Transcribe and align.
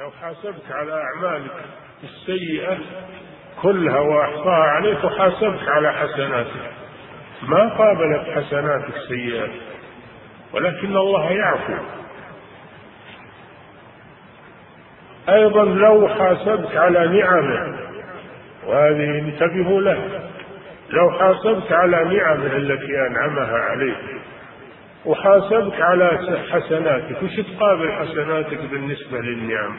لو 0.00 0.10
حاسبك 0.10 0.70
على 0.70 1.02
أعمالك 1.02 1.50
السيئة 2.04 2.78
كلها 3.62 4.00
وأحصاها 4.00 4.70
عليك 4.70 5.04
وحاسبك 5.04 5.68
على 5.68 5.92
حسناتك. 5.92 6.72
ما 7.42 7.68
قابلت 7.68 8.28
حسناتك 8.28 8.94
سيئات 9.08 9.50
ولكن 10.52 10.96
الله 10.96 11.30
يعفو. 11.30 11.74
أيضا 15.28 15.64
لو 15.64 16.08
حاسبك 16.08 16.76
على 16.76 17.20
نعمه 17.20 17.78
وهذه 18.66 19.18
انتبهوا 19.18 19.80
له 19.80 20.30
لو 20.90 21.10
حاسبك 21.10 21.72
على 21.72 21.96
نعمه 21.96 22.56
التي 22.56 23.06
أنعمها 23.06 23.58
عليك 23.58 24.19
وحاسبك 25.04 25.80
على 25.80 26.18
حسناتك. 26.50 27.22
وش 27.22 27.36
تقابل 27.36 27.92
حسناتك 27.92 28.58
بالنسبة 28.70 29.18
للنعم 29.18 29.76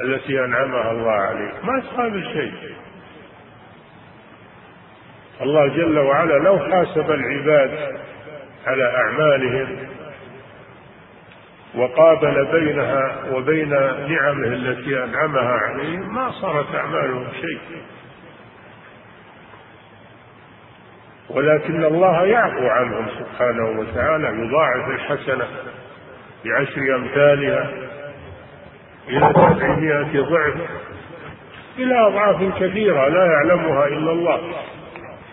التي 0.00 0.44
أنعمها 0.44 0.90
الله 0.90 1.12
عليك؟ 1.12 1.64
ما 1.64 1.80
تقابل 1.80 2.24
شيء. 2.32 2.74
الله 5.42 5.66
جل 5.66 5.98
وعلا 5.98 6.34
لو 6.34 6.58
حاسب 6.58 7.10
العباد 7.10 7.98
على 8.66 8.84
أعمالهم 8.96 9.78
وقابل 11.74 12.46
بينها 12.52 13.24
وبين 13.32 13.70
نعمه 14.08 14.46
التي 14.46 15.04
أنعمها 15.04 15.52
عليهم 15.52 16.14
ما 16.14 16.30
صارت 16.30 16.74
أعمالهم 16.74 17.26
شيء. 17.40 17.82
ولكن 21.34 21.84
الله 21.84 22.24
يعفو 22.24 22.66
عنهم 22.66 23.06
سبحانه 23.18 23.80
وتعالى 23.80 24.28
يضاعف 24.46 24.88
الحسنة 24.88 25.46
بعشر 26.44 26.96
أمثالها 26.96 27.70
إلى 29.08 29.32
سبعمائة 29.34 30.20
ضعف 30.20 30.54
إلى 31.78 32.06
أضعاف 32.06 32.58
كثيرة 32.62 33.08
لا 33.08 33.24
يعلمها 33.24 33.86
إلا 33.86 34.12
الله. 34.12 34.40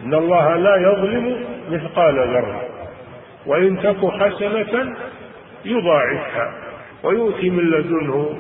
إن 0.04 0.14
الله 0.14 0.56
لا 0.56 0.76
يظلم 0.76 1.46
مثقال 1.70 2.16
ذرة 2.16 2.62
وإن 3.46 3.80
تك 3.80 4.12
حسنة 4.12 4.96
يضاعفها 5.66 6.54
ويؤتي 7.04 7.50
من 7.50 7.64
لدنه 7.64 8.38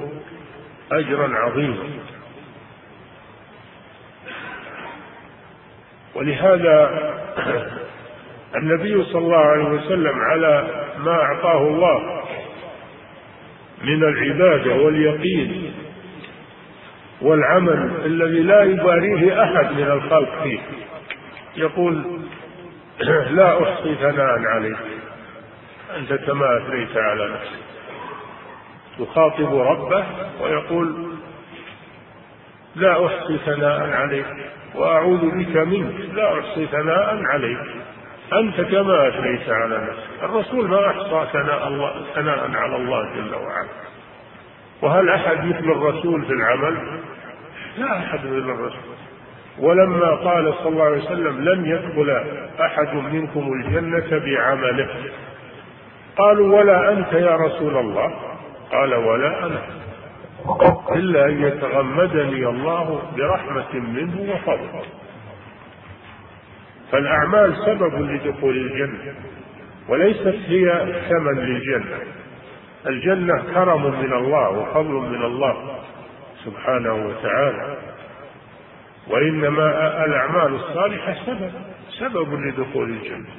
أجرا 0.92 1.30
عظيما. 1.36 1.84
ولهذا 6.16 7.11
النبي 8.56 9.04
صلى 9.04 9.22
الله 9.22 9.38
عليه 9.38 9.64
وسلم 9.64 10.20
على 10.32 10.68
ما 10.98 11.12
أعطاه 11.12 11.68
الله 11.68 12.23
من 13.84 14.04
العبادة 14.04 14.76
واليقين 14.76 15.73
والعمل 17.22 17.92
الذي 18.06 18.44
لا 18.44 18.64
يباريه 18.64 19.44
أحد 19.44 19.72
من 19.72 19.92
الخلق 19.92 20.44
فيه. 20.44 20.60
يقول 21.56 22.04
لا 23.38 23.64
أحصي 23.64 23.95
ثناء 23.95 24.40
عليك 24.45 24.78
أنت 25.98 26.14
كما 26.14 26.58
أثنيت 26.58 26.98
على 26.98 27.30
نفسك. 27.30 27.62
يخاطب 29.00 29.56
ربه 29.56 30.06
ويقول 30.42 31.11
لا 32.75 33.05
أحصي 33.05 33.38
ثناء 33.45 33.89
عليك 33.89 34.25
وأعوذ 34.75 35.30
بك 35.31 35.58
منك. 35.58 35.95
لا 36.14 36.39
أحصي 36.39 36.66
ثناء 36.66 37.22
عليك. 37.33 37.59
أنت 38.33 38.61
كما 38.61 39.08
أثنيت 39.08 39.50
على 39.50 39.77
نفسك. 39.77 40.23
الرسول 40.23 40.67
ما 40.67 40.88
أحصى 40.88 41.27
ثناء 41.33 41.67
الله 41.67 41.94
ثناء 42.16 42.52
على 42.55 42.75
الله 42.75 43.03
جل 43.16 43.36
وعلا. 43.36 43.69
وهل 44.81 45.09
أحد 45.09 45.45
مثل 45.45 45.72
الرسول 45.72 46.25
في 46.25 46.33
العمل؟ 46.33 46.77
لا 47.77 47.97
أحد 47.97 48.19
مثل 48.25 48.49
الرسول. 48.49 48.95
ولما 49.59 50.16
قال 50.16 50.53
صلى 50.53 50.69
الله 50.69 50.83
عليه 50.83 51.03
وسلم 51.03 51.49
لن 51.49 51.66
يدخل 51.66 52.23
أحد 52.61 52.95
منكم 52.95 53.54
الجنة 53.54 54.20
بعمله. 54.26 54.89
قالوا 56.17 56.60
ولا 56.60 56.92
أنت 56.92 57.14
يا 57.14 57.36
رسول 57.36 57.77
الله؟ 57.77 58.14
قال 58.71 58.93
ولا 58.93 59.45
أنا. 59.45 59.80
إلا 60.96 61.26
أن 61.26 61.44
يتغمدني 61.44 62.48
الله 62.48 63.02
برحمة 63.18 63.74
منه 63.74 64.34
وفضل. 64.34 64.86
فالأعمال 66.92 67.56
سبب 67.66 68.02
لدخول 68.02 68.58
الجنة 68.58 69.14
وليست 69.90 70.36
هي 70.48 70.94
ثمن 71.10 71.36
للجنة. 71.40 72.00
الجنة 72.88 73.54
كرم 73.54 73.84
من 73.84 74.14
الله 74.14 74.50
وفضل 74.50 74.94
من 74.94 75.26
الله 75.26 75.80
سبحانه 76.46 76.94
وتعالى. 76.94 77.78
وإنما 79.08 80.06
الأعمال 80.06 80.56
الصالحة 80.56 81.16
سبب 81.26 81.52
سبب 82.00 82.34
لدخول 82.34 82.90
الجنة. 82.90 83.30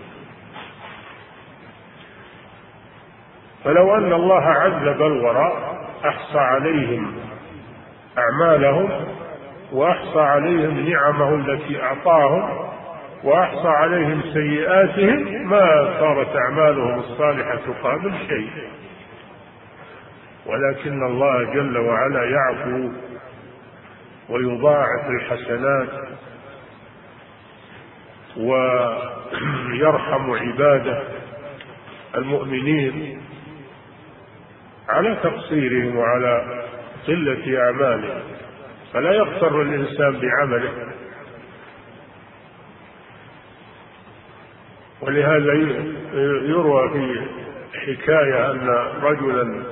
فلو 3.64 3.94
أن 3.94 4.12
الله 4.12 4.42
عذب 4.42 5.02
الوراء 5.02 5.82
أحصى 6.04 6.38
عليهم 6.38 7.14
أعمالهم 8.18 9.06
وأحصى 9.72 10.20
عليهم 10.20 10.90
نعمه 10.90 11.34
التي 11.34 11.82
أعطاهم 11.82 12.68
وأحصى 13.24 13.68
عليهم 13.68 14.22
سيئاتهم 14.32 15.48
ما 15.48 15.94
صارت 16.00 16.36
أعمالهم 16.36 16.98
الصالحة 16.98 17.56
تقابل 17.56 18.12
شيء. 18.28 18.50
ولكن 20.46 21.06
الله 21.06 21.44
جل 21.54 21.78
وعلا 21.78 22.24
يعفو 22.24 22.90
ويضاعف 24.28 25.10
الحسنات 25.10 25.88
ويرحم 28.36 30.30
عباده 30.30 31.02
المؤمنين. 32.14 33.22
على 34.92 35.16
تقصيرهم 35.22 35.96
وعلى 35.96 36.64
قلة 37.08 37.58
أعمالهم 37.60 38.22
فلا 38.92 39.12
يغتر 39.12 39.62
الإنسان 39.62 40.20
بعمله. 40.20 40.72
ولهذا 45.00 45.52
يروى 46.48 46.90
في 46.92 47.26
حكاية 47.74 48.50
أن 48.50 48.68
رجلا 49.02 49.62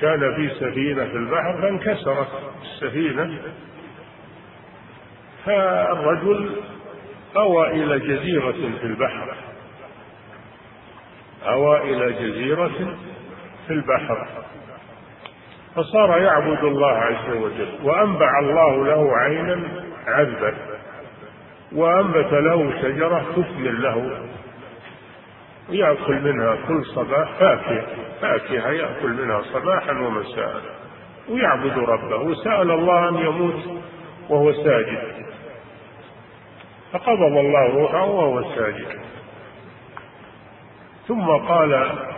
كان 0.00 0.34
في 0.36 0.48
سفينة 0.54 1.04
في 1.04 1.16
البحر 1.16 1.60
فانكسرت 1.62 2.28
السفينة. 2.62 3.38
فالرجل 5.46 6.50
أوى 7.36 7.70
إلى 7.70 7.98
جزيرة 7.98 8.52
في 8.80 8.84
البحر. 8.84 9.34
أوى 11.46 11.78
إلى 11.78 12.12
جزيرة 12.12 12.96
في 13.70 13.76
البحر. 13.76 14.26
فصار 15.76 16.18
يعبد 16.18 16.64
الله 16.64 16.92
عز 16.92 17.36
وجل 17.36 17.78
وأنبع 17.82 18.38
الله 18.38 18.86
له 18.86 19.16
عينا 19.16 19.60
عذبة 20.06 20.54
وأنبت 21.72 22.32
له 22.32 22.82
شجرة 22.82 23.24
تثمر 23.36 23.70
له 23.70 24.26
يأكل 25.68 26.20
منها 26.20 26.56
كل 26.68 26.84
صباح 26.84 27.32
فاكهة 27.38 27.86
فاكهة 28.20 28.70
يأكل 28.70 29.08
منها 29.08 29.42
صباحا 29.42 29.92
ومساء 29.92 30.62
ويعبد 31.28 31.78
ربه 31.78 32.16
وسأل 32.16 32.70
الله 32.70 33.08
أن 33.08 33.14
يموت 33.14 33.82
وهو 34.28 34.52
ساجد. 34.52 35.26
فقبض 36.92 37.36
الله 37.36 37.74
روحه 37.74 38.04
وهو 38.04 38.42
ساجد. 38.54 39.00
ثم 41.08 41.26
قال 41.30 42.09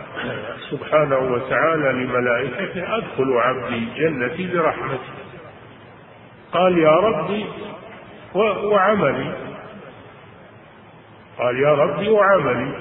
سبحانه 0.71 1.17
وتعالى 1.17 1.91
لملائكته 1.91 2.97
ادخلوا 2.97 3.41
عبدي 3.41 3.85
جنتي 3.95 4.47
برحمتي. 4.53 5.13
قال 6.51 6.77
يا 6.77 6.91
ربي 6.91 7.45
وعملي. 8.35 9.33
قال 11.37 11.59
يا 11.59 11.73
ربي 11.73 12.09
وعملي. 12.09 12.73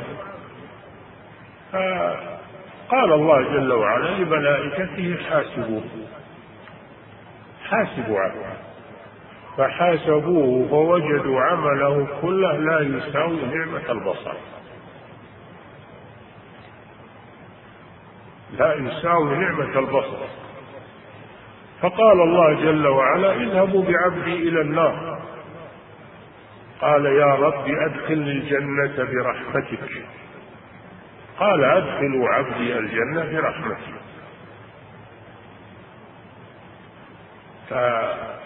قال 2.88 3.12
الله 3.12 3.42
جل 3.42 3.72
وعلا 3.72 4.10
لملائكته 4.10 5.16
حاسبوه. 5.30 5.82
حاسبوا 7.64 8.20
عبده. 8.20 8.52
فحاسبوه 9.58 10.68
فوجدوا 10.68 11.40
عمله 11.40 12.08
كله 12.22 12.56
لا 12.56 12.80
يساوي 12.80 13.40
نعمة 13.42 13.92
البصر. 13.92 14.34
لا 18.52 18.74
يساوي 18.74 19.36
نعمة 19.36 19.78
البصر. 19.78 20.18
فقال 21.80 22.20
الله 22.20 22.54
جل 22.54 22.86
وعلا 22.86 23.32
اذهبوا 23.34 23.84
بعبدي 23.84 24.48
إلى 24.48 24.60
النار. 24.60 25.22
قال 26.80 27.06
يا 27.06 27.34
رب 27.34 27.68
أدخلني 27.68 28.30
الجنة 28.30 28.96
برحمتك. 28.96 30.02
قال 31.38 31.64
أدخلوا 31.64 32.28
عبدي 32.28 32.78
الجنة 32.78 33.32
برحمتي 33.32 33.92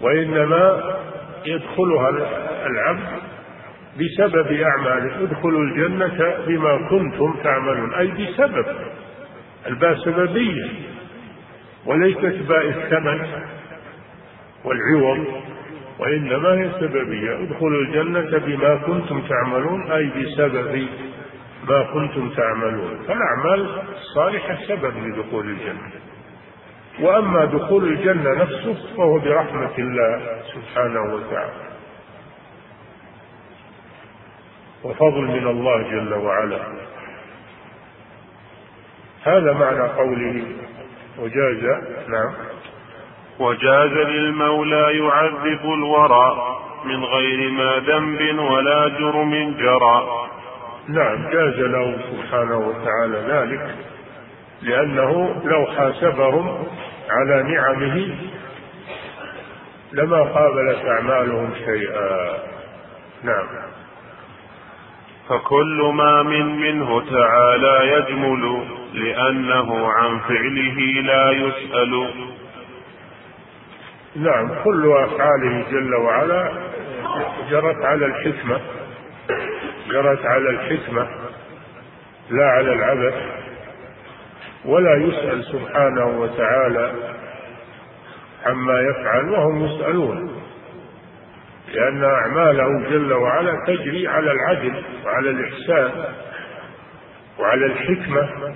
وإنما 0.00 0.96
يدخلها 1.46 2.10
العبد 2.66 3.08
بسبب 4.00 4.52
أعماله. 4.52 5.22
ادخلوا 5.22 5.62
الجنة 5.62 6.34
بما 6.46 6.88
كنتم 6.88 7.34
تعملون. 7.44 7.94
أي 7.94 8.06
بسبب. 8.06 8.66
الباء 9.66 9.94
سببية 9.94 10.68
وليست 11.86 12.48
باء 12.48 12.68
الثمن 12.68 13.26
والعوض 14.64 15.26
وإنما 15.98 16.48
هي 16.48 16.70
سببية. 16.80 17.42
ادخلوا 17.42 17.82
الجنة 17.82 18.38
بما 18.38 18.74
كنتم 18.74 19.22
تعملون 19.28 19.90
أي 19.90 20.06
بسبب 20.06 20.86
ما 21.68 21.82
كنتم 21.82 22.28
تعملون. 22.28 22.98
فالأعمال 23.08 23.68
الصالحة 23.94 24.58
سبب 24.68 24.92
لدخول 25.06 25.46
الجنة. 25.46 25.90
وأما 26.98 27.44
دخول 27.44 27.84
الجنة 27.84 28.34
نفسه 28.34 28.96
فهو 28.96 29.18
برحمة 29.18 29.78
الله 29.78 30.42
سبحانه 30.54 31.14
وتعالى. 31.14 31.70
وفضل 34.84 35.22
من 35.22 35.46
الله 35.46 35.82
جل 35.82 36.14
وعلا. 36.14 36.58
هذا 39.24 39.52
معنى 39.52 39.82
قوله 39.82 40.42
وجاز 41.18 41.64
نعم. 42.08 42.34
وجاز 43.38 43.92
للمولى 43.92 44.98
يعذب 44.98 45.64
الورى 45.64 46.56
من 46.84 47.04
غير 47.04 47.50
ما 47.50 47.76
ذنب 47.76 48.38
ولا 48.38 48.88
جرم 48.88 49.54
جرى. 49.58 50.26
نعم 50.88 51.30
جاز 51.30 51.60
له 51.60 51.98
سبحانه 52.10 52.58
وتعالى 52.58 53.18
ذلك. 53.28 53.76
لأنه 54.62 55.42
لو 55.44 55.66
حاسبهم 55.66 56.66
على 57.10 57.42
نعمه 57.42 58.14
لما 59.92 60.22
قابلت 60.22 60.84
أعمالهم 60.84 61.54
شيئا. 61.54 62.38
نعم. 63.22 63.46
فكل 65.28 65.90
ما 65.94 66.22
من 66.22 66.60
منه 66.60 67.10
تعالى 67.10 67.92
يجمل 67.92 68.64
لأنه 68.94 69.92
عن 69.92 70.18
فعله 70.18 70.80
لا 71.02 71.30
يسأل. 71.30 72.10
نعم 74.16 74.54
كل 74.64 74.92
أفعاله 74.96 75.64
جل 75.70 75.94
وعلا 75.94 76.52
جرت 77.50 77.84
على 77.84 78.06
الحكمة 78.06 78.60
جرت 79.90 80.26
على 80.26 80.50
الحكمة 80.50 81.08
لا 82.30 82.44
على 82.44 82.72
العبث. 82.72 83.14
ولا 84.64 84.94
يسأل 84.94 85.44
سبحانه 85.44 86.20
وتعالى 86.20 86.92
عما 88.46 88.80
يفعل 88.80 89.30
وهم 89.30 89.64
يسألون. 89.64 90.42
لأن 91.74 92.04
أعماله 92.04 92.88
جل 92.90 93.12
وعلا 93.12 93.52
تجري 93.66 94.08
على 94.08 94.32
العدل 94.32 94.82
وعلى 95.04 95.30
الإحسان 95.30 96.04
وعلى 97.38 97.66
الحكمة. 97.66 98.54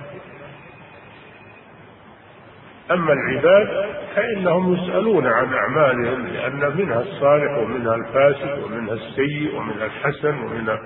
أما 2.91 3.13
العباد 3.13 3.95
فإنهم 4.15 4.73
يسألون 4.73 5.27
عن 5.27 5.53
أعمالهم 5.53 6.27
لأن 6.27 6.77
منها 6.77 6.99
الصالح 7.01 7.57
ومنها 7.57 7.95
الفاسد 7.95 8.63
ومنها 8.63 8.93
السيء 8.93 9.55
ومنها 9.55 9.85
الحسن 9.85 10.37
ومنها 10.37 10.79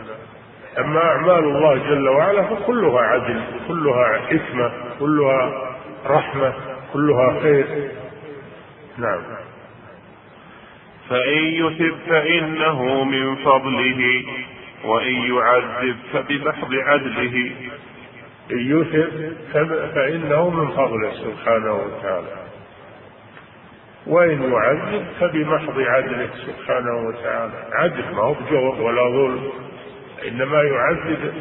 أما 0.77 0.99
أعمال 1.03 1.43
الله 1.43 1.75
جل 1.75 2.09
وعلا 2.09 2.43
فكلها 2.43 3.01
عدل 3.01 3.41
كلها 3.67 4.17
حكمة 4.17 4.71
كلها 4.99 5.69
رحمة 6.05 6.53
كلها 6.93 7.39
خير. 7.41 7.65
نعم. 8.97 9.21
فإن 11.09 11.37
يثب 11.37 11.95
فإنه 12.07 13.03
من 13.03 13.35
فضله 13.35 14.23
وإن 14.85 15.35
يعذب 15.35 15.95
فبمحض 16.13 16.73
عدله. 16.73 17.51
إن 18.51 18.81
يثب 18.81 19.33
فإنه 19.95 20.49
من 20.49 20.67
فضله 20.67 21.11
سبحانه 21.11 21.73
وتعالى. 21.73 22.27
وإن 24.07 24.51
يعذب 24.51 25.05
فبمحض 25.19 25.79
عدله 25.79 26.29
سبحانه 26.47 27.07
وتعالى. 27.07 27.53
عدل 27.71 28.15
ما 28.15 28.23
هو 28.23 28.33
بجور 28.33 28.81
ولا 28.81 29.09
ظلم. 29.09 29.68
إنما 30.27 30.63
يعذب 30.63 31.33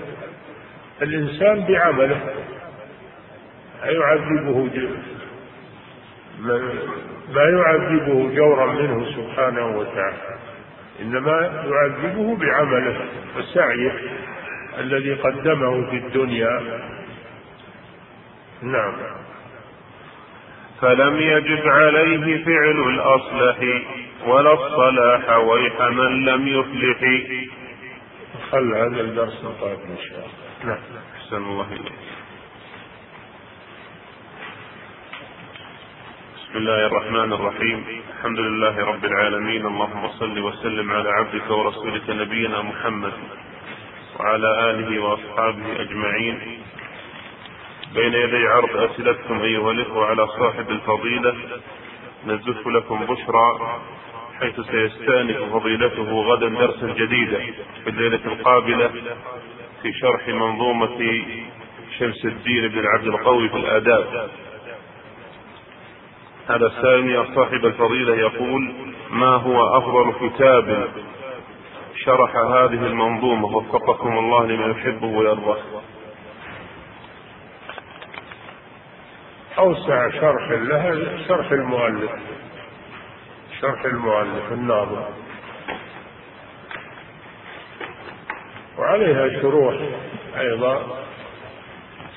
الإنسان 1.02 1.64
بعمله 1.64 2.20
يعذبه 3.84 4.70
ما 7.34 7.44
يعذبه 7.44 8.34
جورا 8.34 8.72
منه 8.72 9.06
سبحانه 9.16 9.66
وتعالى 9.66 10.38
إنما 11.00 11.64
يعذبه 11.66 12.36
بعمله 12.36 13.00
وسعيه 13.36 13.92
الذي 14.78 15.14
قدمه 15.14 15.90
في 15.90 15.96
الدنيا. 15.96 16.60
نعم. 18.62 18.92
فلم 20.80 21.16
يجب 21.16 21.68
عليه 21.68 22.44
فعل 22.44 22.80
الأصلح 22.88 23.56
ولا 24.26 24.52
الصلاح 24.52 25.36
ويح 25.38 25.80
من 25.80 26.24
لم 26.24 26.48
يفلح. 26.48 27.00
خل 28.52 28.74
هذا 28.74 29.00
الدرس 29.00 29.44
القادم 29.44 29.90
إن 29.90 29.98
شاء 30.08 30.18
الله؟ 30.18 30.74
نعم 30.74 30.82
أحسن 31.16 31.36
الله 31.36 31.72
إليك. 31.72 31.92
بسم 36.36 36.56
الله 36.56 36.86
الرحمن 36.86 37.32
الرحيم. 37.32 38.02
الحمد 38.16 38.38
لله 38.38 38.84
رب 38.84 39.04
العالمين. 39.04 39.66
اللهم 39.66 40.08
صل 40.08 40.38
وسلم 40.38 40.92
على 40.92 41.08
عبدك 41.08 41.50
ورسولك 41.50 42.10
نبينا 42.10 42.62
محمد 42.62 43.12
وعلى 44.20 44.70
آله 44.70 44.98
وأصحابه 45.02 45.80
أجمعين. 45.80 46.62
بين 47.94 48.12
يدي 48.12 48.48
عرض 48.48 48.76
أسئلتكم 48.76 49.40
أيها 49.40 49.70
الإخوة 49.70 50.06
على 50.06 50.26
صاحب 50.26 50.70
الفضيلة. 50.70 51.36
نزف 52.26 52.66
لكم 52.66 53.04
بشرى. 53.04 53.80
حيث 54.40 54.60
سيستأنف 54.60 55.52
فضيلته 55.52 56.22
غدا 56.22 56.48
درسا 56.48 56.86
جديدا 56.86 57.38
في 57.84 57.90
الليلة 57.90 58.20
القابلة 58.26 58.88
في 59.82 59.92
شرح 59.92 60.28
منظومة 60.28 61.24
شمس 61.98 62.24
الدين 62.24 62.68
بن 62.68 62.86
عبد 62.86 63.06
القوي 63.06 63.48
في 63.48 63.56
الآداب. 63.56 64.30
هذا 66.48 66.66
الثاني 66.66 67.34
صاحب 67.34 67.66
الفضيلة 67.66 68.16
يقول 68.16 68.74
ما 69.10 69.36
هو 69.36 69.78
أفضل 69.78 70.28
كتاب 70.28 70.88
شرح 72.04 72.36
هذه 72.36 72.86
المنظومة؟ 72.86 73.56
وفقكم 73.56 74.18
الله 74.18 74.46
لما 74.46 74.66
يحبه 74.66 75.06
ويرضاه 75.06 75.58
أوسع 79.58 80.10
شرح 80.10 80.50
لها 80.50 81.18
شرح 81.28 81.52
المؤلف. 81.52 82.10
شرح 83.60 83.84
المؤلف 83.84 84.52
الناظم. 84.52 85.04
وعليها 88.78 89.40
شروح 89.42 89.74
أيضا 90.38 90.86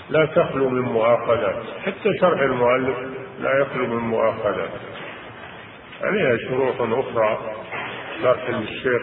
لا 0.09 0.25
تخلو 0.25 0.69
من 0.69 0.81
مؤاخذات. 0.81 1.63
حتى 1.85 2.17
شرح 2.21 2.39
المؤلف 2.39 2.97
لا 3.39 3.59
يخلو 3.61 3.87
من 3.87 3.97
مؤاخذات. 3.97 4.69
عليها 6.01 6.37
شروح 6.37 6.75
أخرى 6.79 7.55
لكن 8.23 8.53
الشيخ 8.53 9.01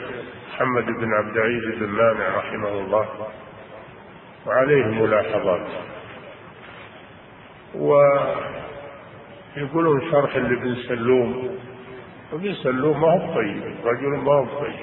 محمد 0.55 0.85
بن 0.85 1.15
عبد 1.15 1.37
العزيز 1.37 1.79
بن 1.79 1.89
مانع 1.89 2.37
رحمه 2.37 2.69
الله 2.69 3.09
وعليه 4.47 4.85
ملاحظات. 4.85 5.67
ويقولون 9.57 10.11
شرح 10.11 10.37
لابن 10.37 10.75
سلوم 10.89 11.59
ابن 12.33 12.55
سلوم 12.55 13.01
ما 13.01 13.09
هو 13.09 13.35
طيب. 13.35 13.63
رجل 13.85 14.09
ما 14.09 14.33
هو 14.33 14.45
طيب. 14.45 14.75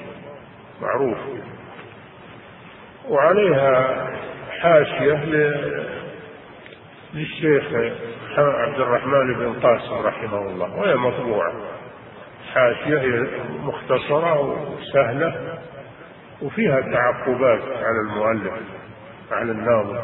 معروف. 0.82 1.18
وعليها 3.08 4.06
حاشية 4.50 5.24
للشيخ 7.14 7.64
عبد 8.38 8.80
الرحمن 8.80 9.34
بن 9.34 9.52
قاسم 9.62 10.06
رحمه 10.06 10.38
الله 10.38 10.76
وهي 10.76 10.96
مطبوعة. 10.96 11.52
حاشية 12.54 13.26
مختصرة 13.62 14.40
وسهلة 14.40 15.58
وفيها 16.42 16.80
تعقبات 16.80 17.62
على 17.62 18.00
المؤلف 18.00 18.52
على 19.30 19.52
الناظم. 19.52 19.98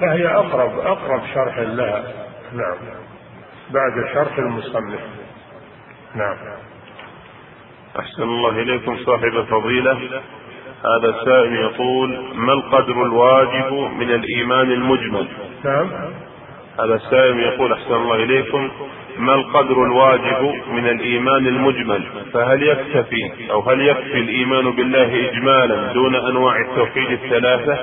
فهي 0.00 0.26
أقرب 0.26 0.78
أقرب 0.78 1.22
شرح 1.34 1.58
لها. 1.58 2.04
نعم. 2.52 2.76
بعد 3.70 4.14
شرح 4.14 4.38
المصنف. 4.38 5.00
نعم. 6.14 6.36
أحسن 7.98 8.22
الله 8.22 8.50
إليكم 8.50 8.96
صاحب 9.06 9.36
الفضيلة. 9.36 9.92
هذا 10.84 11.08
السائل 11.08 11.56
يقول 11.56 12.18
ما 12.34 12.52
القدر 12.52 13.02
الواجب 13.02 13.72
من 13.72 14.10
الإيمان 14.10 14.72
المجمل؟ 14.72 15.28
نعم. 15.64 15.90
هذا 16.80 16.94
السائل 16.94 17.40
يقول 17.40 17.72
أحسن 17.72 17.94
الله 17.94 18.14
إليكم 18.14 18.70
ما 19.18 19.34
القدر 19.34 19.84
الواجب 19.84 20.54
من 20.72 20.86
الإيمان 20.88 21.46
المجمل؟ 21.46 22.04
فهل 22.32 22.62
يكتفي 22.62 23.50
أو 23.50 23.60
هل 23.60 23.80
يكفي 23.80 24.18
الإيمان 24.18 24.70
بالله 24.70 25.30
إجمالا 25.30 25.92
دون 25.92 26.14
أنواع 26.14 26.56
التوحيد 26.60 27.10
الثلاثة؟ 27.10 27.78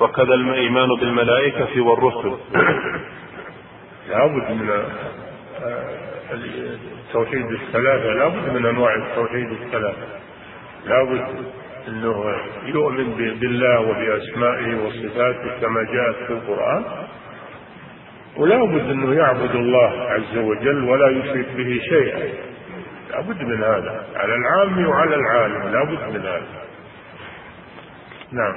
وكذا 0.00 0.34
الإيمان 0.34 0.88
بالملائكة 0.88 1.80
والرسل. 1.80 2.36
لابد 4.08 4.50
من 4.50 4.70
التوحيد 6.32 7.46
الثلاثة. 7.50 8.12
لابد 8.12 8.52
من 8.54 8.66
أنواع 8.66 8.94
التوحيد 8.94 9.50
الثلاثة. 9.50 10.06
لابد 10.86 11.44
أنه 11.88 12.34
يؤمن 12.64 13.14
بالله 13.40 13.80
وبأسمائه 13.80 14.86
وصفاته 14.86 15.60
كما 15.60 15.82
جاءت 15.82 16.16
في 16.26 16.32
القرآن. 16.32 16.84
ولا 18.36 18.64
بد 18.64 18.90
أنه 18.90 19.14
يعبد 19.14 19.54
الله 19.54 19.92
عز 20.00 20.38
وجل 20.38 20.84
ولا 20.84 21.08
يشرك 21.08 21.46
به 21.56 21.80
شيئا. 21.88 22.28
لا 23.10 23.20
بد 23.20 23.42
من 23.42 23.62
هذا. 23.62 24.06
على 24.16 24.34
العام 24.34 24.88
وعلى 24.88 25.14
العالم. 25.14 25.72
لا 25.72 25.84
بد 25.84 26.14
من 26.14 26.20
هذا. 26.20 26.46
نعم. 28.32 28.54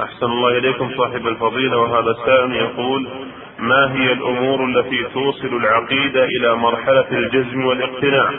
أحسن 0.00 0.26
الله 0.26 0.58
إليكم 0.58 0.90
صاحب 0.96 1.26
الفضيلة. 1.26 1.78
وهذا 1.78 2.10
السائل 2.10 2.52
يقول 2.52 3.08
ما 3.58 3.92
هي 3.92 4.12
الأمور 4.12 4.64
التي 4.64 5.04
توصل 5.14 5.56
العقيدة 5.56 6.24
إلى 6.24 6.56
مرحلة 6.56 7.06
الجزم 7.10 7.64
والاقتناع؟ 7.64 8.30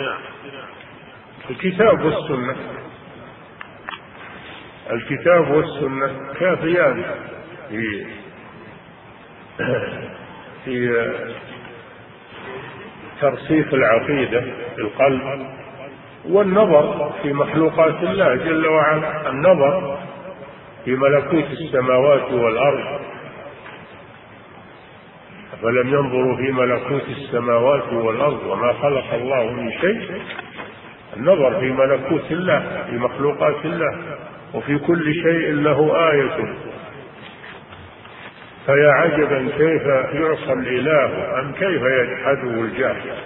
الكتاب 1.49 2.05
والسنة. 2.05 2.55
الكتاب 4.91 5.51
والسنة 5.51 6.33
كافيان 6.39 7.03
في 7.69 8.05
في 10.65 11.07
ترسيخ 13.21 13.73
العقيدة 13.73 14.41
في 14.75 14.81
القلب 14.81 15.47
والنظر 16.25 17.13
في 17.21 17.33
مخلوقات 17.33 18.03
الله 18.03 18.35
جل 18.35 18.67
وعلا. 18.67 19.29
النظر 19.29 19.99
في 20.85 20.95
ملكوت 20.95 21.51
السماوات 21.51 22.31
والأرض. 22.31 23.06
أفلم 25.59 25.87
ينظروا 25.87 26.35
في 26.35 26.51
ملكوت 26.51 27.09
السماوات 27.09 27.93
والأرض 27.93 28.43
وما 28.45 28.73
خلق 28.73 29.13
الله 29.13 29.51
من 29.51 29.71
شيء. 29.71 30.21
النظر 31.17 31.59
في 31.59 31.71
ملكوت 31.71 32.31
الله 32.31 32.85
في 32.89 32.97
مخلوقات 32.97 33.65
الله 33.65 33.97
وفي 34.53 34.79
كل 34.79 35.13
شيء 35.13 35.51
له 35.53 36.09
آية. 36.11 36.53
فيا 38.65 38.91
عجبا 38.91 39.49
كيف 39.57 39.85
يعصى 40.21 40.53
الإله 40.53 41.39
أم 41.39 41.51
كيف 41.51 41.81
يجحده 41.81 42.61
الجاهل 42.61 43.17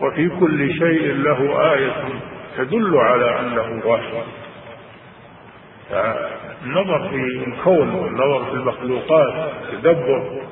وفي 0.00 0.28
كل 0.28 0.72
شيء 0.72 1.12
له 1.14 1.72
آية 1.74 1.92
تدل 2.56 2.96
على 2.96 3.40
أنه 3.40 3.86
واحد. 3.86 4.41
النظر 6.64 7.08
في 7.08 7.44
الكون 7.46 7.94
والنظر 7.94 8.44
في 8.44 8.52
المخلوقات 8.52 9.50
تدبر. 9.72 10.42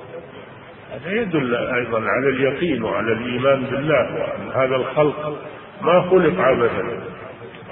هذا 0.92 1.12
يدل 1.12 1.54
أيضا 1.54 2.00
على 2.00 2.28
اليقين 2.28 2.84
وعلى 2.84 3.12
الإيمان 3.12 3.62
بالله 3.64 4.14
وأن 4.14 4.50
هذا 4.54 4.76
الخلق 4.76 5.38
ما 5.82 6.02
خلق 6.02 6.40
عبثا 6.40 6.82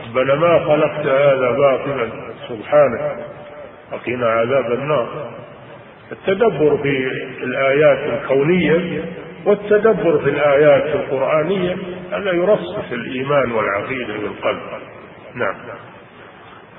ربنا 0.09 0.35
ما 0.35 0.59
خلقت 0.59 1.07
هذا 1.07 1.51
باطلا 1.51 2.09
سبحانك 2.49 3.27
وقنا 3.93 4.27
عذاب 4.27 4.73
النار. 4.73 5.09
التدبر 6.13 6.77
في 6.83 7.13
الآيات 7.43 7.99
الكونية 7.99 9.05
والتدبر 9.45 10.19
في 10.19 10.31
الآيات 10.31 10.97
القرآنية 10.97 11.77
هذا 12.13 12.33
يرصف 12.33 12.93
الإيمان 12.93 13.53
والعقيدة 13.53 14.15
بالقلب 14.15 14.61
نعم. 15.35 15.55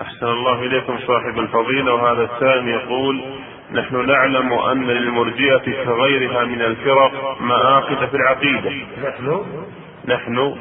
أحسن 0.02 0.28
الله 0.28 0.62
إليكم 0.62 0.98
صاحب 1.08 1.40
الفضيلة. 1.40 1.94
وهذا 1.94 2.24
الثاني 2.24 2.72
يقول 2.72 3.22
نحن 3.72 4.06
نعلم 4.08 4.54
أن 4.54 4.88
للمرجئة 4.88 5.84
كغيرها 5.86 6.44
من 6.44 6.62
الفرق 6.62 7.38
مآخذ 7.42 8.08
في 8.08 8.18
العقيدة. 8.18 8.72
نحن؟ 9.04 9.46
نحن 10.08 10.56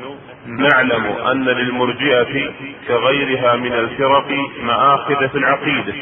نعلم 0.46 1.06
أن 1.06 1.44
للمرجئة 1.44 2.52
كغيرها 2.88 3.56
من 3.56 3.72
الفرق 3.72 4.26
مآخذ 4.62 5.28
في 5.28 5.38
العقيدة. 5.38 5.94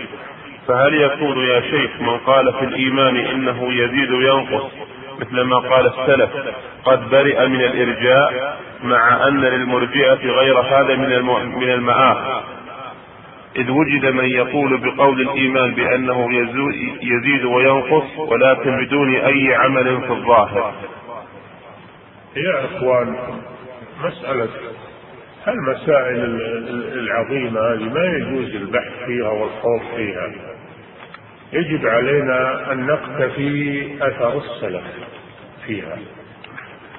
فهل 0.68 0.94
يكون 0.94 1.38
يا 1.38 1.60
شيخ 1.60 1.90
من 2.00 2.18
قال 2.18 2.52
في 2.52 2.64
الإيمان 2.64 3.16
إنه 3.16 3.72
يزيد 3.72 4.10
وينقص 4.10 4.72
مثل 5.20 5.40
ما 5.40 5.58
قال 5.58 5.86
السلف 5.86 6.30
قد 6.84 7.10
برئ 7.10 7.46
من 7.46 7.60
الإرجاء 7.60 8.58
مع 8.84 9.28
أن 9.28 9.40
للمرجئة 9.40 10.30
غير 10.30 10.60
هذا 10.60 10.96
من 10.96 11.22
من 11.58 11.70
المآخذ. 11.70 12.55
إذ 13.56 13.70
وجد 13.70 14.06
من 14.06 14.24
يقول 14.24 14.80
بقول 14.80 15.20
الإيمان 15.20 15.74
بأنه 15.74 16.28
يزيد 17.02 17.44
وينقص 17.44 18.18
ولكن 18.18 18.84
بدون 18.84 19.14
أي 19.14 19.54
عمل 19.54 20.00
في 20.00 20.10
الظاهر. 20.10 20.74
يا 22.36 22.64
إخوان 22.64 23.16
مسألة 24.04 24.48
المسائل 25.48 26.40
العظيمة 26.92 27.60
هذه 27.60 27.92
ما 27.94 28.04
يجوز 28.04 28.54
البحث 28.54 28.92
فيها 29.06 29.28
والخوض 29.28 29.80
فيها. 29.96 30.32
يجب 31.52 31.86
علينا 31.86 32.72
أن 32.72 32.86
نقتفي 32.86 33.88
أثر 34.00 34.38
السلف 34.38 34.84
فيها 35.66 35.98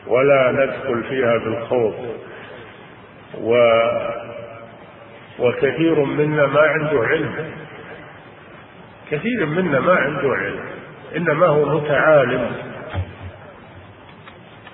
ولا 0.07 0.51
ندخل 0.51 1.03
فيها 1.03 1.37
بالخوض. 1.37 2.17
و 3.41 3.55
وكثير 5.39 6.05
منا 6.05 6.45
ما 6.45 6.59
عنده 6.59 6.99
علم. 7.03 7.51
كثير 9.11 9.45
منا 9.45 9.79
ما 9.79 9.95
عنده 9.95 10.29
علم. 10.29 10.65
إنما 11.15 11.45
هو 11.45 11.79
متعالم. 11.79 12.51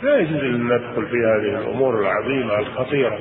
لا 0.03 0.19
يجوز 0.19 0.43
أن 0.43 0.65
ندخل 0.65 1.07
في 1.07 1.17
هذه 1.17 1.59
الأمور 1.59 1.99
العظيمة 1.99 2.59
الخطيرة. 2.59 3.19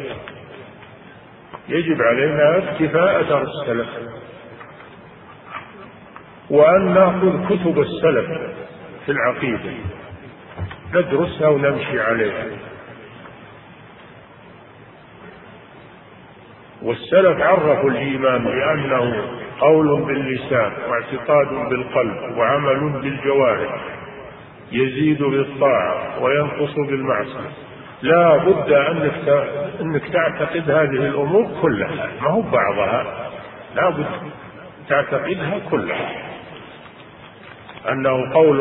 يجب 1.68 2.02
علينا 2.02 2.58
اكتفاء 2.58 3.20
أثر 3.20 3.42
السلف. 3.42 3.88
وأن 6.50 6.94
نأخذ 6.94 7.46
كتب 7.46 7.80
السلف 7.80 8.26
في 9.06 9.12
العقيدة. 9.12 9.72
ندرسها 10.94 11.48
ونمشي 11.48 12.00
عليها. 12.00 12.44
والسلف 16.84 17.40
عرفوا 17.40 17.90
الإيمان 17.90 18.44
بأنه 18.44 19.24
قول 19.60 20.02
باللسان 20.02 20.72
واعتقاد 20.90 21.68
بالقلب 21.68 22.38
وعمل 22.38 23.00
بالجوارح 23.02 23.74
يزيد 24.72 25.22
بالطاعة 25.22 26.22
وينقص 26.22 26.74
بالمعصية. 26.74 27.50
لا 28.02 28.36
بد 28.36 28.72
أنك 28.72 29.28
أنك 29.80 30.08
تعتقد 30.08 30.70
هذه 30.70 31.06
الأمور 31.06 31.46
كلها 31.62 32.08
ما 32.22 32.30
هو 32.30 32.42
بعضها 32.42 33.30
لا 33.74 33.90
بد 33.90 34.06
تعتقدها 34.88 35.58
كلها. 35.70 36.21
أنه 37.88 38.34
قول 38.34 38.58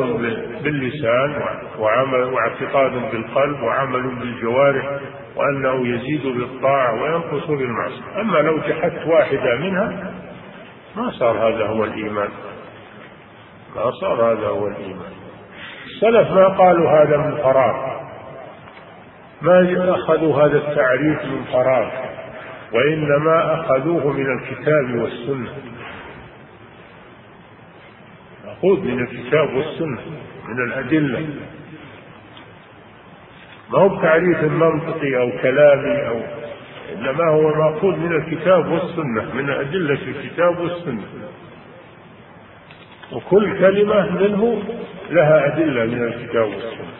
باللسان 0.63 1.43
وعمل 1.79 2.23
واعتقاد 2.23 2.91
بالقلب 3.11 3.61
وعمل 3.63 4.15
بالجوارح 4.15 4.99
وأنه 5.35 5.87
يزيد 5.87 6.37
بالطاعة 6.37 7.01
وينقص 7.01 7.47
بالمعصية. 7.47 8.21
أما 8.21 8.37
لو 8.37 8.57
جحدت 8.57 9.07
واحدة 9.07 9.55
منها 9.55 10.13
ما 10.95 11.11
صار 11.11 11.37
هذا 11.37 11.65
هو 11.65 11.83
الإيمان. 11.83 12.29
ما 13.75 13.91
صار 13.91 14.31
هذا 14.31 14.47
هو 14.47 14.67
الإيمان. 14.67 15.11
السلف 15.85 16.31
ما 16.31 16.47
قالوا 16.47 16.89
هذا 16.89 17.17
من 17.17 17.37
فراغ. 17.37 17.91
ما 19.41 19.95
أخذوا 19.95 20.43
هذا 20.43 20.57
التعريف 20.57 21.25
من 21.25 21.43
فراغ 21.53 21.89
وإنما 22.73 23.53
أخذوه 23.53 24.13
من 24.13 24.39
الكتاب 24.39 24.95
والسنة. 24.95 25.70
مأخوذ 28.63 28.79
من 28.79 28.99
الكتاب 28.99 29.53
والسنة 29.53 30.01
من 30.47 30.63
الأدلة. 30.67 31.27
ما 33.69 33.79
هو 33.79 33.89
بتعريف 33.89 34.43
منطقي 34.43 35.17
أو 35.17 35.31
كلامي 35.41 36.07
أو 36.07 36.21
إنما 36.95 37.29
هو 37.29 37.55
مأخوذ 37.55 37.95
من 37.95 38.15
الكتاب 38.15 38.71
والسنة 38.71 39.35
من 39.35 39.49
أدلة 39.49 39.99
الكتاب 40.07 40.59
والسنة. 40.59 41.03
وكل 43.11 43.59
كلمة 43.59 44.09
منه 44.09 44.63
لها 45.09 45.45
أدلة 45.45 45.85
من 45.85 46.03
الكتاب 46.03 46.47
والسنة. 46.47 46.91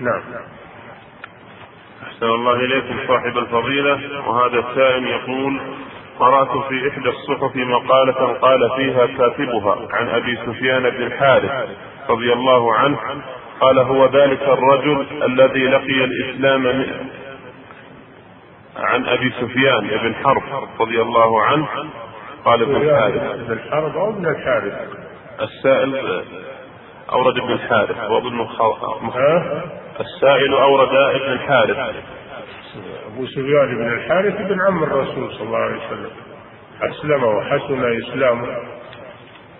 نعم. 0.00 0.22
أحسن 2.02 2.26
الله 2.26 2.54
إليكم 2.54 2.96
صاحب 3.08 3.38
الفضيلة. 3.38 4.28
وهذا 4.28 4.58
السائل 4.58 5.04
يقول 5.04 5.60
قرأت 6.18 6.68
في 6.68 6.88
إحدى 6.88 7.08
الصحف 7.08 7.56
مقالة 7.56 8.32
قال 8.32 8.70
فيها 8.76 9.06
كاتبها 9.06 9.88
عن 9.92 10.08
أبي 10.08 10.38
سفيان 10.46 10.90
بن 10.90 11.02
الحارث 11.02 11.50
رضي 12.10 12.32
الله 12.32 12.74
عنه 12.74 12.98
قال 13.60 13.78
هو 13.78 14.06
ذلك 14.06 14.42
الرجل 14.42 15.06
الذي 15.22 15.66
لقي 15.66 16.04
الإسلام 16.04 16.62
من 16.62 16.86
عن 18.76 19.06
أبي 19.06 19.32
سفيان 19.40 19.86
بن 19.86 20.14
حرب 20.14 20.42
رضي 20.80 21.02
الله 21.02 21.42
عنه 21.42 21.68
قال 22.44 22.62
ابن 22.62 22.76
الحارث. 22.76 23.22
ابن 23.22 23.58
حرب 23.70 23.96
أو 23.96 24.10
ابن 24.10 24.26
الحارث؟ 24.26 24.74
السائل 25.40 26.22
أورد 27.12 27.38
ابن 27.38 27.52
الحارث 27.52 28.10
وأظن 28.10 28.46
السائل 30.00 30.54
أورد 30.54 30.94
ابن 30.94 31.32
الحارث. 31.32 31.76
أبو 33.06 33.26
سفيان 33.26 33.74
بن 33.74 33.92
الحارث 33.92 34.34
بن 34.34 34.60
عم 34.60 34.82
الرسول 34.82 35.32
صلى 35.32 35.46
الله 35.46 35.58
عليه 35.58 35.76
وسلم. 35.76 36.10
أسلم 36.82 37.24
وحسن 37.24 37.98
إسلامه. 37.98 38.46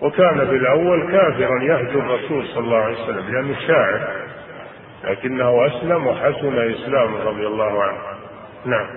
وكان 0.01 0.47
في 0.47 0.55
الأول 0.55 1.11
كافرا 1.11 1.63
يهجو 1.63 1.99
الرسول 1.99 2.45
صلى 2.47 2.63
الله 2.63 2.77
عليه 2.77 3.03
وسلم 3.03 3.35
لأنه 3.35 3.55
شاعر. 3.67 4.07
لكنه 5.03 5.67
أسلم 5.67 6.07
وحسن 6.07 6.57
إسلامه 6.57 7.23
رضي 7.23 7.47
الله 7.47 7.83
عنه. 7.83 7.97
نعم. 8.65 8.87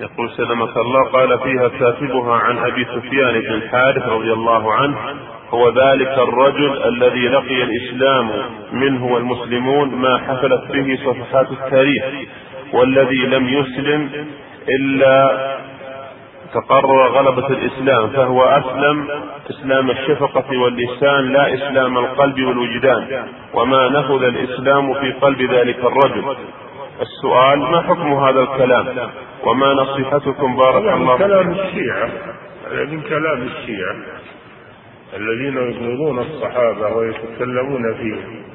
يقول 0.00 0.30
سلمك 0.30 0.76
الله 0.76 1.10
قال 1.10 1.38
فيها 1.38 1.68
كاتبها 1.68 2.34
عن 2.34 2.58
أبي 2.58 2.84
سفيان 2.84 3.40
بن 3.40 3.54
الحارث 3.54 4.08
رضي 4.08 4.32
الله 4.32 4.74
عنه 4.74 4.96
هو 5.50 5.68
ذلك 5.68 6.18
الرجل 6.18 6.82
الذي 6.82 7.28
لقي 7.28 7.62
الإسلام 7.62 8.30
منه 8.72 9.06
والمسلمون 9.06 9.94
ما 9.94 10.18
حفلت 10.18 10.72
به 10.72 10.98
صفحات 11.06 11.52
التاريخ. 11.52 12.04
والذي 12.74 13.26
لم 13.26 13.48
يسلم 13.48 14.26
إلا 14.68 15.16
تقرر 16.54 17.08
غلبة 17.08 17.46
الإسلام 17.46 18.08
فهو 18.08 18.44
أسلم 18.44 19.08
إسلام 19.50 19.90
الشفقة 19.90 20.58
واللسان 20.58 21.32
لا 21.32 21.54
إسلام 21.54 21.98
القلب 21.98 22.44
والوجدان. 22.46 23.26
وما 23.54 23.88
نفذ 23.88 24.22
الإسلام 24.22 24.94
في 24.94 25.12
قلب 25.12 25.42
ذلك 25.52 25.78
الرجل. 25.78 26.36
السؤال 27.00 27.58
ما 27.58 27.82
حكم 27.82 28.12
هذا 28.12 28.40
الكلام؟ 28.40 28.86
وما 29.44 29.74
نصيحتكم؟ 29.74 30.56
بارك 30.56 30.82
الله 30.82 30.96
من 30.96 31.18
كلام 31.18 31.50
الشيعة 31.50 32.08
من 32.72 33.00
كلام 33.00 33.42
الشيعة 33.42 33.96
الذين 35.16 35.56
يبغضون 35.56 36.18
الصحابة 36.18 36.96
ويتكلمون 36.96 37.94
فيهم 37.94 38.53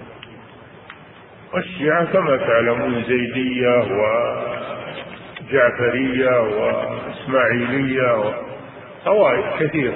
والشيعة 1.54 2.06
كما 2.06 2.38
تعلمون 2.38 3.04
زيدية 3.04 3.78
وجعفرية 5.52 6.42
وإسماعيلية 6.42 8.34
طوائف 9.06 9.46
كثيرة 9.60 9.94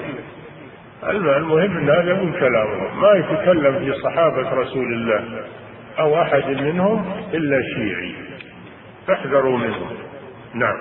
المهم 1.09 1.77
إن 1.77 1.89
هذا 1.89 2.13
من 2.13 2.33
كلامهم 2.33 3.01
ما 3.01 3.11
يتكلم 3.11 3.79
في 3.79 3.93
صحابة 4.01 4.49
رسول 4.49 4.93
الله 4.93 5.45
أو 5.99 6.21
أحد 6.21 6.47
منهم 6.47 7.23
إلا 7.33 7.61
شيعي. 7.61 8.15
فاحذروا 9.07 9.57
منه. 9.57 9.91
نعم. 10.53 10.77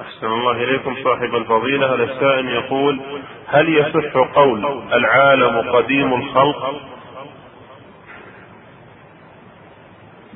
أحسن 0.00 0.26
الله 0.26 0.64
إليكم 0.64 0.94
صاحب 1.04 1.34
الفضيلة. 1.34 1.94
هذا 1.94 2.04
السائل 2.04 2.48
يقول 2.48 3.00
هل 3.46 3.68
يصح 3.68 4.16
قول 4.34 4.82
العالم 4.92 5.70
قديم 5.70 6.14
الخلق؟ 6.14 6.80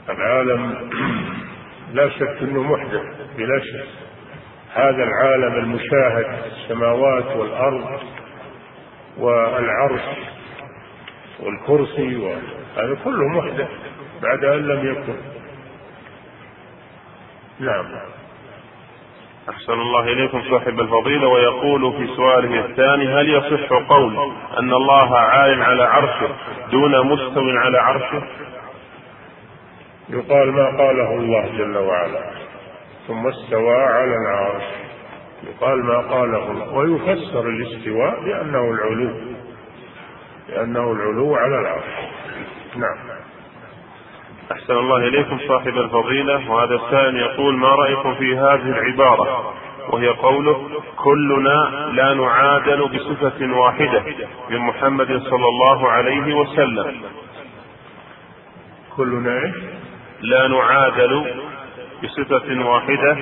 العالم 0.09 0.90
لا 1.97 2.09
شك 2.09 2.37
إنه 2.42 2.62
محدث 2.62 3.02
بلا 3.37 3.59
شك. 3.59 3.88
هذا 4.75 5.04
العالم 5.04 5.54
المشاهد 5.54 6.26
السماوات 6.52 7.37
والأرض 7.37 8.00
والعرش 9.18 10.00
والكرسي 11.40 12.37
هذا 12.77 12.96
كله 13.05 13.29
محدث 13.29 13.68
بعد 14.22 14.44
أن 14.44 14.68
لم 14.68 14.90
يكن. 14.90 15.16
نعم. 17.61 17.87
أحسن 19.50 19.72
الله 19.72 20.00
إليكم 20.00 20.42
صاحب 20.50 20.81
الفضيلة 20.81 21.29
ويقول 21.29 21.92
في 21.92 22.16
سؤاله 22.16 22.64
الثاني 22.64 23.09
هل 23.09 23.29
يصح 23.29 23.72
قول 23.88 24.33
أن 24.59 24.72
الله 24.72 25.16
عال 25.16 25.62
على 25.62 25.83
عرشه 25.85 26.29
دون 26.70 27.07
مستو 27.07 27.50
على 27.50 27.79
عرشه؟ 27.79 28.22
يقال 30.09 30.53
ما 30.53 30.67
قاله 30.67 31.15
الله 31.15 31.47
جل 31.59 31.79
وعلا 31.79 32.31
ثم 33.09 33.27
استوى 33.27 33.77
على 33.77 34.17
العرش. 34.17 34.65
يقال 35.43 35.85
ما 35.85 35.99
قاله 35.99 36.51
الله 36.51 36.73
ويفسر 36.75 37.49
الاستواء 37.49 38.25
بأنه 38.25 38.71
العلو 38.71 39.11
لأنه 40.49 40.93
العلو 40.93 41.37
على 41.37 41.59
العرش. 41.59 41.85
نعم. 42.77 42.97
أحسن 44.53 44.73
الله 44.73 44.97
إليكم 44.97 45.38
صاحب 45.49 45.77
الفضيلة. 45.77 46.51
وهذا 46.51 46.75
السائل 46.75 47.17
يقول 47.17 47.57
ما 47.57 47.69
رأيكم 47.69 48.15
في 48.15 48.37
هذه 48.37 48.69
العبارة؟ 48.69 49.55
وهي 49.91 50.09
قوله 50.09 50.71
كلنا 50.97 51.91
لا 51.93 52.15
نعادل 52.15 52.88
بصفة 52.88 53.57
واحدة 53.57 54.03
من 54.51 54.59
محمد 54.59 55.07
صلى 55.07 55.47
الله 55.49 55.88
عليه 55.88 56.35
وسلم. 56.35 57.03
كلنا؟ 58.97 59.53
لا 60.22 60.48
نعادل 60.48 61.35
بصفة 62.04 62.64
واحدة 62.64 63.14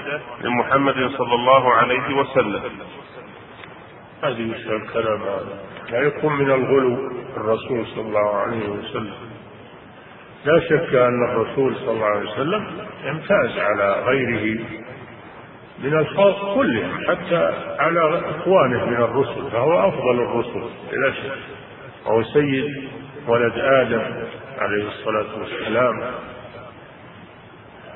من 0.44 0.50
محمد 0.50 1.10
صلى 1.18 1.34
الله 1.34 1.72
عليه 1.72 2.14
وسلم. 2.16 2.62
هذه 4.22 4.52
الكلام 4.52 5.22
هذا. 5.22 5.58
لا 5.90 6.00
يكون 6.00 6.32
من 6.32 6.50
الغلو 6.50 7.10
الرسول 7.36 7.86
صلى 7.86 8.00
الله 8.06 8.36
عليه 8.36 8.68
وسلم. 8.68 9.14
لا 10.44 10.60
شك 10.60 10.94
أن 10.94 11.24
الرسول 11.24 11.76
صلى 11.76 11.90
الله 11.90 12.06
عليه 12.06 12.30
وسلم 12.30 12.66
يمتاز 13.04 13.58
على 13.58 14.02
غيره 14.06 14.64
من 15.78 15.98
الخلق 15.98 16.54
كلهم 16.54 16.98
حتى 17.08 17.52
على 17.78 18.22
إخوانه 18.30 18.84
من 18.84 18.96
الرسل 18.96 19.50
فهو 19.50 19.88
أفضل 19.88 20.20
الرسل 20.20 20.62
بلا 20.92 21.12
شك. 21.12 21.38
وهو 22.06 22.22
سيد 22.22 22.88
ولد 23.26 23.52
آدم 23.58 24.02
عليه 24.58 24.88
الصلاة 24.88 25.38
والسلام. 25.38 26.02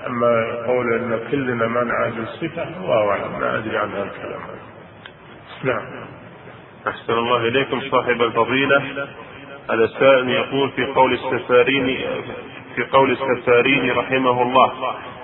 أما 0.07 0.63
قول 0.67 0.93
أن 0.95 1.21
كلنا 1.31 1.67
ما 1.67 1.85
نعادل 1.85 2.23
الصفة 2.23 2.63
الله 2.63 3.11
أعلم 3.11 3.41
ما 3.41 3.59
أدري 3.59 3.79
عن 3.79 3.91
هذا 3.91 4.03
الكلام. 4.03 4.41
نعم. 5.65 5.83
أحسن 6.89 7.13
الله 7.13 7.37
إليكم 7.37 7.81
صاحب 7.91 8.23
الفضيلة. 8.23 9.07
هذا 9.71 9.85
السائل 9.85 10.29
يقول 10.29 10.71
في 10.71 10.85
قول 10.85 11.13
السفارين 11.13 11.99
في 12.77 12.85
قول 12.93 13.13
السفارين 13.13 13.91
رحمه 13.91 14.43
الله 14.43 14.73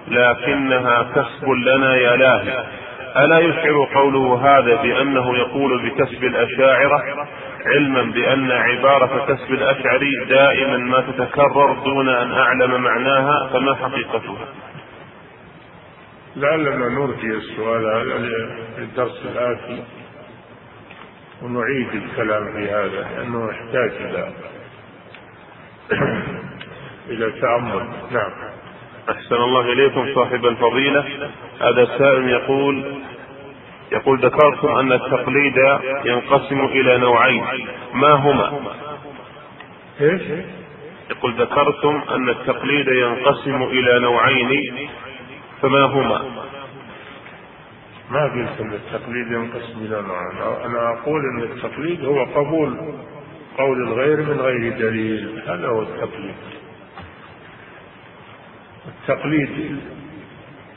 لكنها 0.09 1.03
كسب 1.03 1.49
لنا 1.49 1.97
يا 1.97 2.17
لاهي 2.17 2.65
ألا 3.17 3.39
يشعر 3.39 3.89
قوله 3.95 4.41
هذا 4.43 4.83
بأنه 4.83 5.37
يقول 5.37 5.91
بكسب 5.91 6.25
الأشاعرة 6.25 7.03
علما 7.67 8.03
بأن 8.03 8.51
عبارة 8.51 9.27
كسب 9.29 9.53
الأشعري 9.53 10.25
دائما 10.29 10.77
ما 10.77 11.01
تتكرر 11.01 11.73
دون 11.85 12.09
أن 12.09 12.33
أعلم 12.33 12.83
معناها 12.83 13.51
فما 13.53 13.75
حقيقتها؟ 13.75 14.47
لعلنا 16.37 16.89
نرجي 16.89 17.35
السؤال 17.35 17.85
هذا 17.85 18.19
للدرس 18.79 19.23
الآتي 19.25 19.85
ونعيد 21.43 21.89
الكلام 21.95 22.53
في 22.53 22.71
هذا 22.71 23.09
لأنه 23.17 23.51
يحتاج 23.51 23.91
إلى 24.01 24.33
إلى 27.11 27.31
تأمل. 27.41 27.87
نعم. 28.11 28.31
أحسن 29.11 29.35
الله 29.35 29.73
إليكم 29.73 30.15
صاحب 30.15 30.47
الفضيلة. 30.47 31.05
هذا 31.61 31.83
السائل 31.83 32.29
يقول 32.29 33.03
يقول 33.93 34.19
ذكرتم 34.19 34.69
أن 34.69 34.93
التقليد 34.93 35.57
ينقسم 36.05 36.65
إلى 36.65 36.99
نوعين. 36.99 37.45
ما 37.95 38.13
هما؟ 38.13 38.61
إيش؟ 40.01 40.23
يقول 41.11 41.35
ذكرتم 41.35 42.03
أن 42.11 42.29
التقليد 42.29 42.89
ينقسم 42.89 43.63
إلى 43.63 43.99
نوعين. 43.99 44.89
فما 45.63 45.85
هما؟ 45.85 46.47
ما 48.11 48.25
قلت 48.25 48.61
إن 48.61 48.73
التقليد 48.73 49.27
ينقسم 49.27 49.79
إلى 49.79 50.03
نوعين 50.03 50.65
أنا 50.65 50.89
أقول 50.93 51.21
إن 51.21 51.43
التقليد 51.43 52.05
هو 52.05 52.25
قبول 52.25 52.77
قول 53.59 53.83
الغير 53.83 54.23
من 54.23 54.41
غير 54.41 54.79
دليل. 54.79 55.43
هذا 55.47 55.69
هو 55.69 55.83
التقليد. 55.83 56.35
التقليد 58.89 59.81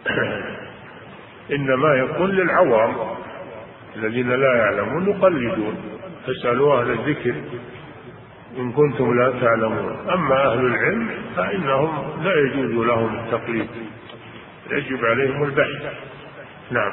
إنما 1.56 1.96
يكون 1.96 2.30
للعوام 2.30 2.96
الذين 3.96 4.30
لا 4.30 4.56
يعلمون 4.56 5.10
يقلدون. 5.10 5.78
فاسألوا 6.28 6.82
أهل 6.82 6.91
الذكر 6.91 7.36
إن 8.58 8.72
كنتم 8.72 9.19
لا 9.19 9.32
تعلمون. 9.41 10.10
أما 10.10 10.54
أهل 10.54 10.65
العلم 10.65 11.10
فإنهم 11.36 12.24
لا 12.24 12.39
يجوز 12.39 12.86
لهم 12.88 13.19
التقليد. 13.19 13.69
يجب 14.71 15.06
عليهم 15.06 15.43
البحث. 15.43 15.93
نعم. 16.71 16.91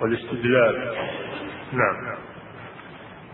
والاستدلال. 0.00 0.94
نعم. 1.72 2.16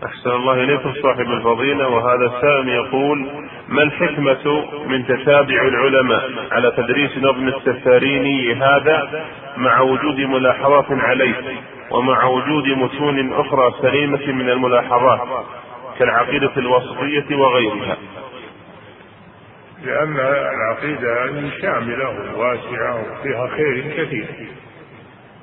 أحسن 0.05 0.29
الله 0.29 0.53
إليكم 0.63 0.93
صاحب 0.93 1.31
الفضيلة. 1.31 1.87
وهذا 1.87 2.25
السائل 2.25 2.69
يقول 2.69 3.27
ما 3.67 3.83
الحكمة 3.83 4.65
من 4.87 5.07
تتابع 5.07 5.61
العلماء 5.61 6.31
على 6.51 6.71
تدريس 6.71 7.17
نظم 7.17 7.47
السفاريني 7.47 8.53
هذا 8.53 9.25
مع 9.57 9.81
وجود 9.81 10.19
ملاحظات 10.19 10.85
عليه 10.89 11.35
ومع 11.91 12.23
وجود 12.25 12.67
متون 12.67 13.33
أخرى 13.33 13.73
سليمة 13.81 14.25
من 14.31 14.49
الملاحظات 14.49 15.45
كالعقيدة 15.99 16.51
الوسطية 16.57 17.35
وغيرها؟ 17.35 17.97
لأن 19.83 20.17
العقيدة 20.55 21.25
هذه 21.25 21.51
شاملة 21.61 22.37
واسعة 22.37 23.01
وفيها 23.01 23.47
خير 23.47 23.81
كثير. 23.97 24.27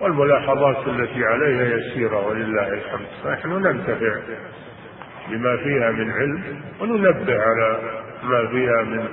والملاحظات 0.00 0.88
التي 0.88 1.24
عليها 1.24 1.76
يسيرة 1.76 2.26
ولله 2.26 2.68
الحمد. 2.68 3.06
فنحن 3.24 3.48
ننتفع 3.48 4.20
بما 5.28 5.56
فيها 5.56 5.90
من 5.90 6.10
علم 6.10 6.60
وننبه 6.80 7.42
على 7.42 7.78
ما 8.22 8.46
فيها 8.46 8.82
من 8.82 9.08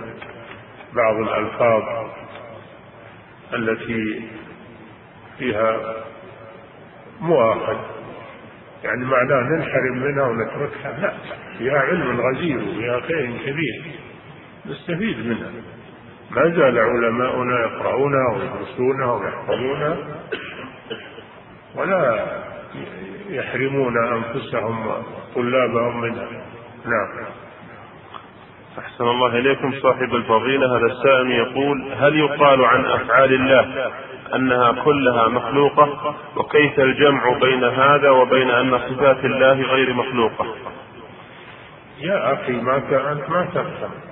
بعض 0.94 1.16
الألفاظ 1.16 1.84
التي 3.54 4.22
فيها 5.38 5.96
مؤاخذ 7.22 7.78
يعني 8.84 9.06
معناه 9.06 9.42
ننحرم 9.42 9.98
منها 9.98 10.24
ونتركها. 10.24 11.00
لا 11.02 11.14
فيها 11.58 11.80
علم 11.80 12.22
غزير 12.22 12.58
وفيها 12.58 13.00
خير 13.00 13.32
كبير. 13.46 14.01
نستفيد 14.66 15.26
منها. 15.26 15.52
ما 16.32 16.44
زال 16.44 16.80
علماؤنا 16.80 17.60
يقرؤونها 17.60 18.36
ويدرسونها 18.36 19.14
ويحفظونها 19.14 19.98
ولا 21.76 22.26
يحرمون 23.30 23.94
أنفسهم 23.98 24.92
طلابهم 25.36 26.02
منها. 26.02 26.28
نعم. 26.86 27.26
أحسن 28.80 29.04
الله 29.04 29.28
إليكم 29.28 29.72
صاحب 29.82 30.16
الفضيلة. 30.16 30.78
هذا 30.78 30.86
السائل 30.86 31.32
يقول 31.32 31.94
هل 31.94 32.16
يقال 32.20 32.66
عن 32.66 32.86
أفعال 32.86 33.34
الله 33.34 33.92
أنها 34.36 34.72
كلها 34.72 35.28
مخلوقة؟ 35.28 36.16
وكيف 36.36 36.80
الجمع 36.80 37.38
بين 37.42 37.64
هذا 37.64 38.10
وبين 38.10 38.50
أن 38.50 38.80
صفات 38.80 39.26
الله 39.26 39.62
غير 39.62 39.94
مخلوقة؟ 39.94 40.56
يا 42.00 42.34
أخي 42.34 42.62
ما 42.62 42.78
أنت 42.78 43.30
ما 43.30 43.46
تفهم. 43.54 44.11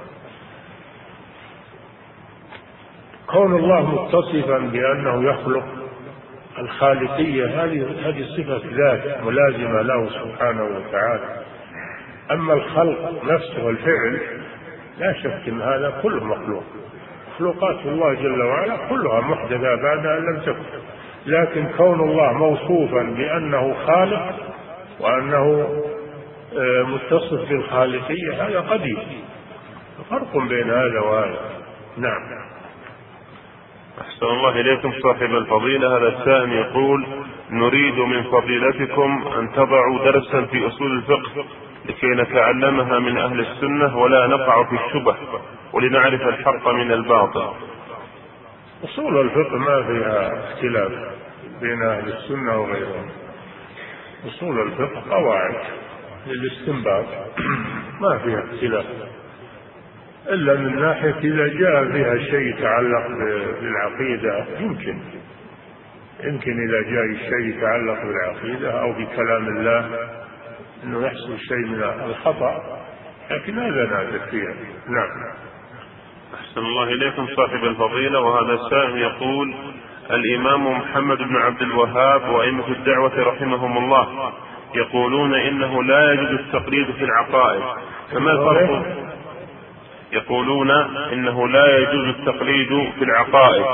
كون 3.32 3.56
الله 3.56 3.82
متصفا 3.82 4.58
بأنه 4.58 5.30
يخلق 5.30 5.66
الخالقية 6.60 7.46
هذه 7.46 7.88
هذه 8.06 8.24
صفة 8.38 8.62
ذات 8.72 9.24
ملازمة 9.24 9.82
له 9.82 10.10
سبحانه 10.10 10.64
وتعالى. 10.64 11.44
أما 12.32 12.54
الخلق 12.54 13.24
نفسه 13.24 13.66
والفعل 13.66 14.20
لا 15.00 15.14
شك 15.14 15.48
أن 15.48 15.62
هذا 15.62 16.00
كله 16.04 16.24
مخلوق. 16.24 16.64
مخلوقات 17.34 17.86
الله 17.86 18.14
جل 18.14 18.42
وعلا 18.42 18.78
كلها 18.90 19.22
محدثة 19.22 19.76
بعد 19.76 20.06
أن 20.06 20.26
لم 20.26 20.40
تكن. 20.40 20.80
لكن 21.26 21.68
كون 21.78 22.10
الله 22.10 22.34
موصوفا 22.34 23.04
بأنه 23.04 23.74
خالق 23.86 24.36
وأنه 25.00 25.68
آه، 26.58 26.84
متصف 26.84 27.50
بالخالقية 27.50 28.48
هذا 28.48 28.60
قديم. 28.60 28.98
فرق 30.10 30.38
بين 30.38 30.70
هذا 30.70 31.00
وهذا. 31.00 31.40
نعم. 31.98 32.49
أحسن 34.02 34.26
الله 34.26 34.60
إليكم 34.60 34.94
صاحب 35.04 35.36
الفضيلة. 35.36 35.98
هذا 35.98 36.08
السائل 36.08 36.54
يقول 36.54 37.06
نريد 37.50 38.00
من 38.00 38.24
فضيلتكم 38.24 39.28
أن 39.38 39.52
تضعوا 39.52 40.06
درسا 40.06 40.46
في 40.46 40.68
أصول 40.68 40.92
الفقه 40.92 41.46
لكي 41.86 42.08
نتعلمها 42.08 43.00
من 43.00 43.18
أهل 43.18 43.40
السنة 43.40 43.98
ولا 43.98 44.28
نقع 44.28 44.64
في 44.64 44.76
الشبه 44.76 45.16
ولنعرف 45.74 46.22
الحق 46.22 46.68
من 46.68 46.92
الباطل. 46.92 47.54
أصول 48.84 49.22
الفقه 49.22 49.58
ما 49.58 49.84
فيها 49.84 50.44
اختلاف 50.44 50.92
بين 51.62 51.82
أهل 51.84 52.14
السنة 52.14 52.62
وغيرهم. 52.62 53.10
أصول 54.28 54.60
الفقه 54.60 55.04
قواعد 55.12 55.56
للاستنباط. 56.28 57.06
ما 58.02 58.18
فيها 58.18 58.44
اختلاف. 58.54 58.86
إلا 60.30 60.56
من 60.56 60.80
ناحية 60.80 61.18
إذا 61.24 61.48
جاء 61.48 61.92
فيها 61.92 62.18
شيء 62.18 62.58
يتعلق 62.58 63.08
بالعقيدة 63.62 64.46
يمكن. 64.60 65.00
يمكن 66.24 66.70
إذا 66.70 66.82
جاء 66.82 67.30
شيء 67.30 67.58
يتعلق 67.58 68.02
بالعقيدة 68.04 68.82
أو 68.82 68.92
بكلام 68.92 69.48
الله 69.48 70.10
أنه 70.84 71.06
يحصل 71.06 71.38
شيء 71.38 71.66
من 71.66 71.84
الخطأ 71.84 72.80
لكن 73.32 73.60
هذا 73.60 73.86
نادر 73.86 74.20
فيها. 74.32 74.54
نعم. 74.88 75.10
أحسن 76.34 76.62
الله 76.62 76.84
إليكم 76.84 77.28
صاحب 77.36 77.64
الفضيلة. 77.64 78.20
وهذا 78.20 78.54
السائل 78.54 78.98
يقول 78.98 79.56
الإمام 80.12 80.78
محمد 80.78 81.18
بن 81.18 81.36
عبد 81.36 81.62
الوهاب 81.62 82.30
وأئمة 82.30 82.68
الدعوة 82.68 83.24
رحمهم 83.24 83.78
الله 83.78 84.34
يقولون 84.76 85.34
إنه 85.34 85.84
لا 85.84 86.14
يجوز 86.14 86.40
التقليد 86.40 86.92
في 86.92 87.04
العقائد 87.04 87.62
فما 88.12 88.32
الفرق 88.32 89.09
يقولون 90.12 90.72
إنه 91.14 91.48
لا 91.48 91.78
يجوز 91.78 92.08
التقليد 92.08 92.68
في 93.00 93.04
العقائد. 93.04 93.66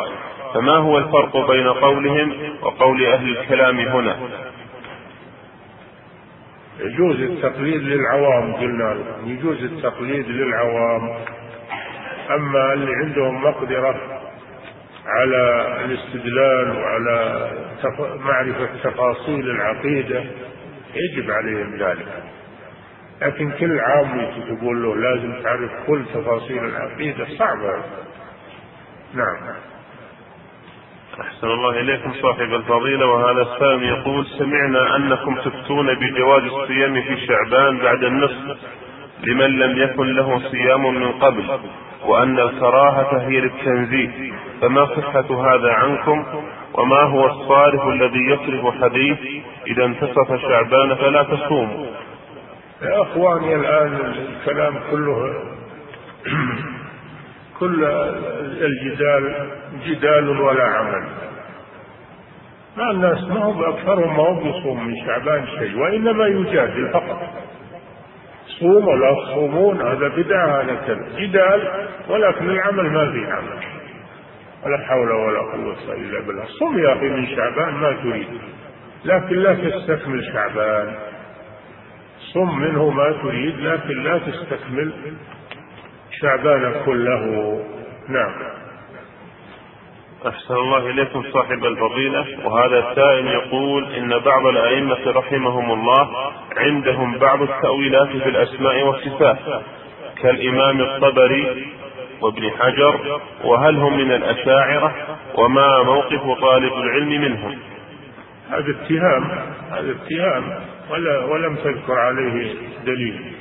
فما 0.53 0.75
هو 0.75 0.97
الفرق 0.97 1.51
بين 1.51 1.67
قولهم 1.67 2.33
وقول 2.61 3.05
أهل 3.05 3.37
الكلام 3.37 3.79
هنا؟ 3.79 4.17
يجوز 6.79 7.21
التقليد 7.21 7.81
للعوام 7.81 8.53
قلنا. 8.53 8.97
يجوز 9.25 9.63
التقليد 9.63 10.27
للعوام. 10.27 11.15
أما 12.31 12.73
اللي 12.73 12.95
عندهم 12.95 13.43
مقدرة 13.43 13.95
على 15.05 15.67
الاستدلال 15.85 16.77
وعلى 16.77 17.49
معرفة 18.19 18.69
تفاصيل 18.83 19.49
العقيدة 19.49 20.23
يجب 20.95 21.31
عليهم 21.31 21.75
ذلك. 21.79 22.23
لكن 23.21 23.51
كل 23.51 23.79
عام 23.79 24.31
تقول 24.47 24.83
له 24.83 24.95
لازم 24.95 25.43
تعرف 25.43 25.71
كل 25.87 26.05
تفاصيل 26.13 26.65
العقيدة 26.65 27.25
صعبة. 27.37 27.83
نعم. 29.13 29.55
أحسن 31.21 31.47
الله 31.47 31.79
إليكم 31.79 32.13
صاحب 32.13 32.53
الفضيلة 32.53 33.05
وهذا 33.05 33.41
السائل 33.41 33.83
يقول 33.83 34.25
سمعنا 34.25 34.95
أنكم 34.95 35.35
تفتون 35.35 35.95
بجواز 35.95 36.43
الصيام 36.43 37.01
في 37.01 37.27
شعبان 37.27 37.77
بعد 37.77 38.03
النصف 38.03 38.57
لمن 39.23 39.59
لم 39.59 39.81
يكن 39.81 40.15
له 40.15 40.39
صيام 40.51 40.95
من 40.95 41.11
قبل 41.11 41.59
وأن 42.05 42.39
الكراهة 42.39 43.27
هي 43.27 43.39
للتنزيه. 43.39 44.33
فما 44.61 44.85
صحة 44.85 45.55
هذا 45.55 45.71
عنكم؟ 45.71 46.25
وما 46.73 47.01
هو 47.01 47.25
الصارف 47.25 47.87
الذي 47.87 48.19
يصرف 48.19 48.83
حديث 48.83 49.17
إذا 49.67 49.85
انتصف 49.85 50.41
شعبان 50.41 50.95
فلا 50.95 51.23
تصوموا؟ 51.23 51.85
يا 52.81 53.01
اخواني 53.01 53.55
الان 53.55 53.95
الكلام 53.95 54.79
كله 54.91 55.33
كل 57.59 57.83
الجدال 58.61 59.49
جدال 59.85 60.41
ولا 60.41 60.63
عمل. 60.63 61.07
ما 62.77 62.91
الناس 62.91 63.23
ما 63.23 63.45
هم 63.45 63.63
اكثرهم 63.63 64.17
ما 64.17 64.23
هم 64.29 64.43
بيصوم 64.43 64.87
من 64.87 64.95
شعبان 65.05 65.47
شيء 65.47 65.79
وانما 65.79 66.27
يجادل 66.27 66.89
فقط. 66.93 67.21
صوم 68.59 68.87
ولا 68.87 69.15
تصومون 69.23 69.81
هذا 69.81 70.07
بدعة 70.07 70.61
هذا 70.61 70.75
كذا 70.87 71.19
جدال 71.19 71.87
ولكن 72.09 72.49
العمل 72.49 72.83
ما 72.83 73.11
في 73.11 73.31
عمل. 73.31 73.63
ولا 74.65 74.77
حول 74.77 75.11
ولا 75.11 75.39
قوة 75.39 75.93
إلا 75.93 76.19
بالله. 76.19 76.45
صم 76.59 76.79
يا 76.79 76.93
أخي 76.93 77.09
من 77.09 77.27
شعبان 77.27 77.73
ما 77.73 77.91
تريد. 78.03 78.27
لكن 79.05 79.35
لا 79.35 79.53
تستكمل 79.53 80.23
شعبان. 80.33 80.95
صم 82.35 82.59
منه 82.59 82.89
ما 82.89 83.11
تريد 83.23 83.59
لكن 83.59 84.03
لا 84.03 84.17
تستكمل 84.17 84.93
شعبان 86.21 86.73
كله. 86.85 87.23
نعم. 88.09 88.31
أحسن 90.27 90.53
الله 90.55 90.89
إليكم 90.89 91.23
صاحب 91.33 91.65
الفضيلة. 91.65 92.25
وهذا 92.45 92.79
السائل 92.79 93.27
يقول 93.27 93.93
إن 93.93 94.19
بعض 94.19 94.45
الأئمة 94.45 95.11
رحمهم 95.11 95.71
الله 95.71 96.31
عندهم 96.57 97.17
بعض 97.17 97.41
التأويلات 97.41 98.07
في 98.07 98.29
الأسماء 98.29 98.83
والصفات 98.83 99.37
كالإمام 100.21 100.81
الطبري 100.81 101.67
وابن 102.21 102.51
حجر 102.59 103.19
وهل 103.43 103.75
هم 103.75 103.97
من 103.97 104.11
الأشاعرة 104.11 104.95
وما 105.35 105.83
موقف 105.83 106.41
طالب 106.41 106.73
العلم 106.73 107.21
منهم؟ 107.21 107.57
هذا 108.49 108.71
اتهام 108.71 109.23
هذا 109.71 109.91
اتهام. 109.91 110.74
ولا 110.89 111.25
ولم 111.25 111.55
تذكر 111.55 111.99
عليه 111.99 112.55
دليل. 112.85 113.35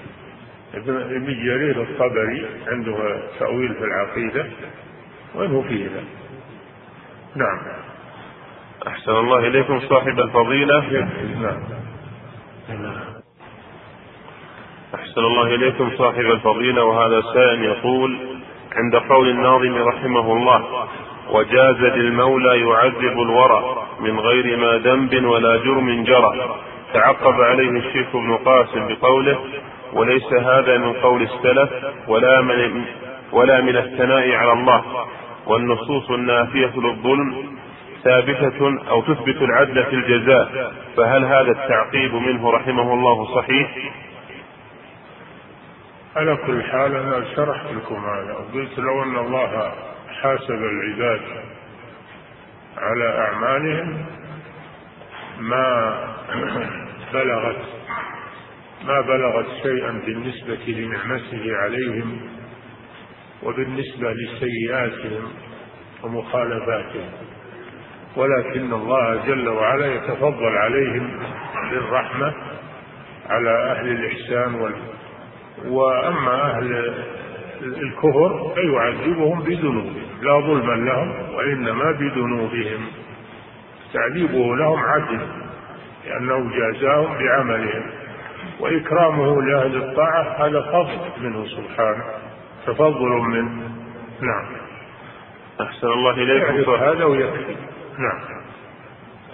ابن 0.74 1.26
جرير 1.26 1.82
الطبري 1.82 2.46
عنده 2.66 3.22
تأويل 3.38 3.74
في 3.74 3.84
العقيدة 3.84 4.46
وإنه 5.34 5.64
فيه 5.68 5.84
ذا 5.84 6.04
نعم. 7.36 7.58
أحسن 8.86 9.12
الله 9.12 9.38
إليكم 9.38 9.80
صاحب 9.80 10.18
الفضيلة. 10.20 11.08
نعم. 11.40 13.04
أحسن 14.94 15.20
الله 15.20 15.54
إليكم 15.54 15.90
صاحب 15.96 16.20
الفضيلة. 16.20 16.84
وهذا 16.84 17.20
سائل 17.34 17.64
يقول 17.64 18.18
عند 18.76 18.96
قول 18.96 19.28
الناظم 19.28 19.74
رحمه 19.74 20.32
الله 20.32 20.88
وجاز 21.30 21.76
للمولى 21.76 22.60
يعذب 22.60 23.22
الورى 23.22 23.86
من 24.00 24.20
غير 24.20 24.56
ما 24.56 24.78
ذنب 24.78 25.24
ولا 25.24 25.56
جرم 25.56 26.04
جرى. 26.04 26.56
تعقب 26.94 27.40
عليه 27.40 27.70
الشيخ 27.70 28.08
ابن 28.14 28.36
قاسم 28.36 28.88
بقوله 28.88 29.38
وليس 29.92 30.32
هذا 30.32 30.78
من 30.78 30.92
قول 30.92 31.22
السلف 31.22 31.70
ولا 32.08 32.40
من 32.40 32.84
ولا 33.32 33.60
من 33.60 33.76
الثناء 33.76 34.32
على 34.34 34.52
الله 34.52 35.06
والنصوص 35.46 36.10
النافية 36.10 36.72
للظلم 36.76 37.56
ثابتة 38.04 38.88
أو 38.90 39.02
تثبت 39.02 39.42
العدل 39.42 39.84
في 39.84 39.96
الجزاء 39.96 40.72
فهل 40.96 41.24
هذا 41.24 41.50
التعقيب 41.50 42.14
منه 42.14 42.50
رحمه 42.50 42.94
الله 42.94 43.34
صحيح؟ 43.34 43.92
على 46.16 46.36
كل 46.36 46.62
حال 46.62 46.96
أنا 46.96 47.24
شرحت 47.36 47.66
لكم 47.72 48.04
هذا 48.04 48.32
وقلت 48.32 48.78
لو 48.78 49.02
أن 49.02 49.16
الله 49.16 49.72
حاسب 50.22 50.50
العباد 50.50 51.20
على 52.78 53.18
أعمالهم 53.18 54.04
ما 55.40 55.94
بلغت 57.14 57.62
ما 58.84 59.00
بلغت 59.00 59.46
شيئا 59.62 60.02
بالنسبة 60.06 60.64
لنعمته 60.66 61.56
عليهم 61.56 62.20
وبالنسبة 63.42 64.12
لسيئاتهم 64.12 65.28
ومخالفاتهم. 66.02 67.10
ولكن 68.16 68.72
الله 68.72 69.26
جل 69.26 69.48
وعلا 69.48 69.94
يتفضل 69.94 70.56
عليهم 70.56 71.18
بالرحمة 71.70 72.34
على 73.26 73.50
أهل 73.50 73.88
الإحسان 73.88 74.54
وال 74.54 74.74
وأما 75.64 76.50
أهل 76.50 76.94
الكفر 77.62 78.54
فيعذبهم 78.54 79.42
بذنوبهم. 79.42 80.02
لا 80.22 80.40
ظلما 80.40 80.90
لهم 80.90 81.34
وإنما 81.34 81.92
بذنوبهم. 81.92 82.86
تعذيبه 83.92 84.56
لهم 84.56 84.78
عدل. 84.78 85.43
لأنه 86.06 86.50
جازاهم 86.56 87.18
بعملهم 87.18 87.82
وإكرامه 88.60 89.42
لأهل 89.42 89.76
الطاعة 89.76 90.46
هذا 90.46 90.60
فضل 90.60 90.98
منه 91.20 91.46
سبحانه 91.46 92.04
تفضل 92.66 93.08
منه. 93.08 93.50
نعم. 94.20 94.46
أحسن 95.60 95.86
الله 95.86 96.10
إليكم 96.10 96.74
هذا 96.74 97.04
ويكفي. 97.04 97.56
نعم. 97.98 98.20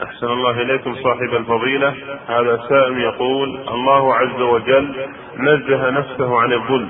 أحسن 0.02 0.26
الله 0.26 0.62
إليكم 0.62 0.94
صاحب 0.94 1.34
الفضيلة. 1.34 1.94
هذا 2.28 2.60
سائل 2.68 2.98
يقول 2.98 3.60
الله 3.68 4.14
عز 4.14 4.40
وجل 4.40 4.94
نزه 5.38 5.90
نفسه 5.90 6.40
عن 6.40 6.52
الظلم 6.52 6.88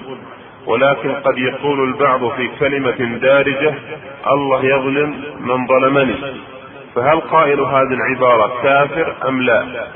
ولكن 0.66 1.14
قد 1.14 1.38
يقول 1.38 1.88
البعض 1.88 2.30
في 2.30 2.48
كلمة 2.60 3.18
دارجة 3.18 3.74
الله 4.26 4.64
يظلم 4.64 5.24
من 5.40 5.66
ظلمني. 5.66 6.14
فهل 6.94 7.20
قائل 7.20 7.61
هذه 7.61 7.94
العبارة 7.94 8.62
كافر 8.62 9.29
أم 9.29 9.42
لا؟ 9.42 9.87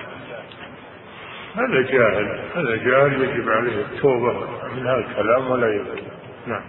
هذا 1.54 1.80
جاهل. 1.80 2.40
هذا 2.54 2.76
جاهل 2.76 3.22
يجب 3.22 3.48
عليه 3.50 3.80
التوبة 3.80 4.32
من 4.76 4.86
هذا 4.86 5.04
الكلام 5.10 5.50
ولا 5.50 5.74
يبقى 5.74 6.02
نعم. 6.46 6.62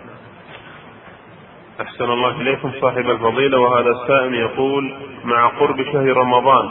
أحسن 1.82 2.04
الله 2.04 2.42
إليكم 2.42 2.72
صاحب 2.82 3.10
الفضيلة 3.10 3.60
وهذا 3.60 3.90
السائل 3.90 4.34
يقول 4.36 4.94
مع 5.24 5.48
قرب 5.48 5.84
شهر 5.84 6.18
رمضان 6.18 6.70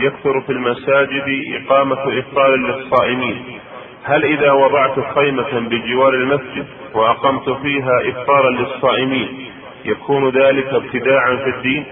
يكثر 0.00 0.40
في 0.40 0.52
المساجد 0.52 1.24
إقامة 1.54 2.18
إفطار 2.18 2.56
للصائمين. 2.56 3.58
هل 4.04 4.24
إذا 4.24 4.52
وضعت 4.52 5.14
خيمة 5.14 5.68
بجوار 5.68 6.14
المسجد 6.14 6.66
وأقمت 6.94 7.50
فيها 7.50 8.00
إفطارا 8.08 8.50
للصائمين 8.50 9.50
يكون 9.84 10.28
ذلك 10.28 10.66
ابتداعا 10.66 11.36
في 11.36 11.50
الدين؟ 11.50 11.86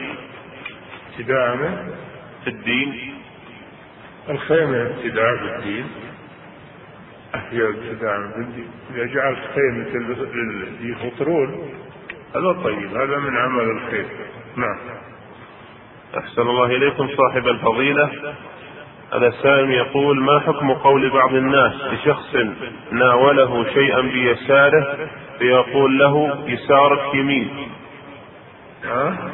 ابتداعا 1.11 1.87
في 2.45 2.51
الدين. 2.51 3.15
الخيمة. 4.29 4.83
ابتداع 4.83 5.37
في 5.37 5.57
الدين. 5.57 5.87
هي 7.35 7.69
ابتداع 7.69 8.31
في 8.35 8.41
الدين 8.41 8.71
إذا 8.95 9.07
جعلت 9.07 9.39
خيمة 9.55 9.87
يفطرون 10.81 11.73
هذا 12.37 12.53
طيب 12.65 12.97
هذا 12.97 13.19
من 13.19 13.37
عمل 13.37 13.71
الخير. 13.71 14.07
نعم. 14.57 14.79
أحسن 16.19 16.43
الله 16.43 16.67
إليكم 16.67 17.09
صاحب 17.17 17.49
الفضيلة. 17.49 18.35
هذا 19.15 19.27
السائل 19.27 19.71
يقول 19.71 20.23
ما 20.23 20.41
حكم 20.41 20.73
قول 20.73 21.11
بعض 21.11 21.35
الناس 21.35 21.73
لشخص 21.93 22.37
ناوله 22.93 23.65
شيئا 23.75 24.01
بيساره 24.01 25.09
فيقول 25.39 25.99
له 25.99 26.45
يسارك 26.47 27.15
يمين. 27.15 27.69
ها؟ 28.85 29.31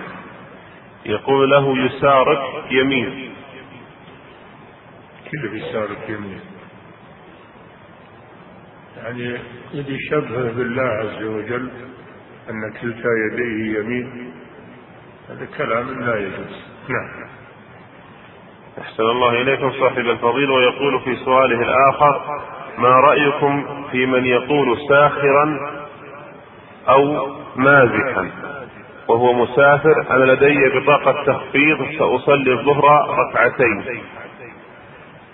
يقول 1.08 1.50
له 1.50 1.78
يسارك 1.78 2.38
يمين. 2.70 3.34
كيف 5.24 5.52
يسارك 5.52 6.08
يمين؟ 6.08 6.40
يعني 8.96 9.38
يبي 9.74 9.94
يشبهه 9.94 10.52
بالله 10.52 10.82
عز 10.82 11.22
وجل 11.22 11.70
أن 12.50 12.72
كلتا 12.80 13.08
يديه 13.26 13.78
يمين. 13.78 14.32
هذا 15.28 15.48
كلام 15.58 16.00
لا 16.00 16.18
يجوز. 16.18 16.62
نعم. 16.88 17.28
أحسن 18.80 19.02
الله 19.02 19.42
إليكم 19.42 19.72
صاحب 19.72 19.98
الفضيل 19.98 20.50
ويقول 20.50 21.00
في 21.00 21.16
سؤاله 21.16 21.62
الآخر 21.62 22.40
ما 22.78 22.88
رأيكم 22.88 23.84
في 23.90 24.06
من 24.06 24.26
يقول 24.26 24.78
ساخرا 24.88 25.58
أو 26.88 27.28
مازحا؟ 27.56 28.45
وهو 29.08 29.32
مسافر 29.32 30.06
أنا 30.10 30.32
لدي 30.32 30.78
بطاقة 30.78 31.24
تخفيض 31.24 31.78
سأصلي 31.98 32.52
الظهر 32.52 32.84
ركعتين 33.18 33.84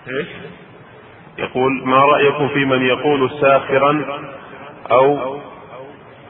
إيش؟ 0.07 0.27
يقول 1.37 1.81
ما 1.85 1.97
رأيكم 1.97 2.47
في 2.47 2.65
من 2.65 2.81
يقول 2.81 3.31
ساخرا 3.41 4.21
أو 4.91 5.37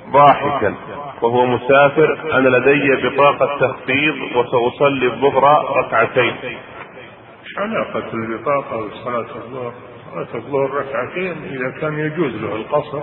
ضاحكا 0.10 0.76
وهو 1.22 1.46
مسافر 1.46 2.38
أنا 2.38 2.50
لدي 2.50 3.10
بطاقة 3.10 3.58
تخفيض 3.60 4.16
وسأصلي 4.36 5.06
الظهر 5.06 5.78
ركعتين 5.78 6.34
إيش 6.44 7.58
علاقة 7.58 8.14
البطاقة 8.14 8.78
وصلاة 8.78 9.36
الظهر؟ 9.36 9.74
صلاة 10.12 10.36
الظهر 10.36 10.72
ركعتين 10.72 11.44
إذا 11.44 11.80
كان 11.82 12.00
يجوز 12.00 12.36
له 12.36 12.56
القصر 12.56 13.02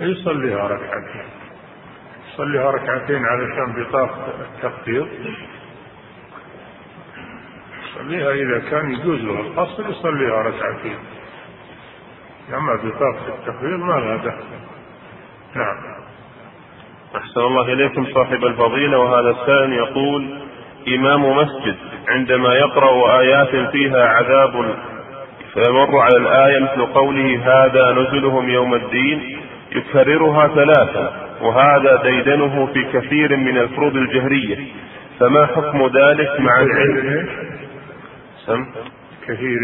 يصليها 0.00 0.68
ركعتين 0.68 1.35
يصليها 2.36 2.70
ركعتين 2.70 3.24
علشان 3.24 3.72
بطاقة 3.72 4.34
التخفيض. 4.40 5.08
يصليها 7.84 8.32
إذا 8.32 8.58
كان 8.70 8.90
يجوز 8.90 9.20
له 9.20 9.40
القصر 9.40 9.90
يصليها 9.90 10.42
ركعتين. 10.42 10.98
أما 12.54 12.74
بطاقة 12.74 13.34
التخفيض 13.38 13.78
ما 13.78 13.92
لها 13.92 14.16
دخل. 14.16 14.44
نعم. 15.54 15.76
أحسن 17.16 17.40
الله 17.40 17.72
إليكم 17.72 18.06
صاحب 18.14 18.44
الفضيلة. 18.44 18.98
وهذا 18.98 19.30
السائل 19.30 19.72
يقول 19.72 20.38
إمام 20.88 21.36
مسجد 21.36 21.76
عندما 22.08 22.54
يقرأ 22.54 23.18
آيات 23.20 23.70
فيها 23.72 24.08
عذاب 24.08 24.76
فيمر 25.54 25.98
على 25.98 26.16
الآية 26.16 26.60
مثل 26.60 26.86
قوله 26.86 27.40
هذا 27.44 27.92
نزلهم 27.92 28.48
يوم 28.48 28.74
الدين 28.74 29.40
يكررها 29.72 30.48
ثلاثة. 30.48 31.25
وهذا 31.40 32.02
ديدنه 32.02 32.66
في 32.66 32.84
كثير 32.92 33.36
من 33.36 33.58
الفروض 33.58 33.96
الجهرية. 33.96 34.58
فما 35.20 35.46
حكم 35.46 35.86
ذلك 35.86 36.40
مع 36.40 36.60
العلم؟ 36.60 37.28
سم؟ 38.46 38.66
كثير؟ 39.28 39.58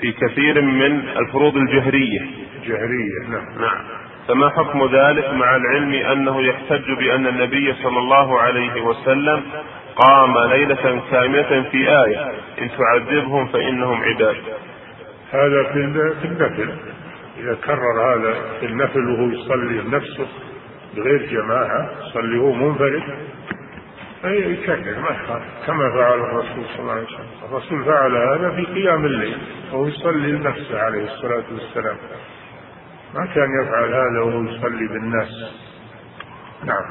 في 0.00 0.12
كثير 0.12 0.60
من 0.62 1.02
الفروض 1.18 1.56
الجهرية. 1.56 2.20
جهرية 2.66 3.28
نعم. 3.28 3.60
نعم. 3.60 3.78
فما 4.28 4.48
حكم 4.48 4.84
ذلك 4.84 5.34
مع 5.34 5.56
العلم 5.56 5.92
أنه 5.92 6.42
يحتج 6.42 6.92
بأن 6.98 7.26
النبي 7.26 7.74
صلى 7.82 7.98
الله 7.98 8.40
عليه 8.40 8.82
وسلم 8.82 9.42
قام 9.96 10.50
ليلة 10.50 11.02
كاملة 11.10 11.62
في 11.70 11.88
آية؟ 12.04 12.32
إن 12.62 12.70
تعذبهم 12.78 13.46
فإنهم 13.46 14.02
عباد. 14.02 14.36
هذا 15.32 15.62
في 15.72 16.24
النفل. 16.24 16.70
إذا 17.40 17.54
كرر 17.54 18.14
هذا 18.14 18.34
في 18.60 18.66
النفل 18.66 19.10
وهو 19.10 19.30
يصلي 19.30 19.78
بنفسه 19.82 20.26
بغير 20.96 21.26
جماعة 21.26 21.90
يصلي 22.06 22.38
هو 22.38 22.52
منفرد. 22.52 23.02
يكرر 24.24 25.00
ما 25.00 25.10
يخالف 25.10 25.44
كما 25.66 25.90
فعل 25.90 26.18
الرسول 26.18 26.64
صلى 26.64 26.80
الله 26.80 26.92
عليه 26.92 27.02
وسلم. 27.02 27.26
الرسول 27.48 27.84
فعل 27.84 28.16
هذا 28.16 28.50
في 28.50 28.64
قيام 28.64 29.04
الليل 29.04 29.38
وهو 29.72 29.86
يصلي 29.86 30.32
لنفسه 30.32 30.80
عليه 30.80 31.04
الصلاة 31.04 31.44
والسلام. 31.52 31.96
ما 33.14 33.26
كان 33.26 33.48
يفعل 33.62 33.88
هذا 33.88 34.20
وهو 34.20 34.42
يصلي 34.42 34.88
بالناس. 34.88 35.54
نعم. 36.64 36.84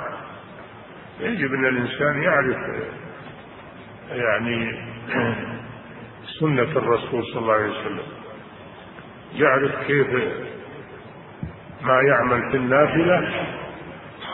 يجب 1.20 1.54
أن 1.54 1.66
الإنسان 1.66 2.24
يعرف 2.24 2.58
يعني 4.12 4.80
سنة 6.40 6.62
الرسول 6.62 7.24
صلى 7.26 7.42
الله 7.42 7.54
عليه 7.54 7.72
وسلم. 7.72 8.06
يعرف 9.34 9.88
كيف 9.88 10.08
ما 11.82 12.02
يعمل 12.02 12.52
في 12.52 12.58
النافلة 12.58 13.32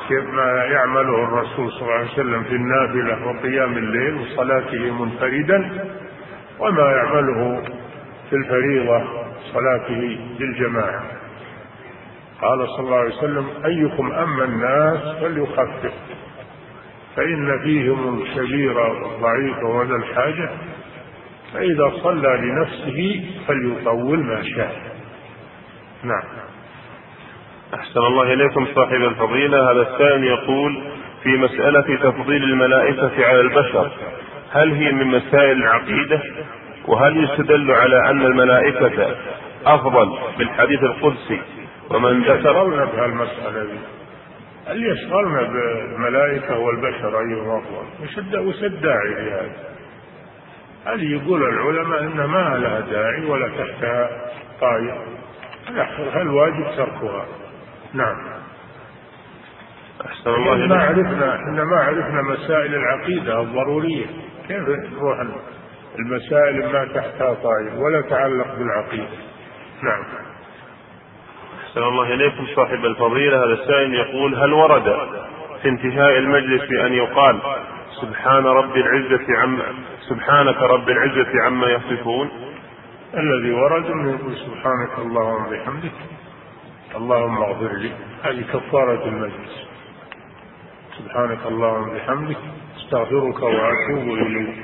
كيف 0.08 0.34
ما 0.34 0.64
يعمله 0.66 1.24
الرسول 1.24 1.72
صلى 1.72 1.82
الله 1.82 1.94
عليه 1.94 2.12
وسلم 2.12 2.44
في 2.44 2.56
النافلة 2.56 3.28
وقيام 3.28 3.78
الليل 3.78 4.14
وصلاته 4.16 5.04
منفردا 5.04 5.88
وما 6.60 6.92
يعمله 6.92 7.64
في 8.30 8.36
الفريضة 8.36 9.04
صلاته 9.54 10.20
بالجماعه 10.40 11.04
قال 12.42 12.68
صلى 12.68 12.80
الله 12.86 12.98
عليه 12.98 13.16
وسلم 13.16 13.48
أيكم 13.66 14.12
أما 14.12 14.44
الناس 14.44 15.18
فليخفف 15.22 15.94
فإن 17.16 17.60
فيهم 17.64 18.22
الكبير 18.22 18.78
والضعيف 18.80 19.64
وذا 19.64 19.96
الحاجة 19.96 20.50
فإذا 21.54 21.92
صلى 22.04 22.38
لنفسه 22.38 23.26
فليطول 23.48 24.20
ما 24.26 24.44
شاء. 24.44 24.82
نعم. 26.04 26.24
أحسن 27.76 28.00
الله 28.00 28.34
إليكم 28.34 28.68
صاحب 28.76 28.94
الفضيلة. 29.02 29.72
هذا 29.72 29.82
السائل 29.82 30.24
يقول 30.24 30.84
في 31.24 31.30
مسألة 31.30 31.98
تفضيل 32.12 32.44
الملائكة 32.44 33.26
على 33.26 33.42
البشر 33.42 33.92
هل 34.52 34.72
هي 34.72 34.92
من 34.92 35.08
مسائل 35.08 35.52
العقيدة؟ 35.52 36.22
وهل 36.88 37.24
يستدل 37.24 37.72
على 37.72 38.10
أن 38.10 38.22
الملائكة 38.22 39.16
أفضل 39.66 40.18
بالحديث 40.38 40.84
القدسي؟ 40.84 41.42
ومن 41.90 42.22
يشغلنا 42.22 42.86
بهالمسألة 42.86 43.64
دي. 43.64 43.80
اللي 44.72 44.90
يشغلنا 44.90 45.42
بالملائكة 45.42 46.60
والبشر 46.60 47.20
أيهم 47.20 47.50
أفضل؟ 47.50 48.40
وش 48.48 48.64
الداعي 48.64 49.14
لهذا؟ 49.14 49.52
هذه 50.86 51.14
يقول 51.14 51.44
العلماء 51.44 52.04
إن 52.04 52.26
ما 52.26 52.58
لها 52.58 52.80
داعي 52.80 53.26
ولا 53.26 53.48
تحتها 53.48 54.10
طائر 54.62 54.98
هل 56.14 56.28
واجب 56.28 56.66
تركها؟ 56.78 57.26
نعم. 57.96 58.16
أحسن 60.06 60.30
الله 60.30 60.56
ما 60.56 60.84
عرفنا 60.84 61.36
إحنا 61.36 61.64
ما 61.64 61.76
عرفنا 61.78 62.22
مسائل 62.22 62.76
العقيدة 62.76 63.42
الضرورية 63.42 64.06
كيف 64.48 64.70
نروح 64.70 65.18
المسائل 66.00 66.72
ما 66.74 66.86
تحتها 66.86 67.34
طائر 67.34 67.74
ولا 67.78 68.02
تعلق 68.02 68.56
بالعقيدة؟ 68.56 69.18
نعم. 69.84 70.04
أحسن 71.64 71.84
الله 71.84 72.14
إليكم 72.14 72.46
صاحب 72.56 72.86
الفضيلة. 72.86 73.38
هذا 73.38 73.54
السائل 73.54 73.94
يقول 73.94 74.36
هل 74.36 74.54
ورد 74.54 74.84
في 75.62 75.70
انتهاء 75.70 76.18
المجلس 76.18 76.70
بأن 76.70 76.94
يقال 76.94 77.40
سبحان 78.02 78.46
رب 78.46 78.76
العزة 78.76 79.38
عم 79.38 79.60
سبحانك 80.10 80.62
رب 80.62 80.90
العزة 80.90 81.44
عما 81.44 81.68
يصفون؟ 81.68 82.30
الذي 83.14 83.52
ورد 83.52 83.86
أنه 83.86 84.12
يقول 84.12 84.36
سبحانك 84.36 85.00
اللهم 85.00 85.46
وبحمدك 85.48 86.15
اللهم 86.96 87.38
اغفر 87.42 87.74
لي. 87.74 87.92
هذه 88.24 88.42
كفارة 88.54 89.06
المجلس. 89.06 89.68
سبحانك 90.98 91.40
اللهم 91.46 91.90
وبحمدك 91.90 92.38
استغفرك 92.78 93.44
وأتوب 93.44 94.08
إليك. 94.08 94.56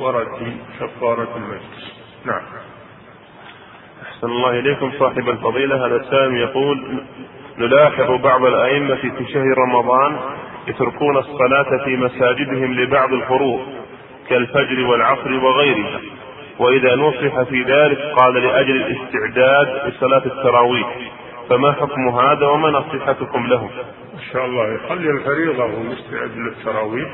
ورد 0.00 0.26
في 0.38 0.52
كفارة 0.80 1.36
المجلس. 1.36 2.02
نعم. 2.24 2.42
أحسن 4.02 4.26
الله 4.26 4.50
إليكم 4.50 4.92
صاحب 4.98 5.28
الفضيلة. 5.28 5.86
هذا 5.86 5.96
السائل 5.96 6.34
يقول 6.34 7.02
نلاحظ 7.58 8.10
بعض 8.22 8.44
الأئمة 8.44 8.94
في 8.94 9.32
شهر 9.32 9.58
رمضان 9.58 10.16
يتركون 10.68 11.16
الصلاة 11.16 11.84
في 11.84 11.96
مساجدهم 11.96 12.74
لبعض 12.74 13.12
الفروض 13.12 13.60
كالفجر 14.28 14.86
والعصر 14.86 15.44
وغيرها. 15.44 16.00
وإذا 16.58 16.96
نصح 16.96 17.42
في 17.42 17.62
ذلك 17.62 17.98
قال 18.16 18.34
لأجل 18.34 18.76
الاستعداد 18.76 19.88
لصلاة 19.88 20.22
التراويح 20.26 20.96
فما 21.50 21.72
حكم 21.72 22.08
هذا 22.08 22.46
وما 22.46 22.70
نصيحتكم 22.70 23.46
له؟ 23.46 23.70
إن 24.14 24.20
شاء 24.32 24.44
الله 24.44 24.74
يخلي 24.74 25.10
الفريضة 25.10 25.64
ويستعد 25.64 26.30
للتراويح. 26.36 27.08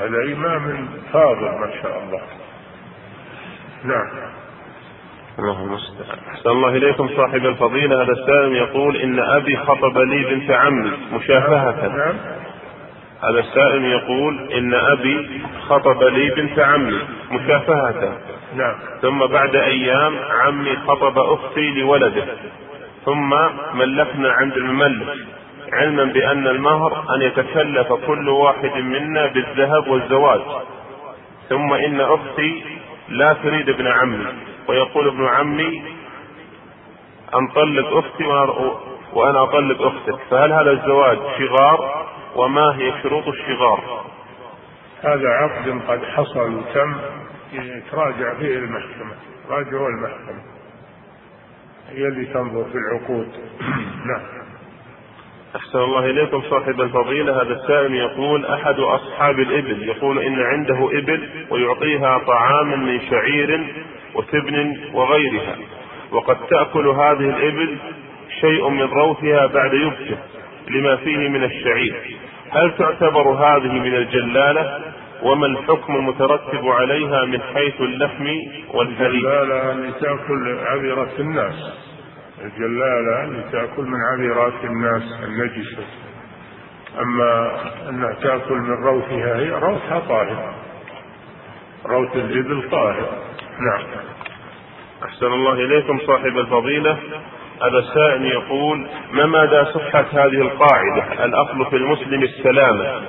هذا 0.00 0.32
إمام 0.32 0.88
فاضل 1.12 1.44
ما 1.44 1.70
شاء 1.82 2.02
الله. 2.02 2.22
نعم. 3.84 4.10
الله 5.38 5.62
المستعان 5.62 6.18
أحسن 6.28 6.50
الله 6.50 6.68
إليكم 6.68 7.08
صاحب 7.16 7.46
الفضيلة. 7.46 8.02
هذا 8.02 8.12
السائل 8.12 8.56
يقول 8.56 8.96
إن 8.96 9.18
أبي 9.18 9.56
خطب 9.56 9.98
لي 9.98 10.24
بنت 10.24 10.50
عمي 10.50 10.92
مشافهة 11.12 11.88
نعم. 11.88 12.14
هذا 13.28 13.40
السائل 13.40 13.84
يقول 13.84 14.52
إن 14.52 14.74
أبي 14.74 15.42
خطب 15.68 16.02
لي 16.02 16.30
بنت 16.30 16.58
عمي 16.58 16.98
مشافهة 17.30 18.18
نعم. 18.56 18.74
ثم 19.02 19.26
بعد 19.26 19.56
أيام 19.56 20.18
عمي 20.30 20.76
خطب 20.76 21.18
أختي 21.18 21.70
لولده. 21.70 22.24
ثم 23.04 23.34
ملكنا 23.74 24.32
عند 24.32 24.56
المملك 24.56 25.16
علما 25.72 26.04
بأن 26.04 26.46
المهر 26.46 27.04
أن 27.14 27.22
يتكلف 27.22 27.92
كل 27.92 28.28
واحد 28.28 28.76
منا 28.76 29.26
بالذهب 29.26 29.88
والزواج. 29.88 30.40
ثم 31.48 31.72
إن 31.72 32.00
أختي 32.00 32.62
لا 33.08 33.32
تريد 33.32 33.68
ابن 33.68 33.86
عمي. 33.86 34.26
ويقول 34.68 35.08
ابن 35.08 35.26
عمي 35.26 35.82
أنطلق 37.34 37.96
أختي 37.96 38.24
وأنا 39.12 39.42
أطلق 39.42 39.82
أختك. 39.82 40.18
فهل 40.30 40.52
هذا 40.52 40.70
الزواج 40.70 41.18
شغار؟ 41.38 42.06
وما 42.34 42.76
هي 42.76 43.02
شروط 43.02 43.28
الشغار؟ 43.28 44.04
هذا 45.02 45.28
عقد 45.28 45.80
قد 45.88 46.04
حصل 46.04 46.54
وتم 46.54 46.96
يتراجع 47.52 48.34
فيه 48.34 48.58
المحكمة 48.58 49.14
راجعوا 49.50 49.88
المحكمة. 49.88 50.42
هي 51.90 52.08
اللي 52.08 52.24
تنظر 52.26 52.64
في 52.64 52.78
العقود. 52.78 53.28
نعم. 54.10 54.22
أحسن 55.56 55.78
الله 55.78 56.04
إليكم 56.10 56.42
صاحب 56.50 56.80
الفضيلة. 56.80 57.42
هذا 57.42 57.52
السائل 57.52 57.94
يقول 57.94 58.46
أحد 58.46 58.78
أصحاب 58.78 59.40
الإبل 59.40 59.82
يقول 59.82 60.18
إن 60.18 60.42
عنده 60.42 60.98
إبل 60.98 61.46
ويعطيها 61.50 62.18
طعاما 62.18 62.76
من 62.76 63.00
شعير 63.10 63.74
وتبن 64.14 64.90
وغيرها 64.92 65.56
وقد 66.12 66.36
تأكل 66.46 66.88
هذه 66.88 67.28
الإبل 67.36 67.78
شيء 68.40 68.68
من 68.68 68.82
روثها 68.82 69.46
بعد 69.46 69.74
يبكر 69.74 70.18
لما 70.68 70.96
فيه 70.96 71.28
من 71.28 71.44
الشعير. 71.44 72.18
هل 72.54 72.74
تعتبر 72.78 73.28
هذه 73.28 73.72
من 73.72 73.94
الجلالة؟ 73.94 74.80
وما 75.22 75.46
الحكم 75.46 75.96
المترتب 75.96 76.68
عليها 76.68 77.24
من 77.24 77.42
حيث 77.42 77.80
اللحم 77.80 78.26
والحليب 78.74 79.14
الجلالة 79.14 79.72
أن 79.72 79.92
تأكل 80.00 80.58
عذرة 80.58 81.10
الناس. 81.18 81.54
الجلالة 82.44 83.24
اللي 83.24 83.42
تأكل 83.52 83.82
من 83.82 83.98
عذرات 84.12 84.64
الناس 84.64 85.02
النجسة. 85.24 85.84
أما 87.00 87.60
أنها 87.88 88.12
تأكل 88.12 88.54
من 88.54 88.84
روثها 88.84 89.36
هي 89.36 89.50
روثها 89.50 89.98
طاهر. 89.98 90.54
روث 91.86 92.16
الإبل 92.16 92.70
طاهر. 92.70 93.08
نعم. 93.60 93.86
أحسن 95.04 95.26
الله 95.26 95.52
إليكم 95.52 95.98
صاحب 96.06 96.38
الفضيلة. 96.38 96.98
هذا 97.62 97.78
السائل 97.78 98.24
يقول 98.24 98.88
ما 99.12 99.26
مدى 99.26 99.64
صحة 99.64 100.04
هذه 100.12 100.40
القاعدة؟ 100.40 101.24
الأصل 101.24 101.70
في 101.70 101.76
المسلم 101.76 102.22
السلامة. 102.22 103.02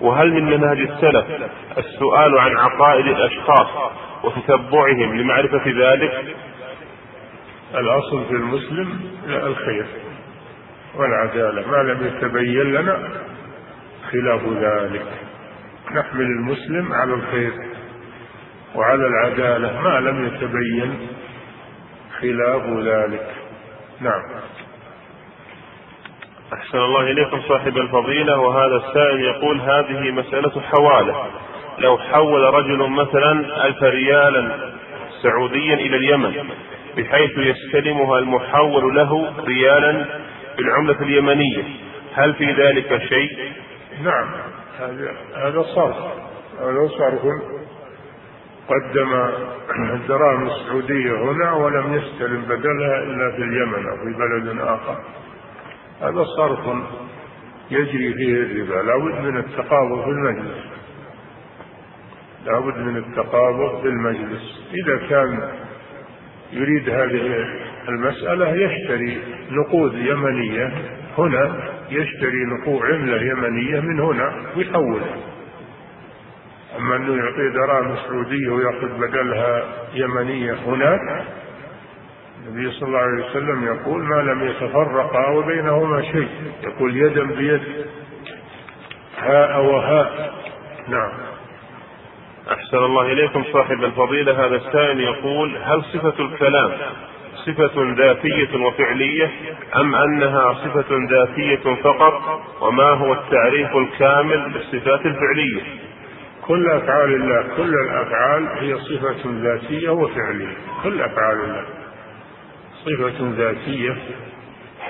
وهل 0.00 0.32
من 0.32 0.44
منهج 0.44 0.78
السلف 0.78 1.24
السؤال 1.78 2.38
عن 2.38 2.56
عقائد 2.56 3.06
الأشخاص 3.06 3.92
وتتبعهم 4.24 5.16
لمعرفة 5.16 5.62
ذلك؟ 5.66 6.36
الأصل 7.74 8.24
في 8.24 8.34
المسلم 8.34 9.00
الخير 9.26 9.86
والعدالة. 10.94 11.70
ما 11.70 11.76
لم 11.76 12.06
يتبين 12.06 12.72
لنا 12.72 13.08
خلاف 14.10 14.42
ذلك. 14.44 15.06
نحمل 15.94 16.26
المسلم 16.26 16.92
على 16.92 17.14
الخير 17.14 17.52
وعلى 18.74 19.06
العدالة. 19.06 19.80
ما 19.80 20.00
لم 20.00 20.26
يتبين 20.26 21.08
خلاف 22.20 22.62
ذلك. 22.66 23.37
نعم. 24.00 24.22
أحسن 26.52 26.78
الله 26.78 27.00
إليكم 27.00 27.40
صاحب 27.48 27.76
الفضيلة 27.76 28.38
وهذا 28.40 28.76
السائل 28.76 29.20
يقول 29.20 29.60
هذه 29.60 30.10
مسألة 30.10 30.60
حوالة. 30.60 31.26
لو 31.78 31.98
حول 31.98 32.42
رجل 32.54 32.90
مثلا 32.90 33.32
ألف 33.66 33.82
ريالا 33.82 34.72
سعوديا 35.22 35.74
إلى 35.74 35.96
اليمن 35.96 36.34
بحيث 36.96 37.38
يستلمها 37.38 38.18
المحول 38.18 38.96
له 38.96 39.32
ريالا 39.44 40.04
بالعملة 40.56 41.02
اليمنية 41.02 41.62
هل 42.14 42.34
في 42.34 42.52
ذلك 42.52 43.02
شيء؟ 43.08 43.52
نعم 44.02 44.28
هذا 44.78 45.16
هذا 45.34 45.62
صرف 45.62 45.96
هذا 46.60 46.88
صرف 46.98 47.20
قدم 48.68 49.12
الدراهم 49.94 50.46
السعودية 50.46 51.12
هنا 51.12 51.52
ولم 51.52 51.94
يستلم 51.94 52.42
بدلها 52.42 53.02
إلا 53.02 53.30
في 53.30 53.42
اليمن 53.42 53.88
أو 53.88 53.96
في 53.96 54.18
بلد 54.18 54.58
آخر. 54.60 54.96
هذا 56.00 56.24
صرف 56.36 56.76
يجري 57.70 58.14
فيه 58.14 58.34
الربا. 58.34 58.82
لابد 58.82 59.24
من 59.24 59.36
التقابض 59.36 60.04
في 60.04 60.10
المجلس. 60.10 60.64
لابد 62.46 62.78
من 62.78 62.96
التقابض 62.96 63.82
في 63.82 63.88
المجلس. 63.88 64.70
إذا 64.74 64.96
كان 65.08 65.50
يريد 66.52 66.90
هذه 66.90 67.44
المسألة 67.88 68.54
يشتري 68.54 69.18
نقود 69.50 69.94
يمنية 69.94 70.72
هنا 71.18 71.70
يشتري 71.90 72.44
نقود 72.44 72.82
عملة 72.82 73.22
يمنية 73.22 73.80
من 73.80 74.00
هنا 74.00 74.32
ويحولها 74.56 75.16
أما 76.76 76.96
أنه 76.96 77.24
يعطيه 77.24 77.48
دراهم 77.48 77.96
سعودية 77.96 78.48
ويأخذ 78.48 78.88
بدلها 78.98 79.64
يمنية 79.94 80.52
هناك 80.52 81.24
النبي 82.46 82.72
صلى 82.72 82.88
الله 82.88 82.98
عليه 82.98 83.24
وسلم 83.24 83.64
يقول 83.64 84.02
ما 84.02 84.22
لم 84.22 84.48
يتفرقا 84.48 85.28
وبينهما 85.28 86.02
شيء 86.02 86.28
يقول 86.62 86.96
يدا 86.96 87.24
بيد 87.24 87.62
هاء 89.18 89.64
وهاء 89.64 90.32
نعم. 90.88 91.10
أحسن 92.52 92.76
الله 92.76 93.12
إليكم 93.12 93.44
صاحب 93.52 93.84
الفضيلة 93.84 94.46
هذا 94.46 94.56
السائل 94.56 95.00
يقول 95.00 95.56
هل 95.56 95.82
صفة 95.82 96.14
الكلام 96.24 96.72
صفة 97.46 97.94
ذاتية 97.96 98.56
وفعلية 98.66 99.30
أم 99.76 99.94
أنها 99.94 100.52
صفة 100.52 100.96
ذاتية 101.10 101.74
فقط؟ 101.82 102.42
وما 102.60 102.90
هو 102.90 103.12
التعريف 103.12 103.76
الكامل 103.76 104.52
للصفات 104.52 105.06
الفعلية؟ 105.06 105.87
كل 106.48 106.70
أفعال 106.70 107.14
الله 107.14 107.56
كل 107.56 107.74
الأفعال 107.74 108.48
هي 108.58 108.78
صفة 108.78 109.30
ذاتية 109.42 109.90
وفعلية 109.90 110.56
كل 110.82 111.00
أفعال 111.02 111.40
الله. 111.44 111.64
صفة 112.84 113.32
ذاتية 113.36 113.96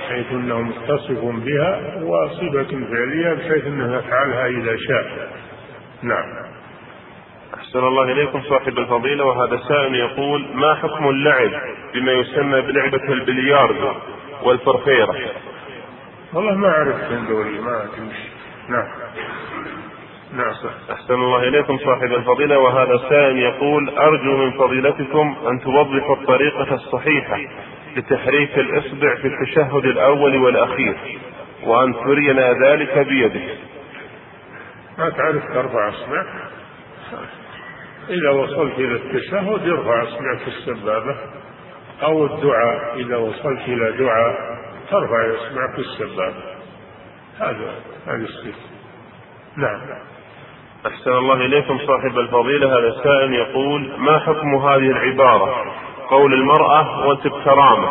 حيث 0.09 0.33
أنه 0.33 0.61
متصف 0.61 1.25
بها 1.25 1.95
وصفة 2.03 2.87
فعلية 2.91 3.35
بحيث 3.35 3.67
أنه 3.67 3.97
يفعلها 3.99 4.47
إذا 4.47 4.77
شاء. 4.77 5.33
نعم. 6.03 6.49
أحسن 7.55 7.79
الله 7.79 8.13
إليكم 8.13 8.43
صاحب 8.43 8.79
الفضيلة 8.79 9.25
وهذا 9.25 9.61
سائل 9.69 9.95
يقول 9.95 10.47
ما 10.55 10.75
حكم 10.75 11.09
اللعب 11.09 11.51
بما 11.95 12.13
يسمى 12.13 12.61
بلعبة 12.61 13.13
البلياردو 13.13 13.93
والفرفيرة؟ 14.43 15.17
والله 16.35 16.55
ما 16.55 16.69
أعرف 16.69 17.29
دوري 17.29 17.61
ما 17.61 17.89
تمشي 17.97 18.29
نعم. 18.69 18.89
نعم 20.33 20.55
أحسن 20.91 21.15
الله 21.15 21.49
إليكم 21.49 21.79
صاحب 21.79 22.13
الفضيلة. 22.13 22.59
وهذا 22.59 22.97
سائل 23.09 23.39
يقول 23.39 23.99
أرجو 23.99 24.37
من 24.37 24.59
فضيلتكم 24.59 25.37
أن 25.49 25.61
توضحوا 25.61 26.17
الطريقة 26.17 26.75
الصحيحة 26.75 27.39
لتحريك 27.97 28.59
الإصبع 28.59 29.15
في 29.15 29.29
التشهد 29.29 29.85
الأول 29.85 30.37
والأخير 30.37 30.97
وأن 31.65 31.95
ترينا 31.95 32.53
ذلك 32.53 32.99
بيدك 32.99 33.59
ما 34.99 35.11
تعرف 35.11 35.45
ترفع 35.55 35.89
إصبع؟ 35.89 36.25
إذا 38.09 38.31
وصلت 38.31 38.79
إلى 38.79 38.97
التشهد 38.97 39.69
ارفع 39.69 40.03
إصبعك 40.03 40.49
السبابة 40.49 41.17
أو 42.03 42.27
الدعاء 42.27 42.97
إذا 42.97 43.17
وصلت 43.17 43.61
إلى 43.69 43.93
دعاء 43.93 44.59
ترفع 44.91 45.35
إصبعك 45.35 45.79
السبابة. 45.79 46.43
هذا 47.39 47.75
هذه 48.07 48.23
الصفة 48.23 48.69
نعم. 49.57 49.81
أحسن 50.89 51.11
الله 51.11 51.35
إليكم 51.35 51.79
صاحب 51.79 52.19
الفضيلة. 52.19 52.79
هذا 52.79 52.89
السائل 52.89 53.33
يقول 53.33 53.93
ما 53.99 54.19
حكم 54.19 54.55
هذه 54.55 54.91
العبارة؟ 54.91 55.73
قول 56.11 56.35
المرأة 56.35 57.07
وأنت 57.07 57.27
بكرامة 57.27 57.89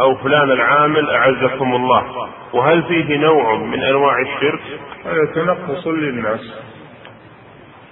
أو 0.00 0.14
فلان 0.14 0.50
العامل 0.50 1.10
أعزكم 1.10 1.74
الله. 1.74 2.28
وهل 2.52 2.82
فيه 2.82 3.16
نوع 3.16 3.54
من 3.54 3.82
أنواع 3.82 4.20
الشرك؟ 4.20 4.60
هذا 5.04 5.24
تنقص 5.34 5.86
للناس. 5.86 6.54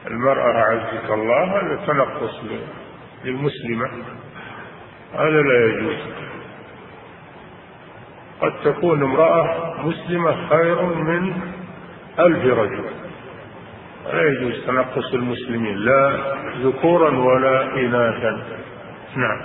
المرأة 0.07 0.59
أعزك 0.59 1.11
الله 1.11 1.45
هذا 1.45 1.81
تنقص 1.87 2.41
للمسلمة. 3.25 3.91
هذا 5.15 5.43
لا 5.43 5.65
يجوز. 5.67 5.97
قد 8.41 8.53
تكون 8.65 9.03
امرأة 9.03 9.75
مسلمة 9.85 10.49
خير 10.49 10.83
من 10.83 11.33
ألف 12.19 12.59
رجل. 12.59 13.08
لا 14.13 14.23
يجوز 14.23 14.67
تنقص 14.67 15.15
المسلمين 15.15 15.77
لا 15.77 16.19
ذكورا 16.63 17.11
ولا 17.11 17.77
إناثا. 17.77 18.43
نعم. 19.17 19.41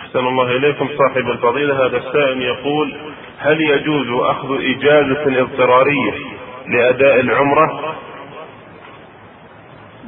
أحسن 0.00 0.18
الله 0.18 0.56
إليكم 0.56 0.88
صاحب 0.98 1.28
الفضيلة. 1.28 1.86
هذا 1.86 1.96
السائل 1.96 2.42
يقول 2.42 2.94
هل 3.38 3.60
يجوز 3.60 4.06
أخذ 4.10 4.58
إجازة 4.60 5.42
اضطرارية 5.42 6.12
لأداء 6.66 7.20
العمرة؟ 7.20 7.94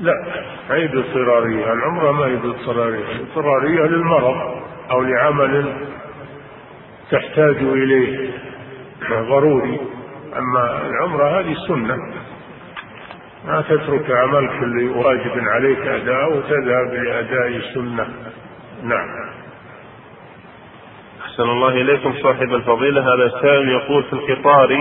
لا 0.01 0.13
هي 0.71 0.85
اضطرارية. 0.85 1.73
العمرة 1.73 2.13
ما 2.13 2.27
هي 2.27 2.35
اضطرارية 2.35 3.05
اضطرارية 3.21 3.83
للمرض 3.83 4.63
أو 4.91 5.03
لعمل 5.03 5.73
تحتاج 7.11 7.57
إليه. 7.57 8.31
ضروري. 9.11 9.81
أما 10.39 10.87
العمرة 10.87 11.41
هذه 11.41 11.55
سنة. 11.69 11.97
ما 13.47 13.63
تترك 13.63 14.11
عملك 14.11 14.63
اللي 14.63 14.89
واجب 14.89 15.33
عليك 15.55 15.79
أداء 15.79 16.37
وتذهب 16.37 16.95
لأداء 16.95 17.61
سنة 17.75 18.09
نعم. 18.83 19.09
أحسن 21.23 21.43
الله 21.43 21.69
إليكم 21.69 22.15
صاحب 22.23 22.55
الفضيلة. 22.55 23.15
هذا 23.15 23.25
السائل 23.25 23.69
يقول 23.69 24.03
في 24.03 24.13
القطار 24.13 24.73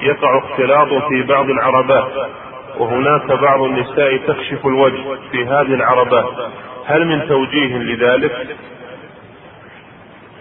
يقع 0.00 0.38
اختلاط 0.38 0.88
في 0.88 1.22
بعض 1.22 1.50
العربات 1.50 2.30
وهناك 2.78 3.26
بعض 3.26 3.62
النساء 3.62 4.16
تكشف 4.16 4.66
الوجه 4.66 5.18
في 5.32 5.44
هذه 5.44 5.74
العربات. 5.74 6.50
هل 6.86 7.06
من 7.06 7.28
توجيه 7.28 7.76
لذلك؟ 7.76 8.56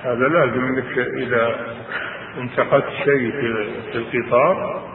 هذا 0.03 0.27
لازم 0.27 0.63
إنك 0.63 0.97
إذا 0.97 1.55
انتقدت 2.37 2.89
شيء 3.05 3.31
في 3.91 3.95
القطار 3.95 4.86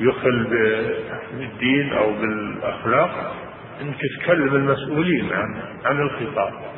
يخل 0.00 0.46
بالدين 1.32 1.92
أو 1.92 2.12
بالأخلاق 2.12 3.34
انك 3.80 4.00
تكلم 4.20 4.54
المسؤولين 4.54 5.32
عن 5.32 5.62
عن 5.84 6.00
القطار 6.00 6.70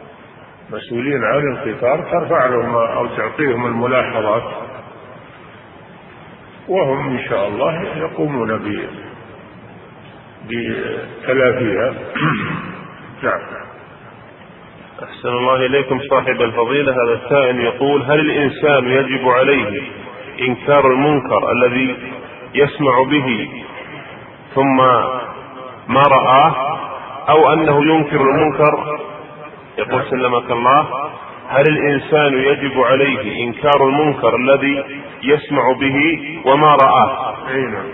مسؤولين 0.72 1.24
عن 1.24 1.52
القطار 1.52 2.00
ترفع 2.12 2.46
لهم 2.46 2.74
أو 2.74 3.06
تعطيهم 3.06 3.66
الملاحظات. 3.66 4.42
وهم 6.68 7.16
إن 7.16 7.24
شاء 7.28 7.48
الله 7.48 7.82
يقومون 7.96 8.58
بتلافيها. 10.48 11.94
نعم. 13.24 13.40
أحسن 15.02 15.28
الله 15.28 15.66
إليكم 15.66 16.00
صاحب 16.10 16.42
الفضيلة. 16.42 16.92
هذا 16.92 17.20
السائل 17.24 17.60
يقول 17.60 18.02
هل 18.02 18.20
الإنسان 18.20 18.84
يجب 18.84 19.28
عليه 19.28 19.82
إنكار 20.40 20.86
المنكر 20.86 21.52
الذي 21.52 21.96
يسمع 22.54 23.02
به 23.02 23.48
ثم 24.54 24.76
ما 25.88 26.02
رآه 26.02 26.78
أو 27.28 27.52
أنه 27.52 27.94
ينكر 27.94 28.20
المنكر 28.20 28.98
يقول 29.78 30.02
سلمك 30.10 30.50
الله 30.50 30.86
هل 31.48 31.68
الإنسان 31.68 32.34
يجب 32.34 32.80
عليه 32.80 33.44
إنكار 33.44 33.86
المنكر 33.88 34.36
الذي 34.36 34.84
يسمع 35.22 35.72
به 35.72 36.28
وما 36.44 36.76
رآه؟ 36.76 37.34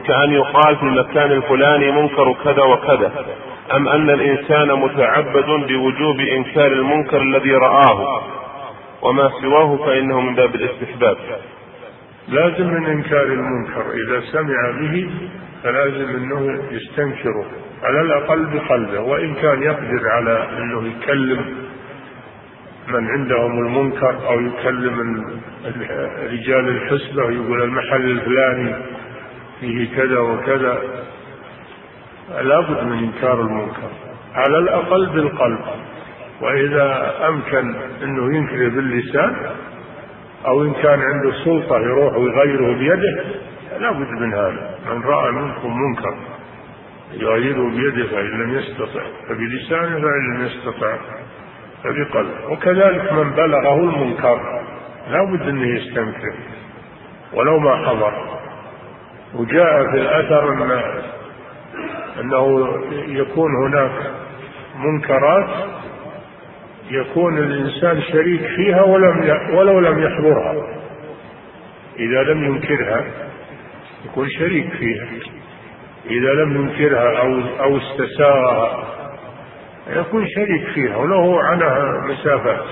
كأن 0.06 0.32
يقال 0.32 0.76
في 0.76 0.82
المكان 0.82 1.32
الفلاني 1.32 1.90
منكر 1.90 2.34
كذا 2.44 2.62
وكذا 2.62 3.12
أم 3.76 3.88
أن 3.88 4.10
الإنسان 4.10 4.72
متعبد 4.72 5.46
بوجوب 5.68 6.20
إنكار 6.20 6.72
المنكر 6.72 7.22
الذي 7.22 7.52
رآه؟ 7.52 8.22
وما 9.02 9.30
سواه 9.42 9.76
فإنه 9.76 10.20
من 10.20 10.34
باب 10.34 10.54
الاستحباب. 10.54 11.16
لازم 12.28 12.66
من 12.66 12.86
إنكار 12.86 13.22
المنكر 13.26 13.92
إذا 13.92 14.20
سمع 14.20 14.70
به 14.80 15.10
فلازم 15.62 16.08
أنه 16.16 16.62
يستنكره 16.70 17.46
على 17.82 18.00
الأقل 18.00 18.46
بقلبه 18.46 19.00
وإن 19.00 19.34
كان 19.34 19.62
يقدر 19.62 20.08
على 20.08 20.48
أنه 20.58 20.88
يكلم 20.88 21.44
من 22.88 23.10
عندهم 23.10 23.66
المنكر 23.66 24.28
أو 24.28 24.40
يكلم 24.40 25.24
رجال 26.30 26.68
الحسبة 26.68 27.24
ويقول 27.24 27.62
المحل 27.62 28.10
الفلاني 28.10 28.74
فيه 29.60 29.96
كذا 29.96 30.18
وكذا 30.18 30.82
لابد 32.40 32.84
من 32.84 32.98
إنكار 32.98 33.40
المنكر 33.40 33.90
على 34.34 34.58
الأقل 34.58 35.06
بالقلب 35.06 35.60
وإذا 36.40 37.14
أمكن 37.28 37.74
أنه 38.02 38.36
ينكر 38.36 38.68
باللسان 38.68 39.36
أو 40.46 40.62
إن 40.62 40.72
كان 40.72 41.00
عنده 41.00 41.32
سلطة 41.44 41.78
يروح 41.78 42.16
ويغيره 42.16 42.78
بيده 42.78 43.24
لابد 43.80 44.10
من 44.10 44.34
هذا. 44.34 44.78
من 44.90 45.02
رأى 45.02 45.32
منكم 45.32 45.76
منكر 45.76 46.16
يغيره 47.12 47.70
بيده 47.70 48.06
فإن 48.06 48.42
لم 48.42 48.58
يستطع 48.58 49.02
فبلسانه 49.28 50.00
فإن 50.00 50.34
لم 50.34 50.46
يستطع 50.46 50.96
فبقلبه. 51.84 52.50
وكذلك 52.50 53.12
من 53.12 53.30
بلغه 53.30 53.80
المنكر 53.80 54.62
لا 55.10 55.24
بد 55.24 55.48
أنه 55.48 55.66
يستنكر. 55.66 56.34
ولو 57.34 57.58
ما 57.58 57.76
حضر. 57.76 58.38
وجاء 59.34 59.90
في 59.90 59.96
الأثر 59.96 60.52
أن 60.52 60.82
أنه 62.20 62.68
يكون 63.06 63.50
هناك 63.66 64.10
منكرات 64.76 65.48
يكون 66.90 67.38
الإنسان 67.38 68.02
شريك 68.02 68.40
فيها 68.56 68.82
ولم 68.82 69.38
ولو 69.54 69.80
لم 69.80 69.98
يحضرها. 70.02 70.54
إذا 71.98 72.22
لم 72.22 72.44
ينكرها 72.44 73.04
يكون 74.04 74.28
شريك 74.28 74.72
فيها. 74.72 75.06
إذا 76.06 76.32
لم 76.32 76.56
ينكرها 76.56 77.18
أو 77.18 77.40
أو 77.60 77.78
استساغها 77.78 78.84
يكون 79.96 80.26
شريك 80.28 80.68
فيها 80.74 80.96
وله 80.96 81.42
عنها 81.42 82.06
مسافات. 82.06 82.64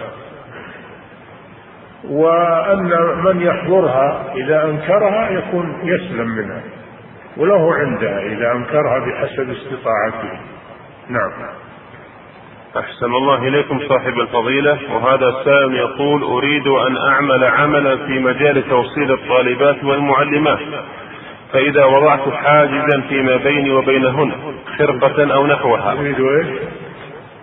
وأن 2.05 2.91
من 3.25 3.41
يحضرها 3.41 4.33
إذا 4.35 4.64
أنكرها 4.64 5.31
يكون 5.31 5.81
يسلم 5.83 6.29
منها. 6.29 6.62
وله 7.37 7.75
عندها 7.75 8.21
إذا 8.21 8.53
أنكرها 8.53 8.99
بحسب 8.99 9.51
استطاعته. 9.51 10.41
نعم. 11.09 11.33
أحسن 12.81 13.14
الله 13.14 13.49
إليكم 13.49 13.81
صاحب 13.89 14.18
الفضيلة. 14.20 14.79
وهذا 14.93 15.29
السائل 15.29 15.74
يقول 15.74 16.22
أريد 16.22 16.66
أن 16.66 16.97
أعمل 16.97 17.45
عملا 17.45 17.97
في 17.97 18.18
مجال 18.18 18.68
توصيل 18.68 19.12
الطالبات 19.12 19.85
والمعلمات. 19.85 20.59
فإذا 21.53 21.85
وضعت 21.85 22.29
حاجزا 22.29 23.01
فيما 23.09 23.37
بيني 23.37 23.70
وبينهن 23.70 24.33
خرقة 24.79 25.35
أو 25.35 25.47
نحوها. 25.47 25.93
أريد 25.93 26.20
إيش؟ 26.20 26.47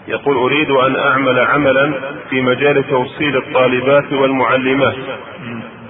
يقول 0.08 0.38
أريد 0.38 0.72
أن 0.72 0.96
أعمل 0.96 1.40
عملا 1.40 1.94
في 2.30 2.42
مجال 2.42 2.90
توصيل 2.90 3.38
الطالبات 3.38 4.14
والمعلمات. 4.14 4.96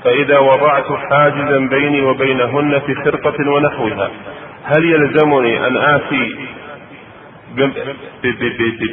فإذا 0.04 0.39
وضعت 0.39 0.91
حاجزا 1.10 1.60
بيني 1.60 2.02
وبينهن 2.02 2.80
في 2.80 2.96
خرقة 2.96 3.52
ونحوها 3.52 4.10
هل 4.64 4.86
يلزمني 4.86 5.68
أن 5.68 5.78
آتي 5.78 6.36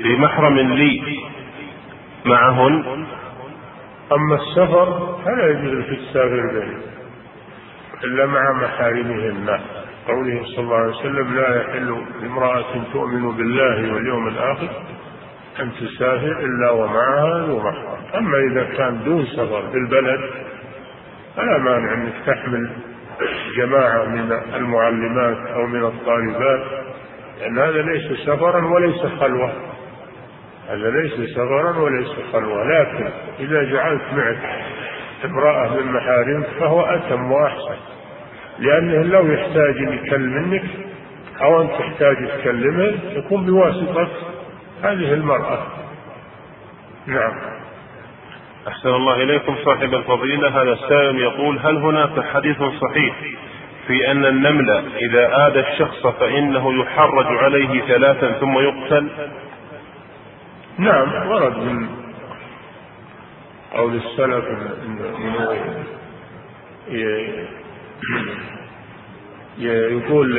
بمحرم 0.04 0.58
لي 0.58 1.18
معهن. 2.24 3.06
أما 4.12 4.34
السفر 4.34 5.18
فلا 5.24 5.50
يجوز 5.50 5.84
في 5.84 5.94
السافر 5.94 6.46
به 6.52 6.68
إلا 8.04 8.26
مع 8.26 8.52
محارمهن. 8.52 9.60
قوله 10.08 10.44
صلى 10.44 10.58
الله 10.58 10.76
عليه 10.76 10.96
وسلم 10.96 11.34
لا 11.36 11.60
يحل 11.60 11.96
امرأة 12.22 12.72
تؤمن 12.92 13.36
بالله 13.36 13.94
واليوم 13.94 14.28
الآخر 14.28 14.68
أن 15.60 15.72
تسافر 15.80 16.40
إلا 16.40 16.70
ومعها 16.70 17.46
ذو 17.46 17.58
محرم. 17.58 18.00
أما 18.14 18.38
إذا 18.50 18.64
كان 18.76 19.04
دون 19.04 19.26
سفر 19.26 19.62
في 19.70 19.76
البلد 19.76 20.20
فلا 21.36 21.58
مانع 21.58 21.94
أنك 21.94 22.12
تحمل 22.26 22.70
جماعة 23.56 24.04
من 24.04 24.32
المعلمات 24.54 25.46
أو 25.46 25.66
من 25.66 25.84
الطالبات 25.84 26.62
لأن 27.40 27.58
هذا 27.58 27.82
ليس 27.82 28.20
سفرا 28.20 28.66
وليس 28.66 29.00
خلوة. 29.20 29.52
هذا 30.68 30.90
ليس 30.90 31.30
سفرا 31.30 31.78
وليس 31.78 32.08
خلوة. 32.32 32.64
لكن 32.64 33.08
إذا 33.40 33.62
جعلت 33.62 34.02
معك 34.12 34.64
امرأة 35.24 35.74
من 35.74 35.92
محارمك 35.92 36.46
فهو 36.60 36.80
أتم 36.80 37.32
وأحسن. 37.32 37.76
لأنه 38.58 39.02
لو 39.02 39.26
يحتاج 39.32 39.76
يكلم 39.76 40.48
منك 40.48 40.70
أو 41.42 41.62
أنت 41.62 41.70
تحتاج 41.70 42.16
تكلمه 42.28 42.92
يكون 43.12 43.46
بواسطة 43.46 44.08
هذه 44.82 45.14
المرأة. 45.14 45.66
نعم. 47.06 47.32
أحسن 48.68 48.88
الله 48.88 49.22
إليكم 49.22 49.56
صاحب 49.64 49.94
الفضيلة. 49.94 50.62
هذا 50.62 50.72
السائل 50.72 51.16
يقول 51.18 51.58
هل 51.58 51.76
هناك 51.76 52.20
حديث 52.20 52.56
صحيح 52.56 53.16
في 53.90 54.10
أن 54.10 54.24
النمل 54.24 54.70
إذا 54.96 55.46
آذى 55.46 55.60
الشخص 55.60 56.06
فإنه 56.06 56.82
يحرج 56.82 57.26
عليه 57.26 57.80
ثلاثا 57.80 58.32
ثم 58.32 58.58
يقتل؟ 58.58 59.10
نعم 60.78 61.28
ورد 61.30 61.56
من 61.56 61.88
قول 63.72 63.94
السلف 63.96 64.44
انه 64.86 65.56
يقول 69.58 70.38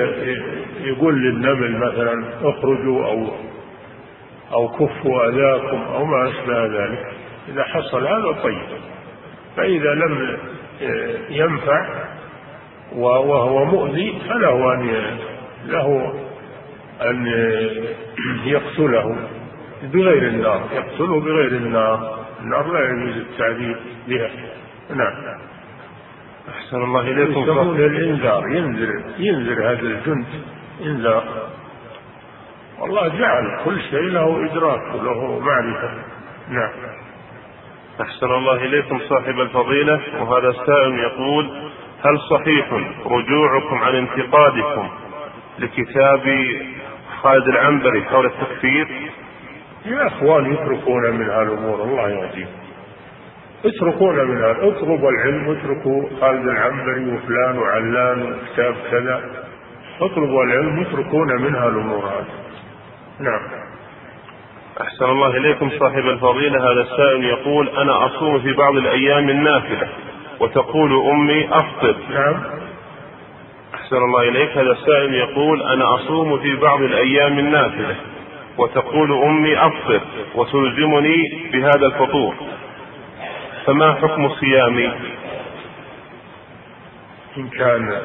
يقول 0.81 1.23
للنمل 1.23 1.77
مثلا 1.77 2.23
اخرجوا 2.43 3.05
أو 3.05 3.27
أو 4.53 4.67
كفوا 4.67 5.29
أذاكم 5.29 5.81
أو 5.81 6.05
ما 6.05 6.29
أشبه 6.29 6.65
ذلك. 6.65 7.05
إذا 7.49 7.63
حصل 7.63 8.07
هذا 8.07 8.31
طيب. 8.43 8.67
فإذا 9.57 9.93
لم 9.93 10.37
ينفع 11.29 12.11
وهو 12.95 13.65
مؤذي 13.65 14.21
فله 14.29 14.73
أن 14.73 15.17
له 15.65 16.13
أن 17.01 17.27
يقتله 18.45 19.15
بغير 19.83 20.27
النار 20.27 20.61
يقتله 20.73 21.19
بغير 21.19 21.51
النار 21.51 22.19
النار 22.41 22.71
لا 22.71 22.89
يجوز 22.89 23.17
التعذيب 23.17 23.77
بها. 24.07 24.29
نعم. 24.89 25.37
أحسن 26.49 26.83
الله 26.83 27.01
إليكم. 27.01 27.41
يسمون 27.41 27.75
الإنذار 27.75 28.47
ينذر 28.47 29.03
ينذر 29.19 29.71
هذا 29.71 29.81
الجند. 29.81 30.25
إنذار 30.81 31.49
والله 32.79 33.07
جعل 33.07 33.61
كل 33.65 33.81
شيء 33.81 34.01
له 34.01 34.45
إدراك 34.45 34.95
وله 34.95 35.39
معرفة. 35.39 35.89
نعم. 36.49 36.71
أحسن 38.01 38.31
الله 38.31 38.55
إليكم 38.55 38.99
صاحب 39.09 39.39
الفضيلة. 39.39 40.01
وهذا 40.19 40.49
السائل 40.49 40.99
يقول 40.99 41.70
هل 42.05 42.19
صحيح 42.29 42.73
رجوعكم 43.05 43.75
عن 43.75 43.95
انتقادكم 43.95 44.89
لكتاب 45.59 46.45
خالد 47.21 47.47
العنبري 47.47 48.03
حول 48.03 48.25
التكفير 48.25 48.87
يا 49.85 50.07
أخوان 50.07 50.53
يتركون 50.53 51.11
من 51.11 51.29
هالأمور 51.29 51.83
الله 51.83 52.09
يهديكم. 52.09 52.51
اتركون 53.65 54.27
من 54.27 54.37
هذا 54.37 54.57
اطلبوا 54.67 55.11
العلم 55.11 55.57
اتركوا 55.57 56.09
خالد 56.21 56.47
العنبري 56.47 57.13
وفلان 57.13 57.57
وعلان 57.57 58.21
وكتاب 58.21 58.75
كذا. 58.91 59.21
اطلبوا 60.01 60.43
العلم 60.43 60.79
اتركون 60.79 61.41
منها 61.41 61.67
الأمور 61.67 62.05
هذه. 62.05 62.25
نعم. 63.19 63.41
أحسن 64.81 65.05
الله 65.05 65.37
إليكم 65.37 65.69
صاحب 65.79 66.05
الفضيلة. 66.05 66.71
هذا 66.71 66.81
السائل 66.81 67.23
يقول 67.23 67.69
أنا 67.69 68.05
أصوم 68.05 68.39
في 68.39 68.53
بعض 68.53 68.75
الأيام 68.75 69.29
النافلة. 69.29 69.87
وتقول 70.41 71.09
أمي 71.09 71.49
أفطر. 71.51 71.95
نعم. 72.09 72.43
أحسن 73.75 73.95
الله 73.95 74.21
إليك. 74.21 74.57
هذا 74.57 74.71
السائل 74.71 75.13
يقول 75.13 75.61
أنا 75.61 75.95
أصوم 75.95 76.39
في 76.39 76.55
بعض 76.55 76.81
الأيام 76.81 77.39
النافلة. 77.39 77.95
وتقول 78.57 79.11
أمي 79.11 79.57
أفطر 79.57 80.01
وتلزمني 80.35 81.49
بهذا 81.53 81.85
الفطور. 81.85 82.35
فما 83.65 83.93
حكم 83.93 84.29
صيامي 84.29 84.91
إن 87.37 87.47
كان 87.47 88.01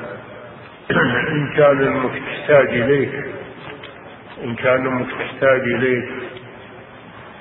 إن 1.31 1.53
كان 1.57 1.87
أمك 1.87 2.23
تحتاج 2.27 2.69
إليك. 2.69 3.15
إن 4.45 4.55
كان 4.55 4.87
أمك 4.87 5.09
تحتاج 5.11 5.61
إليك. 5.61 6.09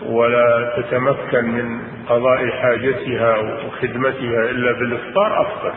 ولا 0.02 0.74
تتمكن 0.78 1.46
من 1.46 1.82
قضاء 2.10 2.50
حاجتها 2.50 3.38
وخدمتها 3.38 4.50
إلا 4.50 4.72
بالإفطار 4.72 5.42
أفضل. 5.42 5.74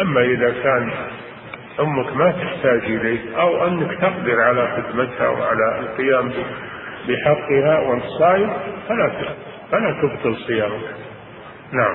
أما 0.00 0.20
إذا 0.20 0.50
كان 0.62 0.90
أمك 1.80 2.16
ما 2.16 2.30
تحتاج 2.30 2.84
إليك 2.84 3.22
أو 3.38 3.66
أنك 3.66 4.00
تقدر 4.00 4.40
على 4.40 4.76
خدمتها 4.76 5.28
وعلى 5.28 5.80
القيام 5.80 6.32
بحقها 7.08 7.78
وأنت 7.80 8.04
صايم 8.04 8.50
فلا 8.88 9.10
فلا 9.70 10.02
تبطل 10.02 10.36
صيامك. 10.36 10.94
نعم. 11.72 11.94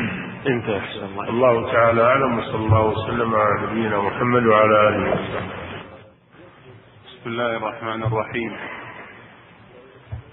انتهى 0.46 0.78
أحسن 0.78 1.04
الله. 1.04 1.28
الله 1.28 1.72
تعالى 1.72 2.02
أعلم 2.02 2.38
وصلى 2.38 2.66
الله 2.66 2.82
وسلم 2.82 3.34
على 3.34 3.66
نبينا 3.66 4.00
محمد 4.00 4.46
وعلى 4.46 4.88
آله 4.88 5.10
وصحبه. 5.10 5.66
بسم 7.06 7.30
الله 7.30 7.56
الرحمن 7.56 8.02
الرحيم. 8.02 8.52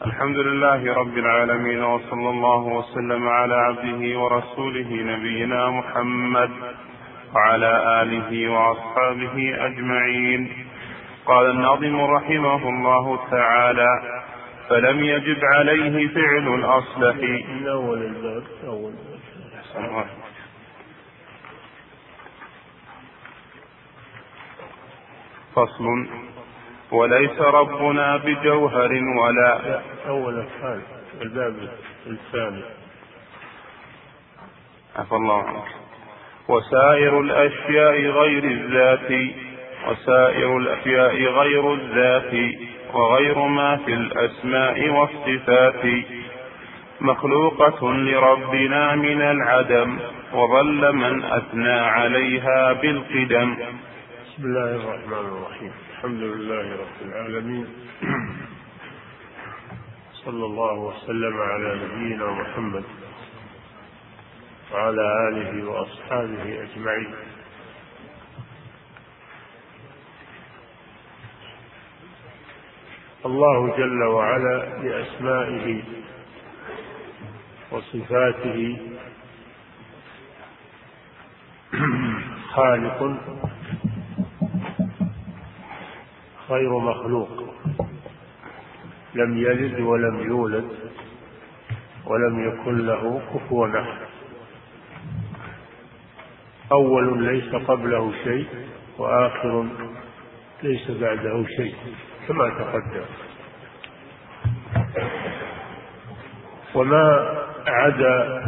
الحمد 0.05 0.37
لله 0.37 0.93
رب 0.93 1.17
العالمين 1.17 1.83
وصلى 1.83 2.29
الله 2.29 2.57
وسلم 2.57 3.27
على 3.27 3.55
عبده 3.55 4.19
ورسوله 4.19 4.89
نبينا 4.91 5.69
محمد 5.69 6.51
وعلى 7.35 8.01
آله 8.01 8.49
وأصحابه 8.49 9.65
أجمعين. 9.65 10.67
قال 11.25 11.49
الناظم 11.49 12.01
رحمه 12.01 12.69
الله 12.69 13.19
تعالى 13.31 14.21
فلم 14.69 15.03
يجب 15.03 15.39
عليه 15.45 16.07
فعل 16.07 16.47
الأصلح. 16.55 17.15
من 17.15 17.67
الباب 18.01 18.43
أول 18.67 18.93
فصل 25.55 25.85
وليس 26.93 27.41
ربنا 27.41 28.17
بجوهر 28.17 28.91
ولا. 29.21 29.81
أول 30.07 30.39
الثاني 30.39 30.83
الباب 31.21 31.55
الثاني. 32.07 32.63
عفى 34.95 35.15
الله 35.15 35.43
عنك. 35.43 35.69
وسائر 36.47 37.19
الأشياء 37.19 37.95
غير 38.01 38.43
الذات 38.43 39.33
وسائر 39.89 40.57
الأشياء 40.57 41.15
غير 41.15 41.73
الذات 41.73 42.55
وغير 42.93 43.37
ما 43.39 43.77
في 43.77 43.93
الأسماء 43.93 44.89
والصفات. 44.89 46.05
مخلوقة 47.01 47.93
لربنا 47.93 48.95
من 48.95 49.21
العدم 49.21 49.99
وظل 50.33 50.93
من 50.95 51.23
أثنى 51.23 51.79
عليها 51.79 52.73
بالقدم. 52.73 53.55
بسم 54.25 54.43
الله 54.45 54.75
الرحمن 54.75 55.25
الرحيم. 55.37 55.73
الحمد 56.03 56.23
لله 56.23 56.75
رب 56.75 56.99
العالمين. 57.01 57.67
صلى 60.13 60.45
الله 60.45 60.73
وسلم 60.73 61.41
على 61.41 61.79
نبينا 61.83 62.31
محمد 62.31 62.83
وعلى 64.71 65.29
آله 65.29 65.69
وأصحابه 65.69 66.43
أجمعين. 66.63 67.13
الله 73.25 73.77
جل 73.77 74.03
وعلا 74.03 74.57
بأسمائه 74.81 75.83
وصفاته 77.71 78.77
خالق 82.49 82.99
غير 86.53 86.79
مخلوق. 86.79 87.29
لم 89.15 89.37
يلد 89.37 89.79
ولم 89.79 90.19
يولد 90.19 90.69
ولم 92.05 92.47
يكن 92.47 92.77
له 92.85 93.21
كفوا 93.33 93.67
أحد. 93.67 94.07
أول 96.71 97.23
ليس 97.23 97.55
قبله 97.55 98.13
شيء 98.23 98.47
وآخر 98.97 99.65
ليس 100.63 100.91
بعده 100.91 101.45
شيء 101.57 101.75
كما 102.27 102.49
تقدم. 102.49 103.05
وما 106.75 107.35
عدا 107.67 108.43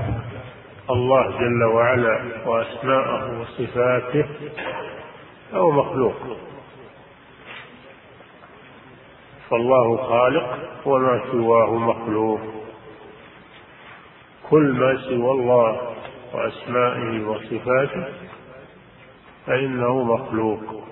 الله 0.89 1.39
جل 1.39 1.64
وعلا 1.64 2.22
وأسماءه 2.45 3.39
وصفاته 3.41 4.26
فهو 5.51 5.72
مخلوق. 5.72 6.16
فالله 9.49 9.97
خالق 9.97 10.57
وما 10.85 11.21
سواه 11.31 11.75
مخلوق. 11.75 12.39
كل 14.49 14.73
ما 14.73 14.97
سوى 14.97 15.31
الله 15.31 15.95
وأسمائه 16.33 17.27
وصفاته 17.27 18.05
فإنه 19.45 20.03
مخلوق 20.03 20.83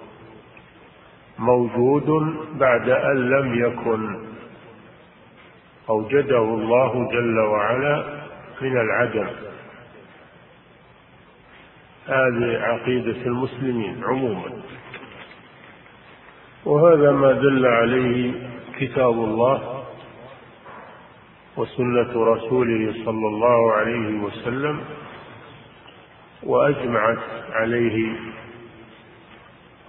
موجود 1.40 2.38
بعد 2.54 2.90
أن 2.90 3.30
لم 3.30 3.66
يكن. 3.66 4.26
أوجده 5.90 6.38
الله 6.38 7.12
جل 7.12 7.40
وعلا 7.40 8.04
من 8.62 8.78
العدم. 8.78 9.28
هذه 12.08 12.60
عقيدة 12.62 13.26
المسلمين 13.26 14.04
عموما. 14.04 14.52
وهذا 16.66 17.12
ما 17.12 17.32
دل 17.32 17.66
عليه 17.66 18.34
كتاب 18.80 19.12
الله 19.12 19.84
وسنة 21.58 22.26
رسوله 22.26 22.94
صلى 23.06 23.28
الله 23.28 23.72
عليه 23.74 24.20
وسلم 24.24 24.80
وأجمعت 26.44 27.24
عليه 27.52 28.16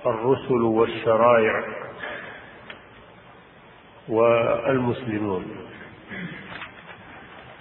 الرسل 0.06 0.62
والشرائع 0.62 1.64
والمسلمون. 4.08 5.44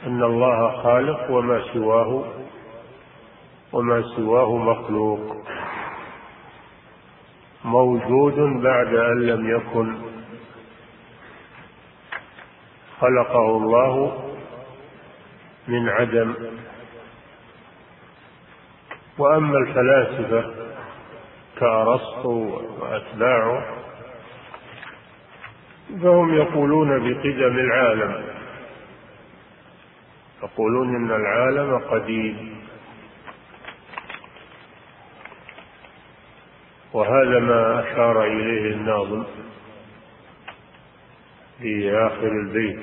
أن 0.08 0.24
الله 0.24 0.82
خالق 0.84 1.32
وما 1.32 1.62
سواه 1.74 2.24
وما 3.74 4.02
سواه 4.16 4.58
مخلوق. 4.58 5.38
موجود 7.66 8.62
بعد 8.64 8.88
أن 8.96 9.22
لم 9.22 9.56
يكن. 9.56 9.96
خلقه 13.00 13.58
الله 13.58 14.24
من 15.68 15.90
عدم. 15.90 16.34
وأما 19.18 19.58
الفلاسفة 19.58 20.54
كأرسطو 21.60 22.62
وأتباعه 22.80 23.66
فهم 26.02 26.34
يقولون 26.34 26.88
بقدم 26.88 27.58
العالم. 27.58 28.24
يقولون 30.44 30.96
إن 30.96 31.12
العالم 31.12 31.78
قديم. 31.78 32.63
وهذا 36.94 37.40
ما 37.40 37.80
أشار 37.80 38.24
إليه 38.24 38.74
الناظم 38.74 39.24
في 41.62 41.92
آخر 41.98 42.28
البيت. 42.28 42.80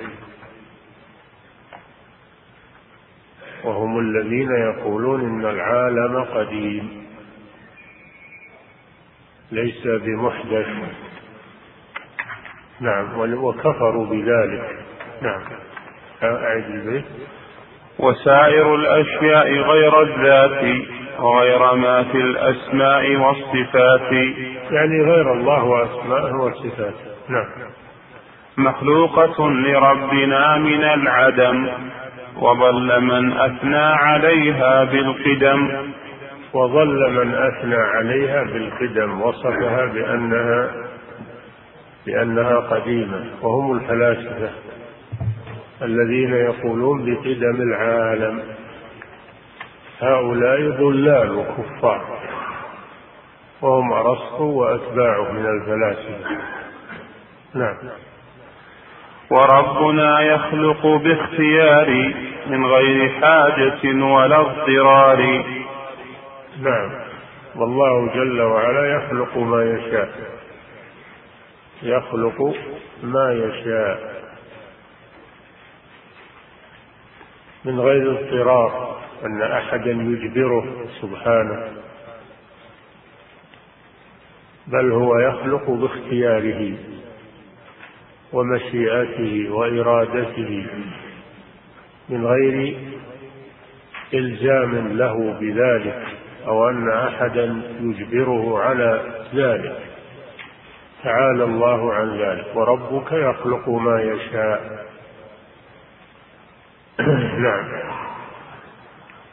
وهم 3.65 3.99
الذين 3.99 4.51
يقولون 4.51 5.21
إن 5.21 5.51
العالم 5.51 6.25
قديم 6.25 7.07
ليس 9.53 9.87
بمحدث. 9.87 10.69
نعم 12.81 13.35
وكفروا 13.45 14.07
بذلك. 14.07 14.85
نعم. 15.23 15.43
أعد 16.23 16.65
البيت. 16.65 17.05
وسائر 17.99 18.75
الأشياء 18.75 19.49
غير 19.53 20.03
الذات. 20.03 21.00
وغير 21.21 21.75
ما 21.75 22.03
في 22.03 22.19
الأسماء 22.19 23.17
والصفات. 23.17 24.13
يعني 24.71 25.03
غير 25.03 25.33
الله 25.33 25.65
وأسمائه 25.65 26.35
وصفاته 26.35 27.11
نعم. 27.29 27.47
مخلوقة 28.59 29.51
لربنا 29.51 30.59
من 30.59 30.85
العدم 30.85 31.69
وظل 32.37 33.01
من 33.01 33.33
أثنى 33.33 33.85
عليها 33.85 34.85
بالقدم. 34.85 35.91
وظل 36.53 37.11
من 37.11 37.35
أثنى 37.35 37.75
عليها 37.75 38.43
بالقدم 38.43 39.21
وصفها 39.21 39.87
بأنها 39.87 40.71
بأنها 42.07 42.57
قديمة 42.57 43.25
وهم 43.43 43.77
الفلاسفة 43.77 44.51
الذين 45.83 46.35
يقولون 46.35 47.05
بقدم 47.05 47.63
العالم. 47.63 48.43
هؤلاء 50.01 50.71
ضلال 50.71 51.31
وكفار 51.31 52.21
وهم 53.63 53.93
أرسطو 53.93 54.45
وأتباعه 54.45 55.33
من 55.33 55.47
الفلاسفة. 55.47 56.39
نعم. 57.55 57.77
وربنا 59.31 60.21
يخلق 60.21 60.87
باختيار 60.87 62.15
من 62.47 62.67
غير 62.67 63.09
حاجة 63.21 64.05
ولا 64.05 64.41
اضطرار. 64.41 65.45
نعم. 66.63 66.91
والله 67.57 68.15
جل 68.15 68.43
وعلا 68.43 68.97
يخلق 68.97 69.37
ما 69.37 69.63
يشاء. 69.63 70.09
يخلق 71.83 72.55
ما 73.03 73.33
يشاء. 73.33 74.11
من 77.65 77.81
غير 77.81 78.11
اضطرار. 78.11 79.00
أن 79.25 79.43
أحدا 79.43 79.91
يجبره 79.91 80.87
سبحانه 81.01 81.69
بل 84.67 84.93
هو 84.93 85.19
يخلق 85.19 85.71
باختياره 85.71 86.75
ومشيئته 88.33 89.51
وإرادته 89.51 90.67
من 92.09 92.27
غير 92.27 92.77
إلزام 94.15 94.89
له 94.89 95.37
بذلك 95.41 96.07
أو 96.47 96.69
أن 96.69 96.91
أحدا 96.91 97.63
يجبره 97.81 98.59
على 98.59 99.03
ذلك. 99.35 99.79
تعالى 101.03 101.45
الله 101.45 101.95
عن 101.95 102.19
ذلك 102.19 102.47
وربك 102.55 103.13
يخلق 103.13 103.69
ما 103.69 104.03
يشاء. 104.03 104.87
نعم. 107.45 108.00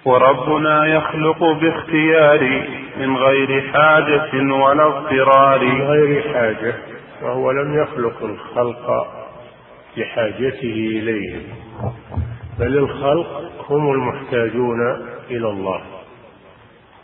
وربنا 0.08 0.86
يخلق 0.86 1.44
باختيار 1.44 2.68
من 2.98 3.18
غير 3.18 3.72
حاجة 3.74 4.54
ولا 4.54 4.88
اضطرار. 4.88 5.66
من 5.66 5.82
غير 5.82 6.34
حاجة 6.34 6.76
وهو 7.22 7.52
لم 7.52 7.82
يخلق 7.82 8.24
الخلق 8.24 9.08
لحاجته 9.98 10.78
إليهم 11.00 11.44
بل 12.60 12.78
الخلق 12.78 13.52
هم 13.70 13.92
المحتاجون 13.92 14.80
إلى 15.30 15.50
الله. 15.50 15.82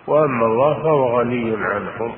وأما 0.07 0.45
الله 0.45 0.73
فهو 0.73 1.19
غني 1.19 1.55
عنهم. 1.57 2.13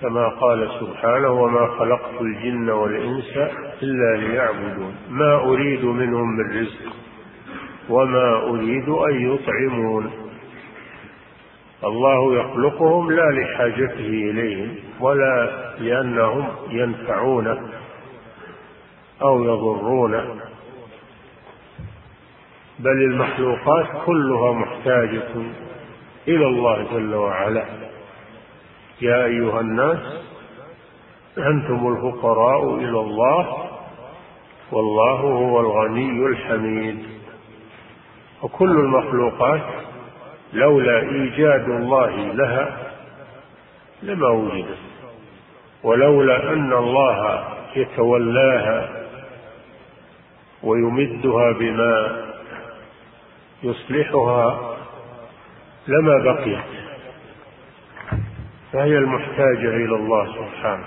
كما 0.00 0.28
قال 0.28 0.68
سبحانه 0.80 1.30
وما 1.30 1.66
خلقت 1.78 2.20
الجن 2.20 2.70
والإنس 2.70 3.36
إلا 3.82 4.16
ليعبدون. 4.16 4.94
ما 5.10 5.34
أريد 5.34 5.84
منهم 5.84 6.36
من 6.36 6.60
رزق. 6.60 7.07
وما 7.88 8.42
أريد 8.42 8.88
أن 8.88 9.34
يطعمون. 9.34 10.10
الله 11.84 12.34
يخلقهم 12.34 13.10
لا 13.10 13.30
لحاجته 13.30 14.08
إليهم 14.30 14.76
ولا 15.00 15.50
لأنهم 15.78 16.48
ينفعونه 16.70 17.58
أو 19.22 19.44
يضرونه 19.44 20.24
بل 22.78 23.02
المخلوقات 23.02 23.86
كلها 24.06 24.52
محتاجة 24.52 25.30
إلى 26.28 26.46
الله 26.46 26.86
جل 26.92 27.14
وعلا. 27.14 27.64
يا 29.00 29.24
أيها 29.24 29.60
الناس 29.60 29.98
أنتم 31.38 31.96
الفقراء 31.96 32.74
إلى 32.74 33.00
الله 33.00 33.70
والله 34.72 35.20
هو 35.20 35.60
الغني 35.60 36.26
الحميد. 36.26 37.17
وكل 38.42 38.70
المخلوقات 38.70 39.62
لولا 40.52 41.00
إيجاد 41.00 41.68
الله 41.68 42.16
لها 42.16 42.78
لما 44.02 44.28
وجدت 44.28 44.78
ولولا 45.82 46.52
أن 46.52 46.72
الله 46.72 47.44
يتولاها 47.76 48.88
ويمدها 50.62 51.52
بما 51.52 52.24
يصلحها 53.62 54.76
لما 55.88 56.18
بقيت. 56.18 56.64
فهي 58.72 58.98
المحتاجة 58.98 59.68
إلى 59.68 59.96
الله 59.96 60.26
سبحانه. 60.34 60.86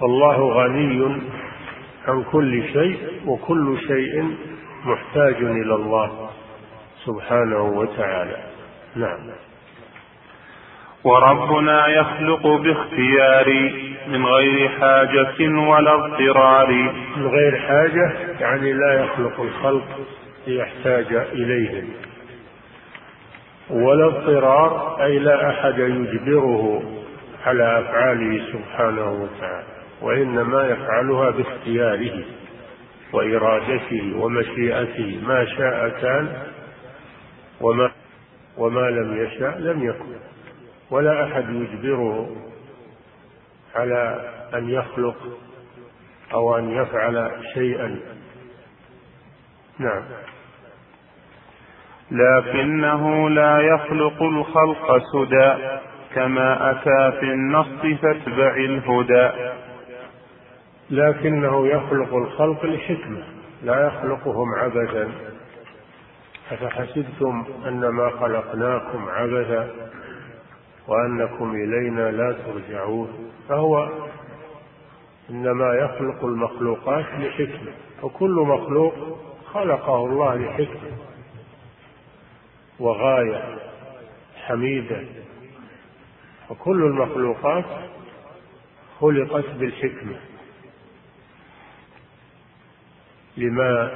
فالله 0.00 0.52
غني 0.52 1.20
عن 2.08 2.24
كل 2.32 2.62
شيء 2.72 2.98
وكل 3.26 3.78
شيء 3.86 4.36
محتاج 4.84 5.34
إلى 5.34 5.74
الله 5.74 6.30
سبحانه 7.06 7.62
وتعالى. 7.62 8.36
نعم. 8.96 9.18
وربنا 11.04 11.86
يخلق 11.86 12.46
باختيار 12.46 13.72
من 14.08 14.26
غير 14.26 14.68
حاجة 14.68 15.48
ولا 15.68 15.94
اضطرار. 15.94 16.72
من 17.16 17.26
غير 17.26 17.58
حاجة 17.58 18.12
يعني 18.40 18.72
لا 18.72 19.04
يخلق 19.04 19.40
الخلق 19.40 19.98
ليحتاج 20.46 21.12
إليهم 21.32 21.88
ولا 23.70 24.06
اضطرار 24.06 24.96
أي 25.02 25.18
لا 25.18 25.50
أحد 25.50 25.78
يجبره 25.78 26.82
على 27.46 27.78
أفعاله 27.78 28.52
سبحانه 28.52 29.12
وتعالى. 29.12 29.79
وإنما 30.02 30.66
يفعلها 30.66 31.30
باختياره 31.30 32.24
وإرادته 33.12 34.16
ومشيئته. 34.16 35.20
ما 35.26 35.44
شاء 35.44 35.88
كان 35.88 36.42
وما 37.60 37.90
وما 38.58 38.90
لم 38.90 39.24
يشاء 39.24 39.58
لم 39.58 39.88
يكن. 39.88 40.16
ولا 40.90 41.24
أحد 41.24 41.50
يجبره 41.50 42.36
على 43.74 44.30
أن 44.54 44.70
يخلق 44.70 45.16
أو 46.32 46.58
أن 46.58 46.70
يفعل 46.70 47.30
شيئا. 47.54 48.00
نعم. 49.78 50.02
لكنه 52.10 53.30
لا 53.30 53.60
يخلق 53.60 54.22
الخلق 54.22 55.02
سدى 55.12 55.78
كما 56.14 56.70
أتى 56.70 57.20
في 57.20 57.26
النص 57.26 58.00
فاتبع 58.02 58.56
الهدى. 58.56 59.30
لكنه 60.90 61.68
يخلق 61.68 62.14
الخلق 62.14 62.64
لحكمة 62.64 63.24
لا 63.62 63.86
يخلقهم 63.86 64.54
عبثا 64.54 65.12
أفحسبتم 66.50 67.44
أنما 67.66 68.10
خلقناكم 68.10 69.08
عبثا 69.08 69.70
وأنكم 70.88 71.54
إلينا 71.54 72.10
لا 72.10 72.32
ترجعون؟ 72.32 73.32
فهو 73.48 73.88
إنما 75.30 75.74
يخلق 75.74 76.24
المخلوقات 76.24 77.04
لحكمة 77.18 77.72
وكل 78.02 78.30
مخلوق 78.30 78.94
خلقه 79.52 80.06
الله 80.06 80.34
لحكمة. 80.34 80.90
وغاية 82.80 83.58
حميدة. 84.46 85.04
وكل 86.50 86.82
المخلوقات 86.84 87.64
خلقت 89.00 89.50
بالحكمة. 89.50 90.29
لما 93.36 93.90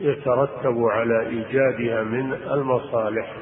يترتب 0.00 0.78
على 0.78 1.20
إيجادها 1.26 2.02
من 2.02 2.32
المصالح 2.32 3.34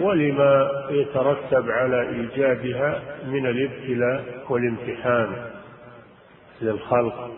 ولما 0.00 0.70
يترتب 0.90 1.70
على 1.70 2.08
إيجادها 2.08 3.02
من 3.26 3.46
الابتلاء 3.46 4.44
والامتحان 4.48 5.46
للخلق. 6.62 7.30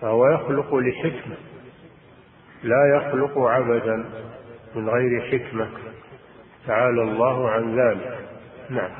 فهو 0.00 0.26
يخلق 0.26 0.74
لحكمة 0.74 1.36
لا 2.62 2.96
يخلق 2.96 3.38
عبثا 3.38 4.04
من 4.74 4.88
غير 4.88 5.20
حكمة. 5.20 5.68
تعالى 6.66 7.02
الله 7.02 7.50
عن 7.50 7.78
ذلك. 7.78 8.18
نعم. 8.70 8.90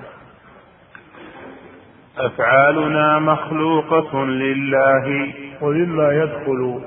أفعالنا 2.19 3.19
مخلوقة 3.19 4.25
لله. 4.25 5.33
ومما 5.63 6.13
يدخل 6.13 6.81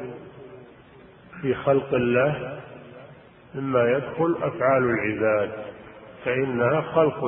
في 1.42 1.54
خلق 1.54 1.94
الله 1.94 2.60
مما 3.56 3.92
يدخل 3.92 4.36
أفعال 4.42 4.84
العباد 4.84 5.52
فإنها 6.26 6.82
خلق 6.82 7.26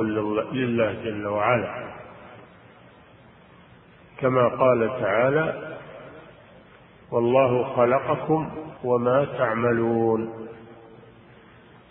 لله 0.52 0.92
جل 1.04 1.26
وعلا. 1.26 1.92
كما 4.20 4.48
قال 4.48 4.88
تعالى 5.00 5.78
والله 7.10 7.64
خلقكم 7.64 8.50
وما 8.84 9.24
تعملون. 9.24 10.48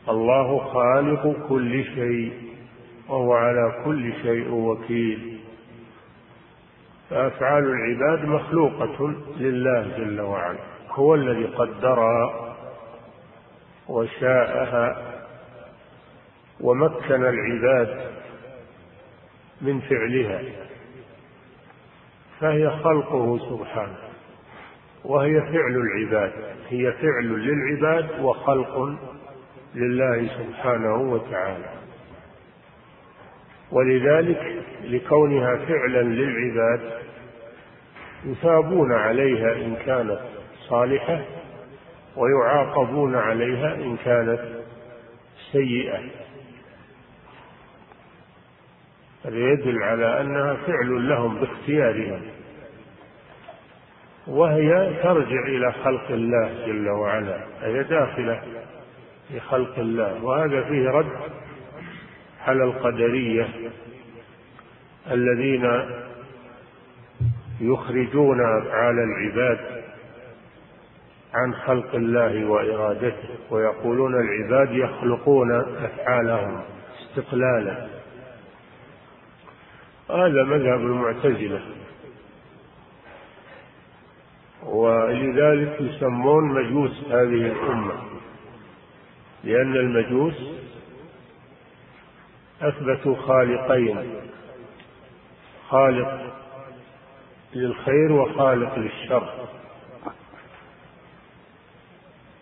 الله 0.09 0.57
خالق 0.57 1.35
كل 1.49 1.83
شيء 1.83 2.33
وهو 3.09 3.33
على 3.33 3.81
كل 3.85 4.13
شيء 4.23 4.51
وكيل. 4.51 5.30
فأفعال 7.11 7.63
العباد 7.63 8.25
مخلوقة 8.25 9.15
لله 9.37 9.97
جل 9.97 10.21
وعلا. 10.21 10.59
هو 10.89 11.15
الذي 11.15 11.45
قدرها 11.45 12.55
وشاءها 13.87 15.11
ومكن 16.61 17.25
العباد 17.25 18.11
من 19.61 19.79
فعلها 19.79 20.41
فهي 22.39 22.69
خلقه 22.69 23.39
سبحانه 23.49 23.97
وهي 25.05 25.41
فعل 25.41 25.75
العباد 25.75 26.31
هي 26.69 26.91
فعل 26.91 27.25
للعباد 27.25 28.19
وخلق 28.21 28.95
لله 29.75 30.27
سبحانه 30.27 30.95
وتعالى. 30.95 31.80
ولذلك 33.71 34.63
لكونها 34.83 35.55
فعلا 35.55 36.01
للعباد 36.01 37.01
يثابون 38.25 38.93
عليها 38.93 39.51
إن 39.55 39.75
كانت 39.85 40.19
صالحة 40.69 41.21
ويعاقبون 42.15 43.15
عليها 43.15 43.75
إن 43.75 43.97
كانت 44.05 44.39
سيئة. 45.51 45.99
هذا 49.25 49.37
يدل 49.37 49.83
على 49.83 50.21
أنها 50.21 50.53
فعل 50.53 51.09
لهم 51.09 51.39
باختيارهم 51.39 52.21
وهي 54.27 54.93
ترجع 55.03 55.45
إلى 55.47 55.71
خلق 55.71 56.11
الله 56.11 56.65
جل 56.65 56.89
وعلا 56.89 57.37
هي 57.61 57.83
داخلة 57.83 58.41
في 59.27 59.39
خلق 59.39 59.79
الله 59.79 60.23
وهذا 60.23 60.63
فيه 60.63 60.89
رد 60.89 61.11
على 62.47 62.63
القدرية 62.63 63.47
الذين 65.11 65.65
يخرجون 67.61 68.41
افعال 68.41 68.99
العباد 68.99 69.81
عن 71.33 71.53
خلق 71.53 71.95
الله 71.95 72.45
وإرادته 72.45 73.29
ويقولون 73.49 74.13
العباد 74.15 74.71
يخلقون 74.71 75.51
أفعالهم 75.59 76.61
استقلالا. 77.01 77.87
هذا 80.09 80.43
مذهب 80.43 80.79
المعتزلة. 80.79 81.61
ولذلك 84.63 85.81
يسمون 85.81 86.43
مجوس 86.53 87.03
هذه 87.07 87.51
الأمة 87.51 87.93
لأن 89.43 89.75
المجوس 89.75 90.35
أثبتوا 92.61 93.15
خالقين. 93.15 93.97
خالق 95.71 96.33
للخير 97.55 98.11
وخالق 98.11 98.77
للشر. 98.79 99.29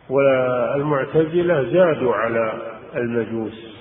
والمعتزلة 0.10 1.64
زادوا 1.64 2.16
على 2.16 2.54
المجوس 2.96 3.80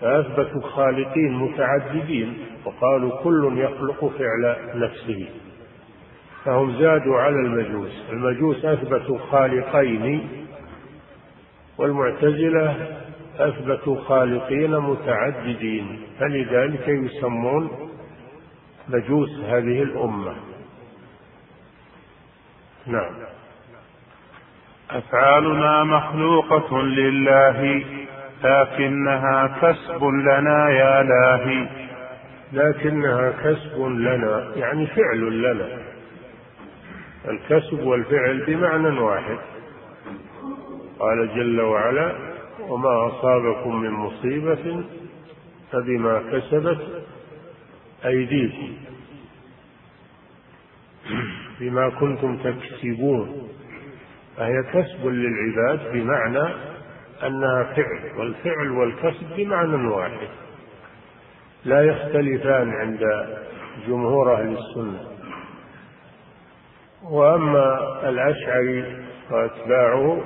فأثبتوا 0.00 0.60
خالقين 0.62 1.32
متعددين 1.32 2.38
وقالوا 2.64 3.22
كل 3.22 3.58
يخلق 3.58 4.12
فعل 4.18 4.56
نفسه 4.74 5.28
فهم 6.44 6.78
زادوا 6.78 7.20
على 7.20 7.36
المجوس. 7.36 8.04
المجوس 8.12 8.64
أثبتوا 8.64 9.18
خالقين 9.18 10.28
والمعتزلة 11.78 12.96
أثبتوا 13.40 14.00
خالقين 14.00 14.76
متعددين 14.76 16.02
فلذلك 16.20 16.88
يسمون 16.88 17.70
مجوس 18.88 19.30
هذه 19.30 19.82
الأمة. 19.82 20.34
نعم. 22.86 23.12
أفعالنا 24.90 25.84
مخلوقة 25.84 26.82
لله 26.82 27.84
لكنها 28.44 29.58
كسب 29.62 30.04
لنا 30.04 30.70
يا 30.70 31.02
لاهي 31.02 31.68
لكنها 32.52 33.30
كسب 33.30 33.82
لنا 33.82 34.52
يعني 34.56 34.86
فعل 34.86 35.42
لنا. 35.42 35.78
الكسب 37.28 37.80
والفعل 37.82 38.44
بمعنى 38.46 39.00
واحد. 39.00 39.38
قال 40.98 41.28
جل 41.36 41.60
وعلا 41.60 42.29
وما 42.68 43.06
أصابكم 43.08 43.80
من 43.80 43.90
مصيبة 43.90 44.84
فبما 45.72 46.22
كسبت 46.32 47.04
أيديكم. 48.04 48.76
بما 51.60 51.90
كنتم 51.90 52.36
تكسبون. 52.36 53.48
فهي 54.36 54.62
كسب 54.62 55.06
للعباد 55.06 55.92
بمعنى 55.92 56.54
أنها 57.26 57.64
فعل 57.64 58.18
والفعل 58.18 58.70
والكسب 58.70 59.36
بمعنى 59.36 59.86
واحد. 59.86 60.28
لا 61.64 61.82
يختلفان 61.82 62.70
عند 62.70 63.00
جمهور 63.88 64.34
أهل 64.34 64.56
السنة. 64.58 65.10
وأما 67.10 68.08
الأشعري 68.08 69.04
وأتباعه 69.30 70.24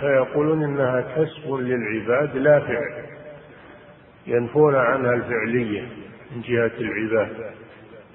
فيقولون 0.00 0.62
إنها 0.62 1.00
كسب 1.00 1.54
للعباد 1.54 2.36
لا 2.36 2.60
فعل. 2.60 3.04
ينفون 4.26 4.74
عنها 4.74 5.14
الفعلية 5.14 5.82
من 6.34 6.42
جهة 6.42 6.72
العباد 6.80 7.50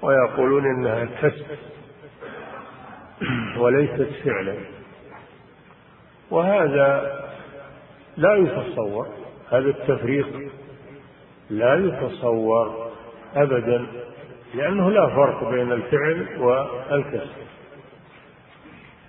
ويقولون 0.02 0.66
إنها 0.66 1.04
كسب 1.22 1.46
وليست 3.58 4.08
فعلا. 4.24 4.54
وهذا 6.30 7.20
لا 8.16 8.34
يتصور 8.36 9.06
هذا 9.50 9.68
التفريق 9.68 10.50
لا 11.50 11.74
يتصور 11.74 12.90
أبدا 13.34 13.86
لأنه 14.54 14.90
لا 14.90 15.06
فرق 15.06 15.50
بين 15.50 15.72
الفعل 15.72 16.26
والكسب. 16.38 17.50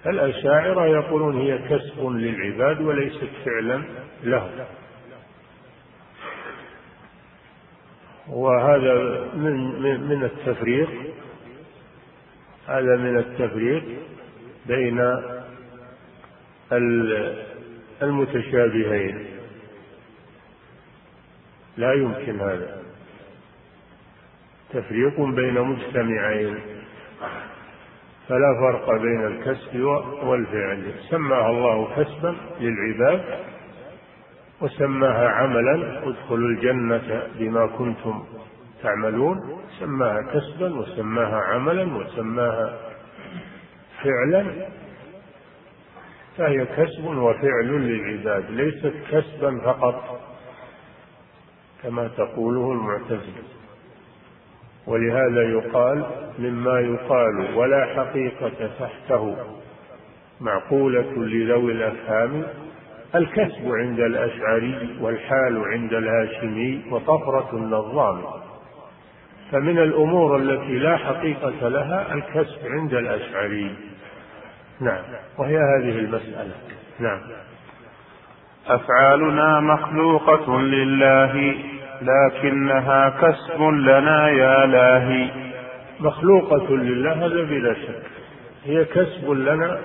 الأشاعرة 0.06 0.86
يقولون 0.86 1.38
هي 1.41 1.58
كسب 1.58 2.06
للعباد 2.06 2.82
وليست 2.82 3.30
فعلا 3.45 3.84
لهم. 4.24 4.52
وهذا 8.28 8.93
من 9.36 10.02
من 10.10 10.24
التفريق 10.24 10.89
هذا 12.68 12.97
من 12.97 13.18
التفريق 13.18 13.84
بين 14.66 14.99
المتشابهين. 18.02 19.26
لا 21.78 21.93
يمكن 21.93 22.39
هذا. 22.39 22.82
تفريق 24.70 25.22
بين 25.22 25.62
مجتمعين. 25.62 26.60
فلا 28.28 28.59
فرق 28.59 28.91
بين 28.91 29.26
الكسب 29.26 29.80
والفعل. 30.24 30.93
سماها 31.09 31.49
الله 31.49 31.95
كسبا 31.95 32.36
للعباد 32.59 33.39
وسماها 34.61 35.30
عملا 35.30 36.07
ادخلوا 36.07 36.49
الجنة 36.49 37.28
بما 37.39 37.67
كنتم 37.67 38.24
تعملون. 38.84 39.61
سماها 39.80 40.22
كسبا 40.22 40.80
وسماها 40.80 41.41
عملا 41.41 41.97
وسماها 41.97 42.80
فعلا. 44.03 44.67
فهي 46.38 46.65
كسب 46.65 47.05
وفعل 47.05 47.67
للعباد 47.67 48.51
ليست 48.51 48.93
كسبا 49.11 49.59
فقط 49.65 50.19
كما 51.84 52.07
تقوله 52.07 52.72
المعتزلة. 52.72 53.61
ولهذا 54.88 55.42
يقال 55.42 56.04
مما 56.40 56.80
يقال 56.80 57.56
ولا 57.56 57.86
حقيقة 57.96 58.70
تحته. 58.80 59.36
معقولة 60.42 61.14
لذوي 61.18 61.72
الأفهام 61.72 62.44
الكسب 63.16 63.72
عند 63.72 64.00
الأشعري 64.00 64.98
والحال 65.02 65.64
عند 65.66 65.94
الهاشمي 65.94 66.82
وطفرة 66.92 67.50
النظام. 67.54 68.22
فمن 69.52 69.78
الأمور 69.78 70.38
التي 70.38 70.78
لا 70.78 70.98
حقيقة 70.98 71.68
لها 71.68 72.14
الكسب 72.14 72.68
عند 72.68 72.94
الأشعري. 72.94 73.76
نعم 74.80 75.04
وهي 75.38 75.58
هذه 75.58 76.00
المسألة. 76.00 76.54
نعم. 77.00 77.20
أفعالنا 78.68 79.60
مخلوقة 79.60 80.62
لله. 80.62 81.56
لكنها 82.02 83.10
كسب 83.10 83.62
لنا 83.62 84.30
يا 84.30 84.66
لاهي 84.66 85.52
مخلوقة 85.99 86.76
لله 86.76 87.14
هذا 87.14 87.43
بلا 87.43 87.74
شك. 87.74 88.04
هي 88.64 88.86
كسب 88.86 89.30
لنا 89.30 89.82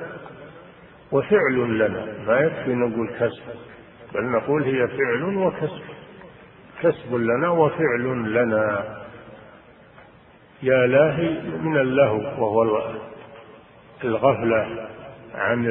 وفعل 1.13 1.79
لنا. 1.79 2.07
ما 2.27 2.39
يكفي 2.41 2.75
نقول 2.75 3.09
كسب 3.09 3.43
بل 4.15 4.25
نقول 4.25 4.63
هي 4.63 4.89
فعل 4.89 5.37
وكسب. 5.37 5.83
كسب 6.83 7.15
لنا 7.15 7.49
وفعل 7.49 8.33
لنا. 8.33 8.85
يا 10.63 10.87
لاهي 10.87 11.41
من 11.63 11.77
اللهو 11.77 12.19
وهو 12.19 12.93
الغفلة 14.05 14.89
عن 15.35 15.67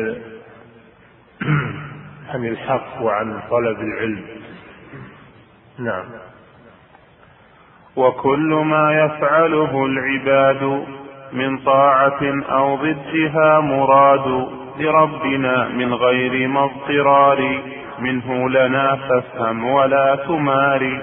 عن 2.29 2.45
الحق 2.47 3.01
وعن 3.01 3.41
طلب 3.49 3.79
العلم. 3.79 4.25
نعم. 5.79 6.24
وكل 7.95 8.63
ما 8.65 9.05
يفعله 9.05 9.85
العباد 9.85 10.85
من 11.33 11.57
طاعة 11.57 12.19
أو 12.49 12.75
ضدها 12.75 13.59
مراد 13.59 14.47
لربنا 14.79 15.67
من 15.67 15.93
غير 15.93 16.47
ما 16.47 16.63
اضطرار 16.63 17.61
منه 17.99 18.49
لنا 18.49 18.95
فافهم 18.95 19.65
ولا 19.65 20.15
تمار. 20.15 21.01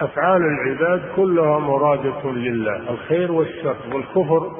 أفعال 0.00 0.42
العباد 0.42 1.02
كلها 1.16 1.58
مرادة 1.58 2.32
لله 2.32 2.90
الخير 2.90 3.32
والشر 3.32 3.76
والكفر 3.92 4.50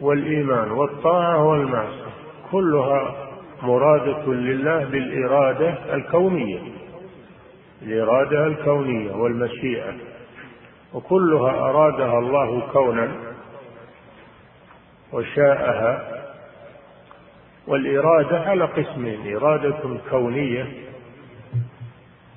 والإيمان 0.00 0.70
والطاعة 0.70 1.44
والمعصية 1.46 2.12
كلها 2.52 3.14
مرادة 3.62 4.26
لله 4.26 4.84
بالإرادة 4.84 5.74
الكونية. 5.94 6.58
الإرادة 7.82 8.46
الكونية 8.46 9.12
والمشيئة 9.12 9.94
وكلها 10.94 11.50
أرادها 11.50 12.18
الله 12.18 12.60
كونا 12.72 13.10
وشاءها 15.12 16.24
والإرادة 17.66 18.40
على 18.40 18.64
قسمين 18.64 19.36
إرادة 19.36 20.00
كونية 20.10 20.66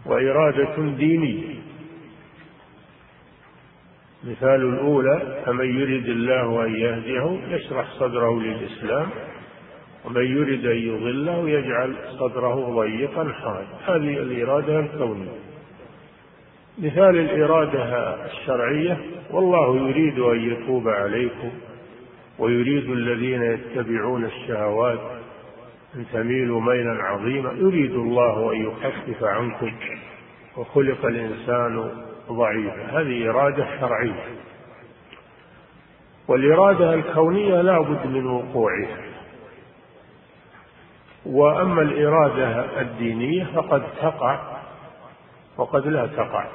وإرادة 0.06 0.76
دينية. 0.98 1.62
مثال 4.24 4.62
الأولى 4.74 5.44
فمن 5.46 5.80
يرد 5.80 6.06
الله 6.06 6.66
أن 6.66 6.76
يهديه 6.76 7.56
يشرح 7.56 7.92
صدره 8.00 8.40
للإسلام 8.40 9.10
ومن 10.06 10.38
يرد 10.38 10.66
أن 10.66 10.78
يضله 10.78 11.50
يجعل 11.50 11.96
صدره 12.20 12.82
ضيقا 12.82 13.34
حرجا 13.34 13.68
هذه 13.86 14.18
الإرادة 14.18 14.80
الكونية. 14.80 15.32
مثال 16.78 17.18
الإرادة 17.18 18.16
الشرعية 18.26 18.98
والله 19.32 19.78
يريد 19.90 20.20
أن 20.20 20.40
يتوب 20.52 20.88
عليكم 20.88 21.52
ويريد 22.40 22.90
الذين 22.90 23.44
يتبعون 23.44 24.26
الشهوات 24.26 25.00
أن 25.96 26.06
تميلوا 26.14 26.62
ميلا 26.62 27.04
عظيما. 27.04 27.54
يريد 27.54 27.92
الله 27.92 28.54
أن 28.54 28.66
يخفف 28.66 29.24
عنكم 29.24 29.72
وخلق 30.58 31.06
الإنسان 31.06 31.92
ضعيفا. 32.30 33.02
هذه 33.02 33.30
إرادة 33.30 33.68
شرعية. 33.80 34.26
والإرادة 36.28 36.94
الكونية 36.94 37.62
لا 37.62 37.80
بد 37.80 38.08
من 38.08 38.26
وقوعها. 38.26 39.11
وأما 41.26 41.82
الإرادة 41.82 42.82
الدينية 42.82 43.46
فقد 43.56 43.84
تقع 44.02 44.40
وقد 45.58 45.88
لا 45.88 46.08
تقع. 46.08 46.46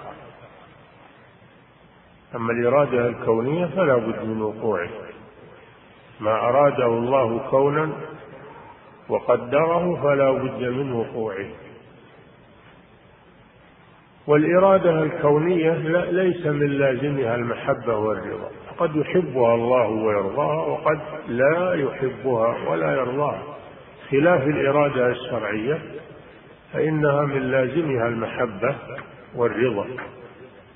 أما 2.34 2.52
الإرادة 2.52 3.08
الكونية 3.08 3.66
فلا 3.66 3.96
بد 3.96 4.24
من 4.24 4.42
وقوعه. 4.42 4.88
ما 6.20 6.30
أراده 6.30 6.86
الله 6.86 7.38
كونا 7.50 7.92
وقدره 9.08 10.02
فلا 10.02 10.30
بد 10.32 10.62
من 10.62 10.92
وقوعه. 10.92 11.46
والإرادة 14.26 15.02
الكونية 15.02 15.72
ليس 16.10 16.46
من 16.46 16.66
لازمها 16.66 17.34
المحبة 17.34 17.96
والرضا. 17.96 18.50
قد 18.78 18.96
يحبها 18.96 19.54
الله 19.54 19.88
ويرضاها 19.88 20.66
وقد 20.66 21.00
لا 21.28 21.74
يحبها 21.74 22.68
ولا 22.68 22.92
يرضاها. 22.92 23.42
خلاف 24.10 24.42
الإرادة 24.42 25.10
الشرعية 25.10 25.78
فإنها 26.72 27.22
من 27.22 27.50
لازمها 27.50 28.08
المحبة 28.08 28.76
والرضا. 29.36 29.86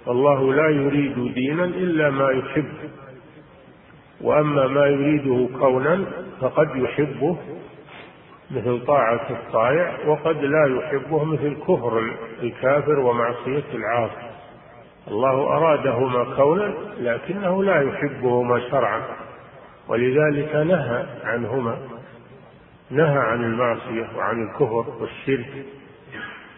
والله 0.06 0.54
لا 0.54 0.68
يريد 0.68 1.34
دينا 1.34 1.64
إلا 1.64 2.10
ما 2.10 2.30
يحب. 2.30 2.72
وأما 4.20 4.66
ما 4.66 4.86
يريده 4.86 5.48
كونا 5.58 6.04
فقد 6.40 6.76
يحبه 6.76 7.36
مثل 8.50 8.86
طاعة 8.86 9.30
الطائع 9.30 9.98
وقد 10.06 10.44
لا 10.44 10.66
يحبه 10.66 11.24
مثل 11.24 11.56
كفر 11.68 12.14
الكافر 12.42 12.98
ومعصية 12.98 13.64
العاصي. 13.74 14.30
الله 15.08 15.30
أرادهما 15.30 16.36
كونا 16.36 16.74
لكنه 17.00 17.62
لا 17.62 17.82
يحبهما 17.82 18.60
شرعا 18.70 19.02
ولذلك 19.88 20.54
نهى 20.54 21.06
عنهما. 21.24 21.78
نهى 22.90 23.18
عن 23.18 23.44
المعصية 23.44 24.08
وعن 24.16 24.42
الكفر 24.42 24.84
والشرك 25.00 25.64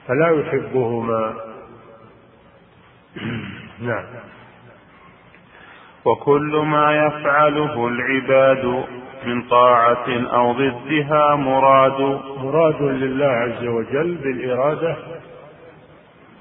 فلا 0.09 0.41
يحبهما. 0.41 1.35
نعم. 3.89 4.05
وكل 6.05 6.63
ما 6.67 7.07
يفعله 7.07 7.89
العباد 7.89 8.85
من 9.27 9.43
طاعة 9.43 10.07
أو 10.09 10.53
ضدها 10.53 11.35
مراد. 11.37 12.01
مراد 12.39 12.83
لله 12.83 13.27
عز 13.27 13.65
وجل 13.65 14.15
بالإرادة 14.15 14.97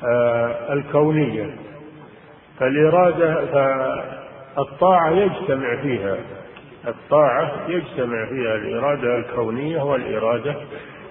آه 0.04 0.74
الكونية. 0.74 1.56
فالإرادة 2.60 3.46
فالطاعة 4.56 5.10
يجتمع 5.10 5.76
فيها. 5.76 6.18
الطاعة 6.88 7.68
يجتمع 7.68 8.26
فيها 8.26 8.56
الإرادة 8.56 9.18
الكونية 9.18 9.82
والإرادة 9.82 10.56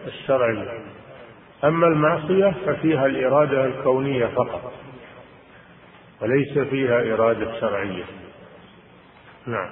الشرعية. 0.06 0.78
أما 1.64 1.86
المعصية 1.86 2.54
ففيها 2.66 3.06
الإرادة 3.06 3.64
الكونية 3.64 4.26
فقط 4.26 4.72
وليس 6.22 6.58
فيها 6.58 7.14
إرادة 7.14 7.60
شرعية. 7.60 8.04
نعم. 9.46 9.70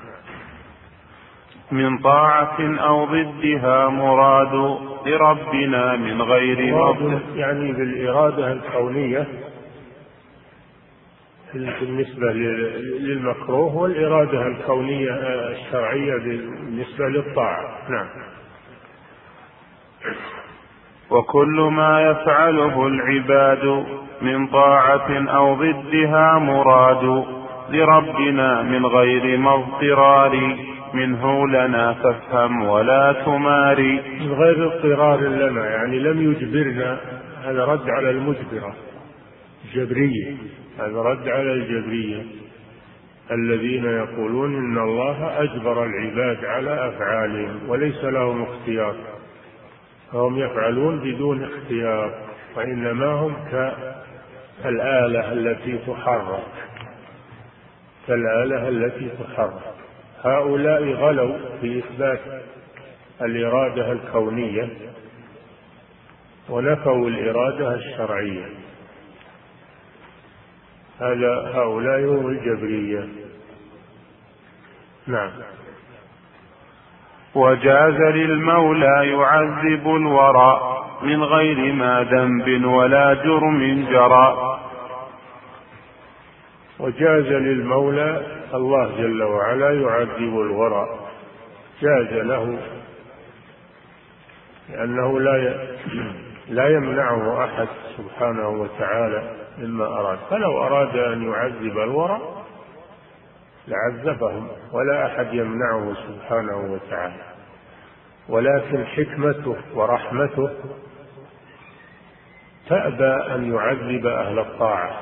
من 1.70 1.99
طاعة 1.99 2.57
أو 2.61 3.05
ضدها 3.05 3.88
مراد 3.88 4.78
لربنا 5.07 5.96
من 5.96 6.22
غير 6.22 6.74
مراد 6.74 7.20
يعني 7.34 7.72
بالإرادة 7.72 8.53
الكونية 8.53 9.26
بالنسبة 11.55 12.32
للمكروه 13.01 13.76
والإرادة 13.76 14.46
الكونية 14.46 15.11
الشرعية 15.51 16.14
بالنسبة 16.14 17.09
للطاعة. 17.09 17.90
نعم. 17.90 18.07
وكل 21.11 21.70
ما 21.72 22.11
يفعله 22.11 22.86
العباد 22.86 23.84
من 24.22 24.46
طاعة 24.46 25.28
أو 25.36 25.55
ضدها 25.55 26.38
مراد 26.38 27.24
لربنا 27.70 28.62
من 28.62 28.86
غير 28.86 29.38
مضطرار 29.38 30.57
منه 30.94 31.49
لنا 31.49 31.94
فافهم 31.94 32.62
ولا 32.62 33.12
تماري 33.12 34.03
من 34.20 34.32
غير 34.32 34.66
اضطرار 34.66 35.20
لنا 35.20 35.66
يعني 35.66 35.99
لم 35.99 36.32
يجبرنا 36.32 37.01
هذا 37.44 37.64
رد 37.64 37.90
على 37.90 38.11
المجبرة. 38.11 38.74
جبرية. 39.74 40.36
هذا 40.78 40.98
رد 40.98 41.28
على 41.28 41.52
الجبرية. 41.52 42.22
الذين 43.30 43.84
يقولون 43.84 44.54
إن 44.54 44.78
الله 44.78 45.42
أجبر 45.42 45.84
العباد 45.84 46.44
على 46.44 46.88
أفعالهم 46.88 47.68
وليس 47.68 48.04
لهم 48.04 48.42
اختيار. 48.42 48.96
فهم 50.12 50.38
يفعلون 50.38 50.98
بدون 50.98 51.44
اختيار 51.44 52.18
وإنما 52.56 53.06
هم 53.06 53.36
كالآلة 54.62 55.32
التي 55.32 55.78
تحرك. 55.78 56.42
كالآلة 58.06 58.68
التي 58.68 59.08
تحرك. 59.08 59.74
هؤلاء 60.24 60.92
غلوا 60.92 61.38
في 61.60 61.78
إثبات 61.78 62.20
الإرادة 63.22 63.92
الكونية 63.92 64.68
ونفوا 66.48 67.08
الإرادة 67.08 67.74
الشرعية. 67.74 68.67
هؤلاء 71.01 72.01
هم 72.01 72.26
الجبرية. 72.26 73.09
نعم. 75.07 75.30
وجاز 77.34 77.94
للمولى 77.94 79.11
يعذب 79.11 79.86
الورى 79.86 80.84
من 81.03 81.24
غير 81.24 81.72
ما 81.72 82.07
ذنب 82.11 82.64
ولا 82.64 83.14
جرم 83.14 83.86
جرى. 83.90 84.59
وجاز 86.78 87.26
للمولى 87.26 88.26
الله 88.55 88.96
جل 88.99 89.22
وعلا 89.22 89.70
يعذب 89.70 90.40
الورى. 90.40 90.86
جاز 91.82 92.12
له 92.12 92.59
لأنه 94.68 95.20
لا 95.20 95.55
لا 96.59 96.68
يمنعه 96.68 97.44
أحد 97.44 97.68
سبحانه 97.96 98.49
وتعالى. 98.49 99.47
مما 99.59 99.84
أراد. 99.86 100.18
فلو 100.30 100.62
أراد 100.62 100.96
أن 100.96 101.32
يعذب 101.32 101.78
الورى 101.78 102.20
لعذبهم 103.68 104.48
ولا 104.72 105.06
أحد 105.06 105.34
يمنعه 105.34 105.94
سبحانه 105.94 106.56
وتعالى. 106.56 107.22
ولكن 108.28 108.84
حكمته 108.86 109.56
ورحمته 109.74 110.50
تأبى 112.68 113.34
أن 113.34 113.54
يعذب 113.54 114.06
أهل 114.06 114.38
الطاعة 114.38 115.00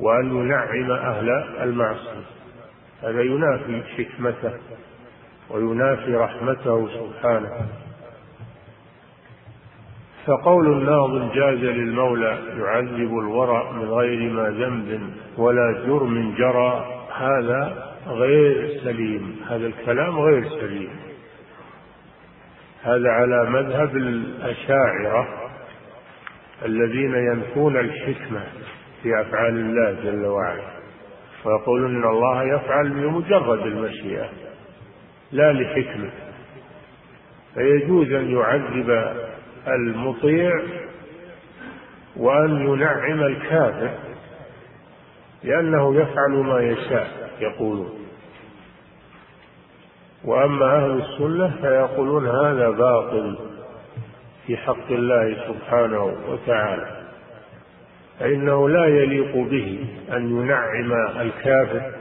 وأن 0.00 0.36
ينعم 0.36 0.90
أهل 0.90 1.30
المعصية. 1.62 2.24
هذا 3.02 3.22
ينافي 3.22 3.82
حكمته 3.96 4.52
وينافي 5.50 6.14
رحمته 6.14 6.88
سبحانه. 6.88 7.68
فقول 10.26 10.72
الناظم 10.72 11.28
جاز 11.34 11.58
للمولى 11.58 12.38
يعذب 12.58 13.18
الورى 13.18 13.72
من 13.72 13.88
غير 13.88 14.32
ما 14.32 14.48
ذنب 14.48 15.10
ولا 15.36 15.72
جرم 15.86 16.34
جرى. 16.38 16.86
هذا 17.16 17.92
غير 18.06 18.80
سليم 18.84 19.36
هذا 19.48 19.66
الكلام 19.66 20.18
غير 20.18 20.48
سليم. 20.48 20.90
هذا 22.82 23.10
على 23.10 23.50
مذهب 23.50 23.96
الأشاعرة 23.96 25.28
الذين 26.64 27.14
ينفون 27.14 27.76
الحكمة 27.76 28.40
في 29.02 29.20
أفعال 29.20 29.54
الله 29.54 29.96
جل 30.04 30.26
وعلا. 30.26 30.72
ويقولون 31.44 31.96
إن 31.96 32.10
الله 32.10 32.42
يفعل 32.42 32.88
بمجرد 32.88 33.66
المشيئة 33.66 34.28
لا 35.32 35.52
لحكمة. 35.52 36.10
فيجوز 37.54 38.12
أن 38.12 38.36
يعذب 38.36 39.12
المطيع 39.68 40.62
وأن 42.16 42.68
ينعم 42.68 43.22
الكافر 43.22 43.90
لأنه 45.44 45.94
يفعل 45.94 46.30
ما 46.30 46.60
يشاء 46.60 47.30
يقولون. 47.40 47.98
وأما 50.24 50.76
أهل 50.76 51.02
السنة 51.02 51.56
فيقولون 51.60 52.28
هذا 52.28 52.70
باطل 52.70 53.38
في 54.46 54.56
حق 54.56 54.90
الله 54.90 55.36
سبحانه 55.48 56.16
وتعالى. 56.28 57.02
فإنه 58.20 58.68
لا 58.68 58.84
يليق 58.84 59.36
به 59.36 59.86
أن 60.12 60.40
ينعم 60.40 60.92
الكافر 61.20 61.92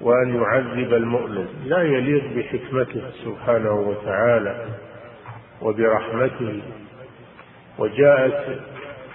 وأن 0.00 0.34
يعذب 0.34 0.94
المؤمن 0.94 1.46
لا 1.64 1.82
يليق 1.82 2.24
بحكمته 2.36 3.02
سبحانه 3.24 3.72
وتعالى. 3.72 4.64
وبرحمته 5.62 6.62
وجاءت 7.78 8.60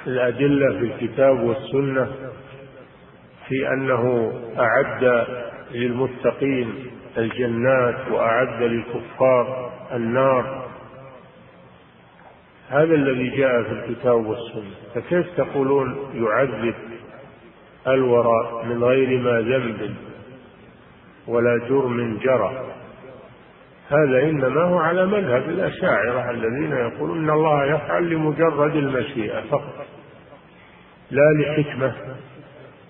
الأدلة 0.07 0.79
في 0.79 0.85
الكتاب 0.85 1.39
والسنة 1.39 2.11
في 3.47 3.67
أنه 3.73 4.33
أعد 4.59 5.27
للمتقين 5.71 6.73
الجنات 7.17 8.11
وأعد 8.11 8.63
للكفار 8.63 9.71
النار. 9.93 10.69
هذا 12.69 12.95
الذي 12.95 13.29
جاء 13.29 13.63
في 13.63 13.71
الكتاب 13.71 14.25
والسنة. 14.25 14.73
فكيف 14.95 15.37
تقولون 15.37 16.09
يعذب 16.13 16.75
الورى 17.87 18.63
من 18.65 18.83
غير 18.83 19.19
ما 19.19 19.41
ذنب 19.41 19.95
ولا 21.27 21.57
جرم 21.69 22.17
جرى؟ 22.23 22.65
هذا 23.89 24.23
إنما 24.23 24.63
هو 24.63 24.77
على 24.77 25.05
مذهب 25.05 25.49
الأشاعرة 25.49 26.31
الذين 26.31 26.71
يقولون 26.71 27.17
إن 27.17 27.29
الله 27.29 27.65
يفعل 27.65 28.09
لمجرد 28.09 28.75
المشيئة 28.75 29.41
فقط 29.41 29.85
لا 31.11 31.31
لحكمة. 31.39 31.93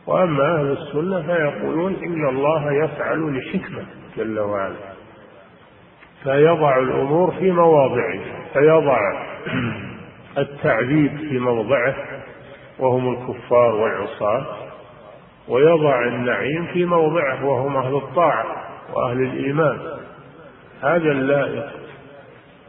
وأما 0.08 0.56
أهل 0.56 0.72
السنة 0.72 1.22
فيقولون 1.22 1.96
إن 2.04 2.30
الله 2.30 2.72
يفعل 2.84 3.38
لحكمة 3.38 3.86
جل 4.18 4.40
وعلا 4.40 4.94
فيضع 6.24 6.78
الأمور 6.78 7.32
في 7.32 7.52
مواضعها 7.52 8.46
فيضع 8.54 9.00
التعذيب 10.38 11.18
في 11.18 11.40
موضعه 11.40 11.96
وهم 12.80 13.14
الكفار 13.14 13.76
والعصاة 13.76 14.46
ويضع 15.48 16.08
النعيم 16.08 16.68
في 16.74 16.86
موضعه 16.86 17.46
وهم 17.46 17.78
أهل 17.78 17.96
الطاعة 17.96 18.46
وأهل 18.94 19.22
الإيمان. 19.22 19.80
هذا 20.84 21.12
اللائق 21.12 21.66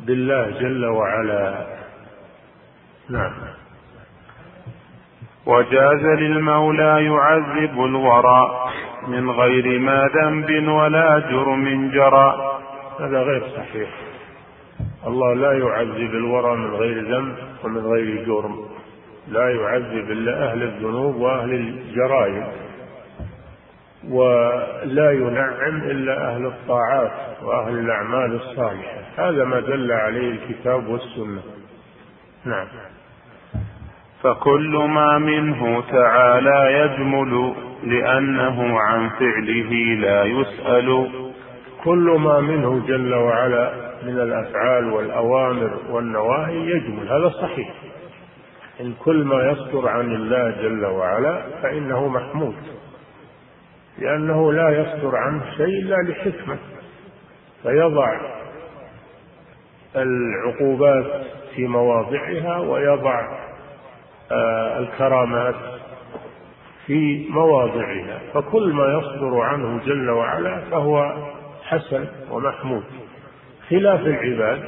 بالله 0.07 0.51
جل 0.51 0.85
وعلا. 0.85 1.67
نعم. 3.11 3.33
وجاز 5.47 6.05
للمولى 6.05 7.05
يعذب 7.05 7.85
الورى 7.85 8.71
من 9.09 9.31
غير 9.31 9.79
ما 9.79 10.11
ذنب 10.15 10.69
ولا 10.69 11.19
جرم 11.19 11.91
جرى. 11.91 12.59
هذا 13.01 13.23
غير 13.23 13.43
صحيح. 13.57 13.91
الله 15.07 15.35
لا 15.35 15.53
يعذب 15.53 16.15
الورى 16.15 16.57
من 16.57 16.75
غير 16.75 17.03
ذنب 17.03 17.37
ومن 17.65 17.87
غير 17.87 18.25
جرم. 18.25 18.57
لا 19.29 19.51
يعذب 19.51 20.11
إلا 20.11 20.51
أهل 20.51 20.63
الذنوب 20.63 21.17
وأهل 21.17 21.55
الجرائم. 21.55 22.64
ولا 24.11 25.13
ينعم 25.13 25.77
إلا 25.83 26.29
أهل 26.29 26.47
الطاعات 26.47 27.43
وأهل 27.43 27.79
الأعمال 27.79 28.35
الصالحة. 28.35 29.01
هذا 29.17 29.45
ما 29.45 29.61
دل 29.61 29.93
عليه 29.93 30.31
الكتاب 30.31 30.89
والسنة. 30.89 31.43
نعم. 32.45 32.67
فكل 34.23 34.77
ما 34.89 35.19
منه 35.19 35.83
تعالى 35.91 36.73
يجمل 36.73 37.55
لأنه 37.85 38.79
عن 38.81 39.09
فعله 39.09 39.73
لا 40.01 40.25
يسأل. 40.25 41.11
كل 41.85 42.17
ما 42.19 42.41
منه 42.41 42.87
جل 42.87 43.15
وعلا 43.15 43.73
من 44.03 44.21
الأفعال 44.21 44.93
والأوامر 44.93 45.79
والنواهي 45.91 46.57
يجمل. 46.57 47.09
هذا 47.09 47.29
صحيح. 47.29 47.75
إن 48.81 48.95
كل 49.05 49.25
ما 49.25 49.51
يصدر 49.51 49.89
عن 49.89 50.15
الله 50.15 50.51
جل 50.51 50.85
وعلا 50.85 51.43
فإنه 51.63 52.09
محمود. 52.09 52.55
لأنه 53.99 54.53
لا 54.53 54.69
يصدر 54.71 55.17
عنه 55.17 55.51
شيء 55.57 55.83
إلا 55.83 55.97
لحكمة 56.11 56.59
فيضع 57.63 58.21
العقوبات 59.97 61.27
في 61.55 61.67
مواضعها 61.67 62.59
ويضع 62.59 63.45
آه، 64.33 64.79
الكرامات 64.79 65.55
في 66.87 67.27
مواضعها 67.31 68.21
فكل 68.35 68.73
ما 68.73 68.99
يصدر 68.99 69.41
عنه 69.41 69.81
جل 69.85 70.11
وعلا 70.11 70.61
فهو 70.71 71.15
حسن 71.63 72.07
ومحمود. 72.31 72.85
خلاف 73.69 74.01
العباد 74.01 74.63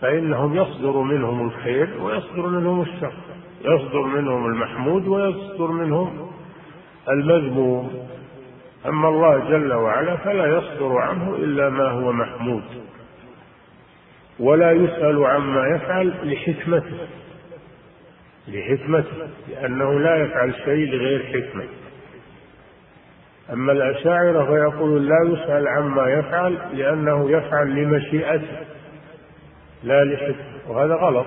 فإنهم 0.00 0.56
يصدر 0.56 0.96
منهم 0.96 1.46
الخير 1.46 1.88
ويصدر 2.02 2.46
منهم 2.46 2.80
الشر 2.80 3.12
يصدر 3.64 4.02
منهم 4.02 4.46
المحمود 4.46 5.08
ويصدر 5.08 5.66
منهم 5.66 6.33
المذموم. 7.08 8.08
أما 8.86 9.08
الله 9.08 9.38
جل 9.38 9.72
وعلا 9.72 10.16
فلا 10.16 10.46
يصدر 10.46 10.98
عنه 10.98 11.34
إلا 11.34 11.70
ما 11.70 11.90
هو 11.90 12.12
محمود. 12.12 12.62
ولا 14.40 14.72
يسأل 14.72 15.24
عما 15.24 15.66
يفعل 15.76 16.32
لحكمته. 16.32 17.08
لحكمته 18.48 19.28
لأنه 19.48 20.00
لا 20.00 20.16
يفعل 20.16 20.54
شيء 20.54 20.90
لغير 20.94 21.26
حكمة. 21.26 21.64
أما 23.52 23.72
الأشاعرة 23.72 24.44
فيقولون 24.44 25.02
لا 25.02 25.32
يسأل 25.32 25.68
عما 25.68 26.08
يفعل 26.08 26.58
لأنه 26.72 27.30
يفعل 27.30 27.74
لمشيئته 27.74 28.58
لا 29.84 30.04
لحكمة. 30.04 30.54
وهذا 30.68 30.94
غلط. 30.94 31.26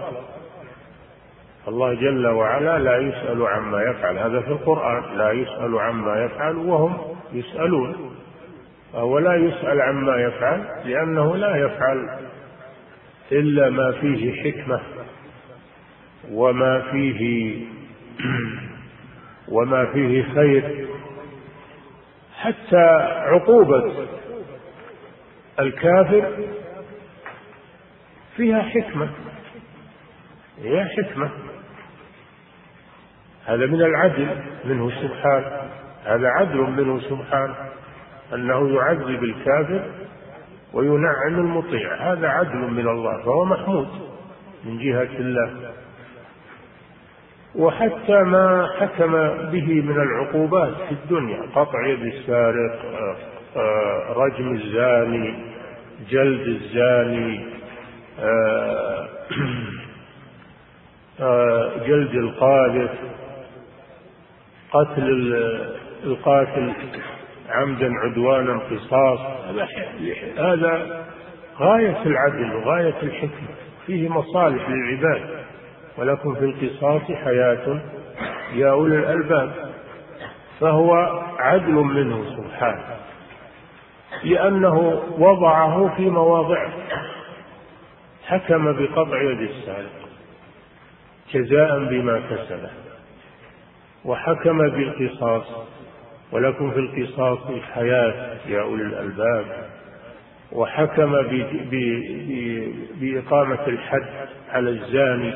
الله 1.67 1.93
جل 1.93 2.27
وعلا 2.27 2.79
لا 2.79 2.97
يسأل 2.97 3.47
عما 3.47 3.81
يفعل. 3.81 4.17
هذا 4.17 4.41
في 4.41 4.47
القرآن. 4.47 5.17
لا 5.17 5.31
يسأل 5.31 5.79
عما 5.79 6.23
يفعل 6.23 6.55
وهم 6.55 7.15
يسألون. 7.33 8.15
فهو 8.93 9.19
لا 9.19 9.35
يسأل 9.35 9.81
عما 9.81 10.17
يفعل 10.17 10.65
لأنه 10.85 11.35
لا 11.35 11.55
يفعل 11.55 12.19
إلا 13.31 13.69
ما 13.69 13.91
فيه 13.91 14.43
حكمة 14.43 14.81
وما 16.31 16.91
فيه 16.91 17.61
وما 19.55 19.85
فيه 19.85 20.23
خير. 20.23 20.87
حتى 22.37 22.85
عقوبة 23.27 24.07
الكافر 25.59 26.31
فيها 28.35 28.61
حكمة. 28.61 29.09
هي 30.63 30.85
حكمة. 30.85 31.46
هذا 33.47 33.65
من 33.65 33.81
العدل 33.81 34.27
منه 34.65 34.89
سبحانه 34.89 35.51
هذا 36.05 36.27
عدل 36.27 36.57
منه 36.57 36.99
سبحانه 36.99 37.55
أنه 38.33 38.75
يعذب 38.75 39.23
الكافر 39.23 39.81
وينعم 40.73 41.39
المطيع 41.39 41.95
هذا 41.95 42.27
عدل 42.27 42.57
من 42.57 42.87
الله 42.87 43.23
فهو 43.23 43.45
محمود 43.45 43.87
من 44.65 44.77
جهة 44.77 45.19
الله. 45.19 45.71
وحتى 47.55 48.23
ما 48.23 48.67
حكم 48.79 49.11
به 49.51 49.81
من 49.81 50.01
العقوبات 50.01 50.73
في 50.89 50.91
الدنيا 50.91 51.41
قطع 51.55 51.87
يد 51.87 52.01
السارق 52.01 52.81
آه، 52.85 53.15
آه، 53.59 54.13
رجم 54.13 54.55
الزاني 54.55 55.33
جلد 56.09 56.47
الزاني 56.47 57.45
آه، 58.19 59.07
جلد 61.87 62.15
القاذف 62.15 62.89
قتل 64.71 65.35
القاتل 66.03 66.73
عمدا 67.49 67.91
عدوانا 68.03 68.59
قصاص 68.59 69.19
هذا 70.37 71.05
غاية 71.59 72.01
العدل 72.05 72.55
وغاية 72.55 72.95
الحكمة 73.03 73.47
فيه 73.85 74.09
مصالح 74.09 74.69
للعباد 74.69 75.21
ولكم 75.97 76.35
في 76.35 76.45
القصاص 76.45 77.01
حياة 77.01 77.81
يا 78.53 78.71
أولي 78.71 78.99
الألباب. 78.99 79.51
فهو 80.59 80.93
عدل 81.39 81.73
منه 81.73 82.25
سبحانه 82.37 82.97
لأنه 84.23 85.03
وضعه 85.17 85.95
في 85.97 86.09
مواضعه 86.09 86.73
حكم 88.25 88.71
بقطع 88.73 89.21
يد 89.21 89.41
السارق 89.41 90.07
جزاء 91.33 91.79
بما 91.79 92.19
كسبه. 92.19 92.69
وحكم 94.05 94.57
بالقصاص 94.57 95.43
ولكم 96.31 96.71
في 96.71 96.79
القصاص 96.79 97.39
حياة 97.73 98.37
يا 98.47 98.61
أولي 98.61 98.83
الألباب. 98.83 99.45
وحكم 100.51 101.11
بإقامة 103.01 103.67
الحد 103.67 104.05
على 104.51 104.69
الزاني 104.69 105.33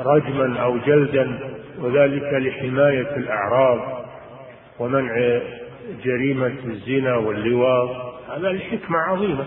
رجما 0.00 0.60
أو 0.60 0.78
جلدا 0.78 1.38
وذلك 1.80 2.22
لحماية 2.32 3.16
الأعراض 3.16 4.04
ومنع 4.78 5.40
جريمة 6.04 6.54
الزنا 6.64 7.16
واللواط. 7.16 7.90
هذا 8.36 8.52
لحكمة 8.52 8.98
عظيمة. 8.98 9.44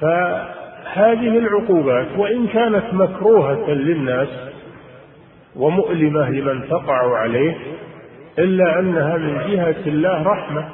فهذه 0.00 1.38
العقوبات 1.38 2.06
وإن 2.16 2.46
كانت 2.46 2.84
مكروهة 2.94 3.70
للناس 3.70 4.28
ومؤلمة 5.60 6.30
لمن 6.30 6.68
تقع 6.68 7.18
عليه 7.18 7.56
إلا 8.38 8.78
أنها 8.78 9.16
من 9.16 9.34
جهة 9.50 9.86
الله 9.86 10.22
رحمة 10.22 10.68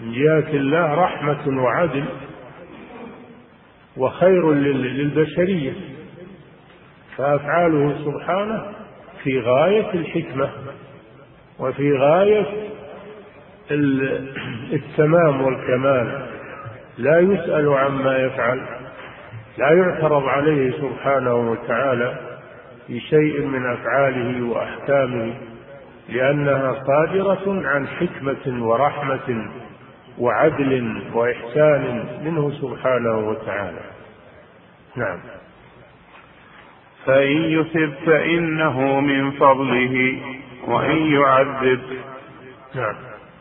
من 0.00 0.12
جهة 0.12 0.50
الله 0.54 0.94
رحمة 0.94 1.62
وعدل 1.62 2.04
وخير 3.96 4.52
للبشرية. 4.52 5.72
فأفعاله 7.16 7.94
سبحانه 8.04 8.64
في 9.22 9.40
غاية 9.40 9.94
الحكمة 9.94 10.50
وفي 11.58 11.92
غاية 11.96 12.46
التمام 14.72 15.42
والكمال. 15.42 16.26
لا 16.98 17.18
يسأل 17.18 17.68
عما 17.68 18.18
يفعل 18.18 18.60
لا 19.58 19.70
يعترض 19.70 20.24
عليه 20.24 20.72
سبحانه 20.72 21.34
وتعالى. 21.34 22.29
في 22.90 23.00
شيء 23.00 23.40
من 23.46 23.66
أفعاله 23.66 24.46
وأحكامه 24.46 25.34
لأنها 26.08 26.74
صادرة 26.86 27.68
عن 27.68 27.88
حكمة 27.88 28.66
ورحمة 28.66 29.50
وعدل 30.18 31.02
وإحسان 31.14 32.04
منه 32.24 32.50
سبحانه 32.50 33.18
وتعالى. 33.18 33.80
نعم. 34.96 35.18
فإن 37.06 37.36
يثب 37.36 37.92
فإنه 38.06 39.00
من 39.00 39.30
فضله 39.30 40.18
وإن 40.66 40.96
يعذب 40.96 41.80
نعم. 42.74 42.94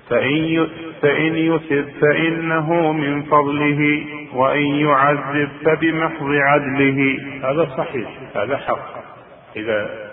فإن 0.09 0.67
فإن 1.01 1.35
يثب 1.35 1.89
فإنه 2.01 2.91
من 2.91 3.23
فضله 3.23 4.05
وإن 4.33 4.61
يعذب 4.61 5.49
فبمحض 5.65 6.31
عدله. 6.31 7.19
هذا 7.43 7.69
صحيح 7.77 8.09
هذا 8.35 8.57
حق. 8.57 9.18
إذا 9.55 10.09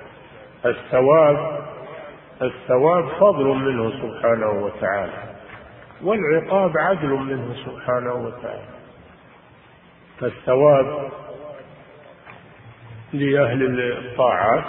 الثواب 0.65 1.67
الثواب 2.43 3.09
فضل 3.09 3.45
منه 3.45 3.91
سبحانه 3.91 4.51
وتعالى 4.51 5.13
والعقاب 6.03 6.79
عدل 6.79 7.09
منه 7.09 7.55
سبحانه 7.67 8.15
وتعالى. 8.15 8.69
فالثواب 10.21 11.11
لأهل 13.13 13.81
الطاعات 13.81 14.65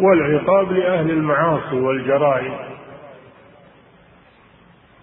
والعقاب 0.00 0.72
لأهل 0.72 1.10
المعاصي 1.10 1.80
والجرائم. 1.80 2.58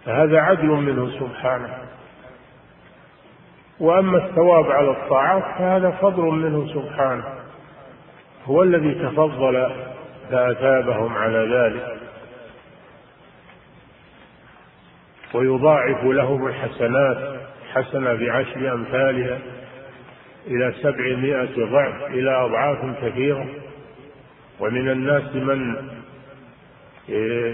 فهذا 0.06 0.40
عدل 0.40 0.68
منه 0.68 1.20
سبحانه. 1.20 1.89
وأما 3.80 4.18
الثواب 4.18 4.72
على 4.72 4.92
الطاعات 4.92 5.44
فهذا 5.44 5.92
فضل 5.92 6.24
منه 6.24 6.68
سبحانه. 6.74 7.24
هو 8.46 8.64
الذي 8.64 8.94
تفضل 8.94 9.72
فأثابهم 10.32 11.18
على 11.18 11.38
ذلك. 11.56 11.98
ويضاعف 15.34 16.04
لهم 16.04 16.48
الحسنات 16.48 17.40
حسنة 17.74 18.14
بعشر 18.14 18.74
أمثالها 18.74 19.40
إلى 20.48 20.74
سبعمائة 20.82 21.66
ضعف 21.72 22.04
إلى 22.04 22.32
أضعاف 22.46 23.06
كثيرة. 23.06 23.48
ومن 24.60 24.90
الناس 24.90 25.36
من 25.36 25.90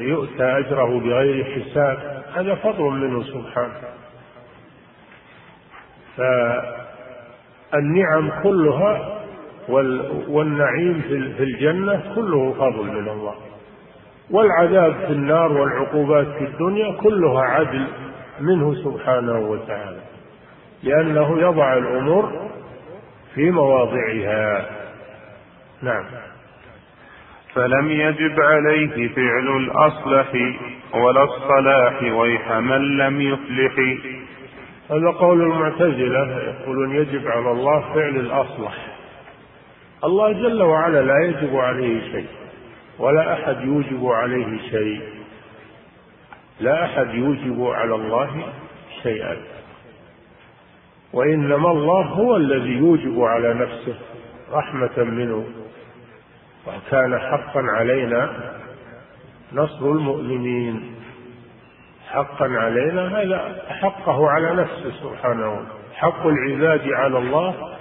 يؤتى 0.08 0.44
أجره 0.44 1.00
بغير 1.00 1.46
حساب 1.46 2.24
هذا 2.36 2.56
فضل 2.56 2.84
منه 2.84 3.24
سبحانه. 3.24 3.74
فالنعم 7.72 8.32
كلها 8.44 9.22
والنعيم 10.28 11.02
في 11.08 11.44
الجنة 11.44 12.16
كله 12.16 12.54
فضل 12.54 12.86
من 12.86 13.10
الله. 13.10 13.36
والعذاب 14.32 14.94
في 14.94 15.12
النار 15.14 15.52
والعقوبات 15.52 16.28
في 16.28 16.44
الدنيا 16.44 16.92
كلها 16.92 17.42
عدل 17.42 17.88
منه 18.42 18.74
سبحانه 18.76 19.40
وتعالى 19.40 20.00
لأنه 20.84 21.40
يضع 21.40 21.74
الأمور 21.78 22.50
في 23.36 23.52
مواضعها. 23.52 24.66
نعم. 25.82 26.06
فلم 27.54 27.92
يجب 27.92 28.42
عليه 28.42 29.08
فعل 29.08 29.58
الأصلح 29.58 30.34
ولا 30.94 31.24
الصلاح 31.24 32.04
ويح 32.14 32.52
من 32.52 32.98
لم 32.98 33.22
يفلح 33.22 33.74
هذا 34.90 35.10
قول 35.20 35.42
المعتزلة 35.42 36.40
يقولون 36.40 36.96
يجب 36.96 37.28
على 37.28 37.52
الله 37.52 37.94
فعل 37.94 38.16
الأصلح. 38.16 38.74
الله 40.04 40.32
جل 40.32 40.64
وعلا 40.64 41.02
لا 41.02 41.26
يجب 41.26 41.56
عليه 41.56 42.12
شيء 42.12 42.28
ولا 43.00 43.34
أحد 43.34 43.62
يوجب 43.62 44.06
عليه 44.06 44.70
شيء. 44.70 45.02
لا 46.60 46.86
أحد 46.86 47.14
يوجب 47.14 47.68
على 47.68 47.96
الله 47.96 48.54
شيئا. 49.04 49.38
وإنما 51.14 51.72
الله 51.72 52.06
هو 52.06 52.36
الذي 52.36 52.78
يوجب 52.78 53.22
على 53.22 53.54
نفسه 53.54 53.96
رحمة 54.52 55.04
منه. 55.04 55.46
وكان 56.68 57.20
حقا 57.20 57.62
علينا 57.62 58.54
نصر 59.54 59.92
المؤمنين. 59.92 60.95
حقا 62.12 62.46
علينا 62.46 63.22
هذا 63.22 63.56
حقه 63.70 64.30
على 64.30 64.56
نفسه 64.56 64.92
سبحانه 65.04 65.66
حق 65.96 66.28
العباد 66.28 66.88
على 66.94 67.18
الله 67.18 67.76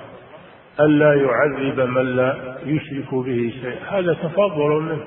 ألا 0.80 1.14
يعذب 1.14 1.80
من 1.80 2.16
لا 2.16 2.56
يشرك 2.64 3.14
به 3.14 3.52
شيء 3.62 3.78
هذا 3.90 4.14
تفضل 4.14 4.82
منه. 4.82 5.04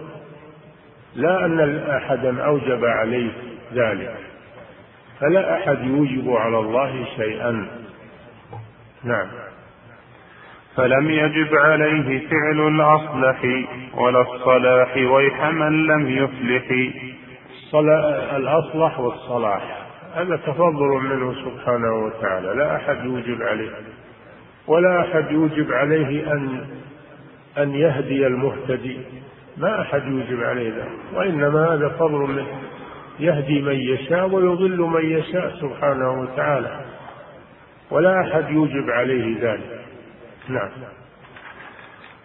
لا 1.16 1.46
أن 1.46 1.80
أحدا 1.90 2.44
أوجب 2.44 2.86
عليه 2.86 3.32
ذلك. 3.74 4.16
فلا 5.20 5.58
أحد 5.58 5.84
يوجب 5.84 6.30
على 6.30 6.60
الله 6.60 7.06
شيئا. 7.16 7.68
نعم. 9.04 9.28
فلم 10.76 11.10
يجب 11.10 11.56
عليه 11.56 12.28
فعل 12.28 12.68
الأصلح 12.68 13.46
ولا 13.94 14.22
الصلاح 14.22 14.98
ويح 14.98 15.46
من 15.46 15.88
لم 15.88 16.10
يفلح. 16.10 16.94
الأصلح 18.36 19.00
والصلاح. 19.00 19.88
هذا 20.14 20.36
تفضل 20.36 21.00
منه 21.02 21.34
سبحانه 21.34 22.06
وتعالى. 22.06 22.54
لا 22.54 22.76
أحد 22.76 23.06
يوجب 23.06 23.42
عليه 23.42 23.72
ولا 24.68 25.02
أحد 25.02 25.32
يوجب 25.32 25.72
عليه 25.72 26.34
أن 26.34 26.66
أن 27.58 27.76
يهدي 27.76 28.28
المهتدي. 28.28 28.98
ما 29.58 29.82
أحد 29.82 30.04
يوجب 30.08 30.44
عليه 30.44 30.70
ذلك 30.70 30.92
وإنما 31.14 31.74
هذا 31.74 31.90
فضل 31.90 32.18
منه. 32.18 32.48
يهدي 33.20 33.62
من 33.62 33.76
يشاء 33.76 34.30
ويضل 34.30 34.80
من 34.80 35.12
يشاء 35.12 35.56
سبحانه 35.62 36.22
وتعالى. 36.22 36.82
ولا 37.92 38.22
أحد 38.22 38.50
يوجب 38.50 38.90
عليه 38.90 39.38
ذلك. 39.42 39.80
نعم. 40.50 40.70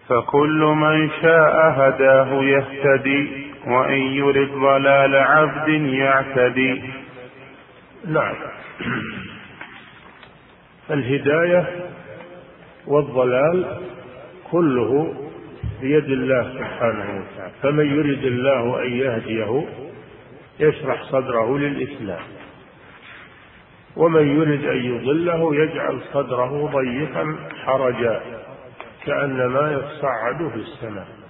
فكل 0.09 0.75
من 0.77 1.11
شاء 1.23 1.71
هداه 1.71 2.43
يهتدي. 2.43 3.52
وإن 3.67 4.01
يرد 4.01 4.51
ضلال 4.51 5.17
عبد 5.17 5.69
يعتدي. 5.69 6.83
نعم. 8.07 8.35
الهداية 10.91 11.67
والضلال 12.87 13.79
كله 14.51 15.15
بيد 15.81 16.05
الله 16.05 16.43
سبحانه 16.43 17.23
وتعالى. 17.23 17.53
فمن 17.63 17.87
يرد 17.87 18.25
الله 18.25 18.83
أن 18.83 18.93
يهديه 18.93 19.67
يشرح 20.61 21.03
صدره 21.03 21.59
للإسلام. 21.59 22.23
ومن 23.97 24.41
يرد 24.41 24.65
أن 24.65 24.77
يضله 24.77 25.55
يجعل 25.55 26.01
صدره 26.13 26.71
ضيقا 26.75 27.37
حرجا 27.65 28.21
كأنما 29.07 29.73
يصعد 29.73 30.51
في 30.51 30.57
السماء. 30.57 31.22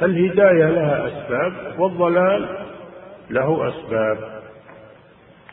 فالهداية 0.00 0.64
لها 0.70 1.06
أسباب 1.06 1.80
والضلال 1.80 2.48
له 3.30 3.68
أسباب. 3.68 4.40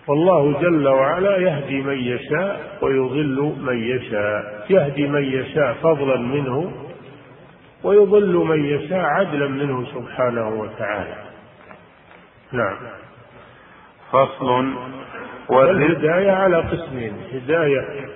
والله 0.07 0.61
جل 0.61 0.87
وعلا 0.87 1.37
يهدي 1.37 1.81
من 1.81 1.97
يشاء 1.97 2.77
ويضل 2.81 3.55
من 3.59 3.77
يشاء. 3.77 4.65
يهدي 4.69 5.07
من 5.07 5.23
يشاء 5.23 5.73
فضلا 5.73 6.17
منه 6.17 6.71
ويضل 7.83 8.35
من 8.35 8.65
يشاء 8.65 8.99
عدلا 8.99 9.47
منه 9.47 9.85
سبحانه 9.85 10.49
وتعالى. 10.49 11.15
نعم. 12.51 12.77
فصل 14.11 14.73
والهداية 15.49 16.31
على 16.31 16.57
قسمين. 16.57 17.13
هداية 17.33 18.09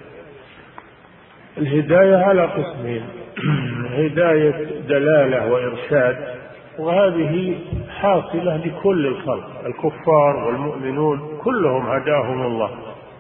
الهداية 1.58 2.16
على 2.16 2.46
قسمين. 2.46 3.21
هداية 4.00 4.82
دلالة 4.88 5.52
وإرشاد. 5.52 6.42
وهذه 6.80 7.60
حاصلة 8.00 8.58
لكل 8.58 9.08
الخلق 9.08 9.66
الكفار 9.66 10.48
والمؤمنون 10.48 11.40
كلهم 11.44 11.90
هداهم 11.90 12.46
الله 12.46 12.72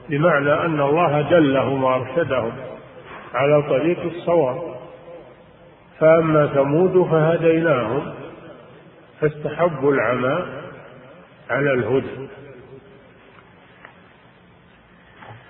بمعنى 0.09 0.53
أن 0.53 0.81
الله 0.81 1.21
دلهم 1.21 1.83
وأرشدهم 1.83 2.51
على 3.33 3.61
طريق 3.61 3.99
الصواب. 4.03 4.61
فأما 5.99 6.47
ثمود 6.47 7.07
فهديناهم 7.07 8.13
فاستحبوا 9.21 9.93
العمى 9.93 10.45
على 11.49 11.73
الهدى. 11.73 12.27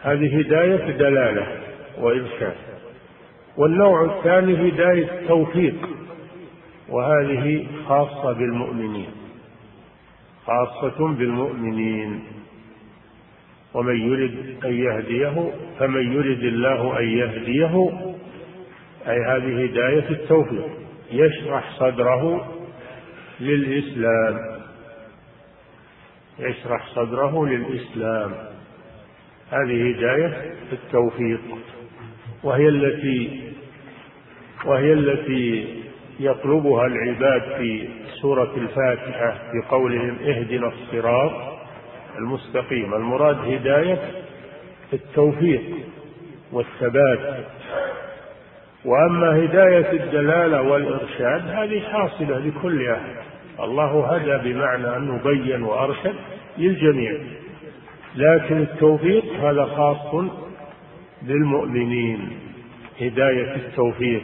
هذه 0.03 0.39
هداية 0.39 0.91
دلالة 0.91 1.47
وإرشاد. 1.97 2.70
والنوع 3.61 4.17
الثاني 4.17 4.69
هداية 4.69 5.27
توفيق 5.27 5.89
وهذه 6.89 7.67
خاصة 7.87 8.31
بالمؤمنين 8.33 9.09
خاصة 10.45 11.07
بالمؤمنين. 11.07 12.23
ومن 13.73 13.95
يرد 13.95 14.55
أن 14.65 14.73
يهديه 14.73 15.53
فمن 15.79 16.13
يرد 16.13 16.43
الله 16.43 16.99
أن 16.99 17.07
يهديه 17.07 17.89
أي 19.07 19.17
هذه 19.19 19.63
هداية 19.63 20.09
التوفيق 20.09 20.69
يشرح 21.11 21.79
صدره 21.79 22.53
للإسلام 23.39 24.61
يشرح 26.39 26.87
صدره 26.95 27.45
للإسلام. 27.45 28.31
هذه 29.51 29.89
هداية 29.91 30.53
التوفيق 30.71 31.41
وهي 32.43 32.67
التي 32.67 33.50
وهي 34.65 34.93
التي 34.93 35.67
يطلبها 36.19 36.87
العباد 36.87 37.41
في 37.57 37.87
سورة 38.21 38.51
الفاتحة 38.57 39.31
في 39.31 39.67
قولهم 39.69 40.17
اهدنا 40.25 40.67
الصراط 40.67 41.31
المستقيم. 42.17 42.93
المراد 42.93 43.37
هداية 43.37 43.99
التوفيق 44.93 45.61
والثبات. 46.51 47.45
وأما 48.85 49.45
هداية 49.45 49.91
الدلالة 49.91 50.61
والإرشاد 50.61 51.47
هذه 51.47 51.79
حاصلة 51.79 52.37
لكل 52.37 52.89
أحد. 52.89 53.15
الله 53.59 54.15
هدى 54.15 54.53
بمعنى 54.53 54.97
أنه 54.97 55.19
بين 55.23 55.63
وأرشد 55.63 56.15
للجميع. 56.57 57.17
لكن 58.15 58.57
التوفيق 58.57 59.25
هذا 59.33 59.65
خاص 59.65 60.25
للمؤمنين. 61.23 62.29
هداية 63.01 63.55
التوفيق. 63.55 64.23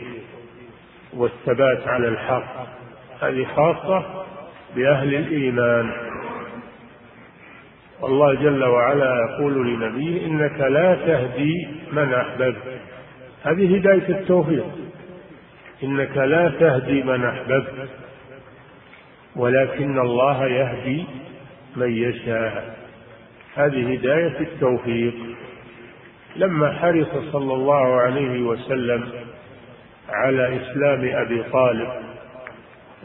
والثبات 1.14 1.88
على 1.88 2.08
الحق. 2.08 2.68
هذه 3.22 3.48
خاصة 3.56 4.26
بأهل 4.76 5.16
الإيمان. 5.16 5.92
الله 8.04 8.34
جل 8.34 8.64
وعلا 8.64 9.16
يقول 9.30 9.68
لنبيه 9.68 10.26
إنك 10.26 10.60
لا 10.60 10.96
تهدي 10.96 11.68
من 11.92 12.14
أحببت. 12.14 12.62
هذه 13.44 13.78
هداية 13.78 14.10
التوفيق. 14.10 14.66
إنك 15.84 16.18
لا 16.18 16.50
تهدي 16.60 17.04
من 17.04 17.26
أحببت. 17.26 17.90
ولكن 19.36 20.00
الله 20.00 20.46
يهدي 20.46 21.06
من 21.76 21.92
يشاء. 21.92 22.78
هذه 23.56 23.94
هداية 23.94 24.40
التوفيق. 24.40 25.14
لما 26.36 26.72
حرص 26.72 27.32
صلى 27.32 27.54
الله 27.54 28.02
عليه 28.02 28.42
وسلم 28.42 29.10
على 30.10 30.62
إسلام 30.62 31.22
أبي 31.26 31.44
طالب 31.44 31.90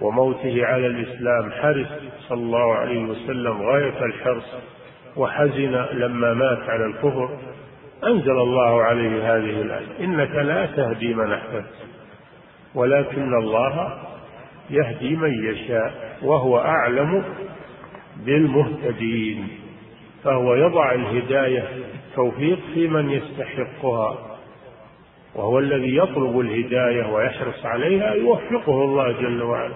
وموته 0.01 0.67
على 0.67 0.87
الإسلام 0.87 1.53
حرص 1.53 1.89
صلى 2.29 2.41
الله 2.41 2.75
عليه 2.75 3.05
وسلم 3.05 3.63
غاية 3.63 4.05
الحرص 4.05 4.57
وحزن 5.17 5.87
لما 5.93 6.35
مات 6.35 6.71
على 6.71 6.87
الكفر. 6.87 7.39
أنزل 8.05 8.31
الله 8.41 8.83
عليه 8.83 9.37
هذه 9.37 9.63
الآية 9.63 9.87
إنك 10.01 10.31
لا 10.31 10.67
تهدي 10.67 11.15
من 11.15 11.33
أحببت 11.33 11.75
ولكن 12.75 13.35
الله 13.35 13.99
يهدي 14.71 15.17
من 15.17 15.45
يشاء 15.45 16.19
وهو 16.23 16.59
أعلم 16.59 17.25
بالمهتدين. 18.17 19.49
فهو 20.25 20.55
يضع 20.55 20.93
الهداية 20.93 21.65
التوفيق 22.09 22.59
في 22.75 22.89
من 22.89 23.11
يستحقها. 23.11 24.32
وهو 25.35 25.59
الذي 25.59 25.97
يطلب 25.97 26.41
الهداية 26.41 27.07
ويحرص 27.13 27.67
عليها 27.67 28.15
يوفقه 28.15 28.85
الله 28.85 29.13
جل 29.13 29.43
وعلا. 29.43 29.75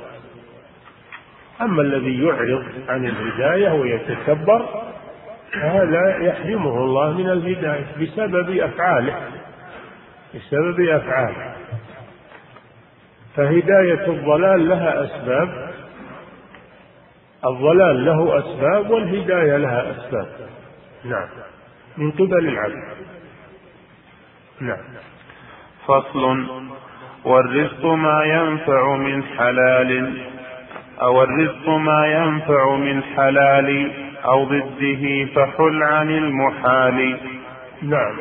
أما 1.61 1.83
الذي 1.83 2.25
يعرض 2.25 2.65
عن 2.89 3.07
الهداية 3.07 3.73
ويتكبر 3.73 4.85
هذا 5.55 6.17
يحرمه 6.21 6.85
الله 6.85 7.13
من 7.13 7.31
الهداية 7.31 7.87
بسبب 8.01 8.59
أفعاله 8.59 9.31
بسبب 10.35 10.81
أفعاله. 10.81 11.57
فهداية 13.37 14.07
الضلال 14.07 14.69
لها 14.69 15.05
أسباب 15.05 15.67
الضلال 17.45 18.05
له 18.05 18.39
أسباب 18.39 18.91
والهداية 18.91 19.57
لها 19.57 19.91
أسباب. 19.91 20.29
نعم. 21.05 21.29
من 21.97 22.11
قبل 22.11 22.49
العبد 22.49 22.97
نعم. 24.61 24.79
فصل 25.87 26.47
والرزق 27.25 27.85
ما 27.85 28.25
ينفع 28.25 28.97
من 28.97 29.25
حلال 29.25 30.21
أو 31.03 31.23
الرزق 31.23 31.69
ما 31.69 32.07
ينفع 32.07 32.77
من 32.77 33.03
حلال 33.03 33.93
أو 34.25 34.45
ضده 34.45 35.25
فحل 35.35 35.83
عن 35.83 36.11
المحال. 36.11 37.19
نعم. 37.83 38.17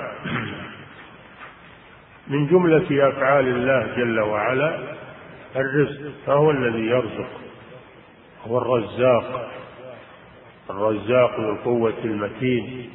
من 2.28 2.48
جملة 2.48 3.10
أفعال 3.10 3.48
الله 3.48 3.88
جل 3.98 4.20
وعلا 4.20 4.80
الرزق 5.56 6.12
فهو 6.26 6.52
الذي 6.52 6.88
يرزق 6.88 7.30
هو 8.48 8.58
الرزاق 8.58 9.52
الرزاق 10.70 11.40
ذو 11.40 11.52
القوة 11.52 11.94
المتين. 12.06 12.90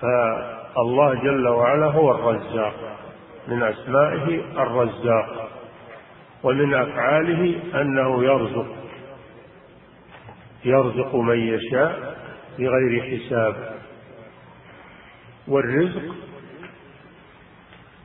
فالله 0.00 1.14
جل 1.14 1.48
وعلا 1.48 1.86
هو 1.86 2.10
الرزاق. 2.10 2.74
من 3.48 3.62
أسمائه 3.62 4.40
الرزاق 4.62 5.50
ومن 6.42 6.74
أفعاله 6.74 7.60
أنه 7.80 8.24
يرزق 8.24 8.66
يرزق 10.64 11.16
من 11.16 11.38
يشاء 11.38 12.16
بغير 12.58 13.02
حساب. 13.02 13.80
والرزق 15.48 16.14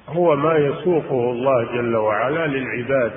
هو 0.09 0.35
ما 0.35 0.57
يسوقه 0.57 1.31
الله 1.31 1.63
جل 1.63 1.95
وعلا 1.95 2.47
للعباد 2.47 3.11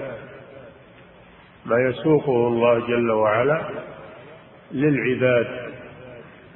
ما 1.67 1.77
يسوقه 1.89 2.49
الله 2.49 2.79
جل 2.87 3.11
وعلا 3.11 3.63
للعباد 4.73 5.73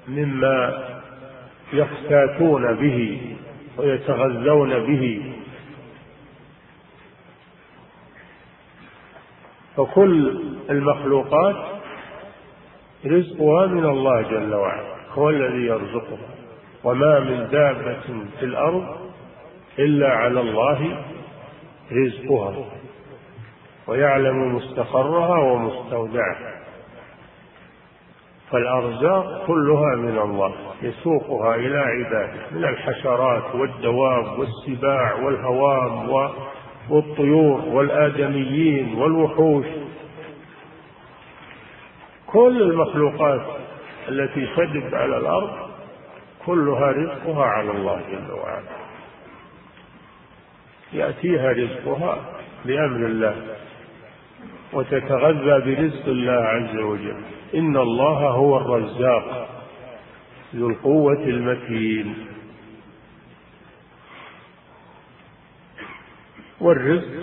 مما 0.09 0.85
يفتاتون 1.73 2.75
به 2.75 3.21
ويتغذون 3.77 4.87
به 4.87 5.32
فكل 9.77 10.43
المخلوقات 10.71 11.57
رزقها 13.07 13.67
من 13.67 13.85
الله 13.85 14.23
جل 14.23 14.55
وعلا 14.55 14.95
هو 15.13 15.31
الذي 15.31 15.67
يرزقها. 15.67 16.29
وما 16.85 17.21
من 17.21 17.49
دابة 17.51 18.27
في 18.39 18.45
الأرض 18.45 18.85
إلا 19.79 20.09
على 20.09 20.41
الله 20.41 21.05
رزقها 21.93 22.55
ويعلم 23.87 24.57
مستقرها 24.57 25.39
ومستودعها. 25.39 26.63
فالأرزاق 28.51 29.47
كلها 29.47 29.97
من 29.97 30.19
الله 30.19 30.55
يسوقها 30.83 31.55
إلى 31.55 31.79
عباده 31.79 32.41
من 32.53 32.65
الحشرات 32.65 33.55
والدواب 33.55 34.39
والسباع 34.39 35.15
والهوام 35.15 36.11
والطيور 36.91 37.61
والآدميين 37.61 38.95
والوحوش. 38.95 39.67
كل 42.27 42.63
المخلوقات 42.63 43.47
التي 44.09 44.47
تدب 44.57 44.95
على 44.95 45.17
الأرض 45.17 45.51
كلها 46.47 46.91
رزقها 46.91 47.45
على 47.45 47.71
الله 47.71 48.01
جل 48.11 48.33
وعلا. 48.33 48.83
يأتيها 50.93 51.53
رزقها 51.53 52.19
بأمر 52.65 53.07
الله 53.07 53.37
وتتغذى 54.73 55.75
برزق 55.75 56.07
الله 56.07 56.33
عز 56.33 56.77
وجل. 56.77 57.17
إن 57.55 57.77
الله 57.77 58.29
هو 58.31 58.57
الرزاق 58.57 59.49
ذو 60.55 60.69
القوة 60.69 61.23
المتين. 61.25 62.32
والرزق. 66.63 67.23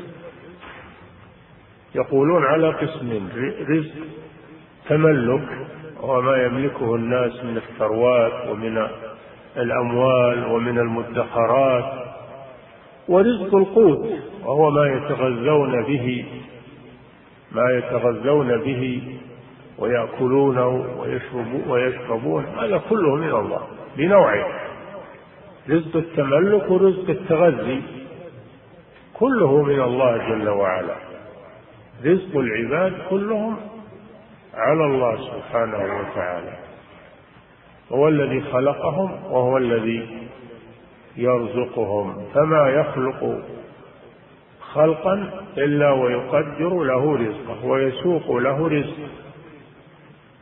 يقولون 1.95 2.45
على 2.45 2.69
قسمين 2.69 3.29
رزق 3.69 3.93
تملك 4.89 5.49
وهو 6.01 6.21
ما 6.21 6.43
يملكه 6.43 6.95
الناس 6.95 7.43
من 7.43 7.57
الثروات 7.57 8.47
ومن 8.49 8.87
الأموال 9.57 10.45
ومن 10.45 10.79
المدخرات. 10.79 12.09
ورزق 13.07 13.55
القوت 13.55 14.09
وهو 14.45 14.71
ما 14.71 14.87
يتغذون 14.87 15.83
به 15.83 16.25
ما 17.51 17.71
يتغذون 17.71 18.57
به 18.57 19.01
ويأكلونه 19.77 20.67
ويشربون 21.67 22.45
هذا 22.45 22.81
كله 22.89 23.15
من 23.15 23.31
الله 23.31 23.67
بنوعه. 23.97 24.47
رزق 25.69 25.95
التملك 25.95 26.71
ورزق 26.71 27.09
التغذي. 27.09 27.81
كله 29.19 29.63
من 29.63 29.81
الله 29.81 30.17
جل 30.17 30.49
وعلا. 30.49 30.95
رزق 32.05 32.37
العباد 32.37 32.93
كلهم 33.09 33.57
على 34.53 34.85
الله 34.85 35.17
سبحانه 35.17 35.77
وتعالى. 35.77 36.57
هو 37.91 38.07
الذي 38.07 38.41
خلقهم 38.41 39.11
وهو 39.31 39.57
الذي 39.57 40.27
يرزقهم. 41.17 42.25
فما 42.33 42.69
يخلق 42.69 43.41
خلقا 44.73 45.31
إلا 45.57 45.91
ويقدر 45.91 46.83
له 46.83 47.15
رزقه 47.15 47.65
ويسوق 47.65 48.31
له 48.31 48.67
رزقه. 48.67 49.09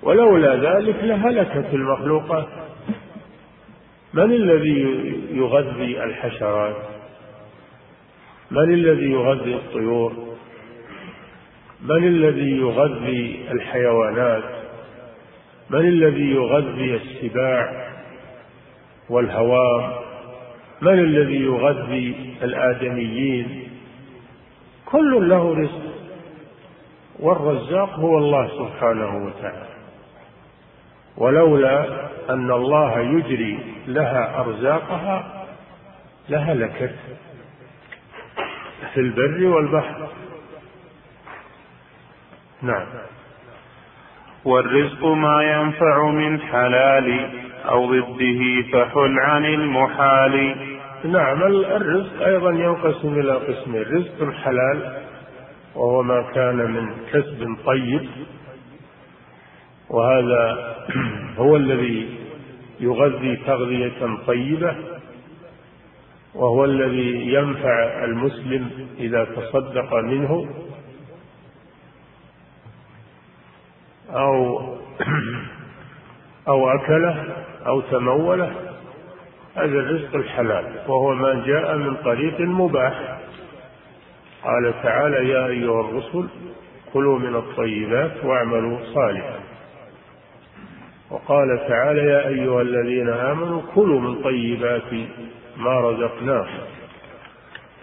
ولولا 0.04 0.56
ذلك 0.56 0.96
لهلكت 1.04 1.74
المخلوقات. 1.74 2.48
من 4.14 4.32
الذي 4.32 4.82
يغذي 5.32 6.04
الحشرات؟ 6.04 6.97
من 8.52 8.74
الذي 8.74 9.12
يغذي 9.12 9.56
الطيور 9.56 10.14
من 11.82 12.08
الذي 12.08 12.58
يغذي 12.58 13.46
الحيوانات 13.52 14.44
من 15.70 15.80
الذي 15.80 16.32
يغذي 16.32 16.96
السباع 16.96 17.88
والهوام 19.10 19.92
من 20.82 21.00
الذي 21.00 21.42
يغذي 21.42 22.36
الآدميين. 22.44 23.70
كل 24.86 25.30
له 25.30 25.54
رزق 25.54 25.94
والرزاق 27.20 28.00
هو 28.00 28.18
الله 28.18 28.48
سبحانه 28.48 29.26
وتعالى. 29.26 29.68
ولولا 31.18 32.08
أن 32.30 32.52
الله 32.52 33.00
يجري 33.00 33.60
لها 33.88 34.40
أرزاقها 34.40 35.46
لهلكت 36.30 36.96
في 38.98 39.02
البر 39.04 39.46
والبحر. 39.46 40.08
نعم. 42.62 42.86
والرزق 44.46 45.06
ما 45.06 45.44
ينفع 45.44 46.12
من 46.12 46.40
حلال 46.40 47.30
أو 47.66 47.86
ضده 47.86 48.62
فحل 48.72 49.20
عن 49.20 49.46
المحال. 49.46 50.56
نعم 51.04 51.44
الرزق 51.44 52.26
أيضا 52.26 52.52
ينقسم 52.52 53.20
إلى 53.20 53.34
قسمين. 53.34 53.82
رزق 53.82 54.34
حلال 54.34 55.02
وهو 55.76 56.04
ما 56.04 56.22
كان 56.36 56.56
من 56.56 56.90
كسب 57.14 57.58
طيب. 57.66 58.10
وهذا 59.90 60.76
هو 61.44 61.56
الذي 61.56 62.20
يغذي 62.80 63.36
تغذية 63.36 64.18
طيبة. 64.28 64.97
وهو 66.38 66.66
الذي 66.66 67.34
ينفع 67.34 68.04
المسلم 68.04 68.70
إذا 69.00 69.24
تصدق 69.24 69.94
منه 69.94 70.48
أو 74.10 74.60
أو 76.48 76.70
أكله 76.70 77.24
أو 77.68 77.82
تموله. 77.82 78.52
هذا 79.56 79.66
الرزق 79.66 80.16
الحلال 80.16 80.66
وهو 80.88 81.14
ما 81.14 81.44
جاء 81.46 81.78
من 81.78 81.96
طريق 81.96 82.40
مباح. 82.40 83.20
قال 84.44 84.74
تعالى 84.84 85.30
يا 85.30 85.48
أيها 85.48 85.82
الرسل 85.82 86.28
كلوا 86.94 87.20
من 87.20 87.36
الطيبات 87.36 88.26
واعملوا 88.26 88.78
صالحا. 88.94 89.40
وقال 91.12 91.68
تعالى 91.68 92.02
يا 92.02 92.28
أيها 92.28 92.62
الذين 92.62 93.10
آمنوا 93.10 93.62
كلوا 93.76 94.00
من 94.00 94.24
طيبات 94.24 95.08
ما 95.58 95.80
رزقناكم 95.80 96.68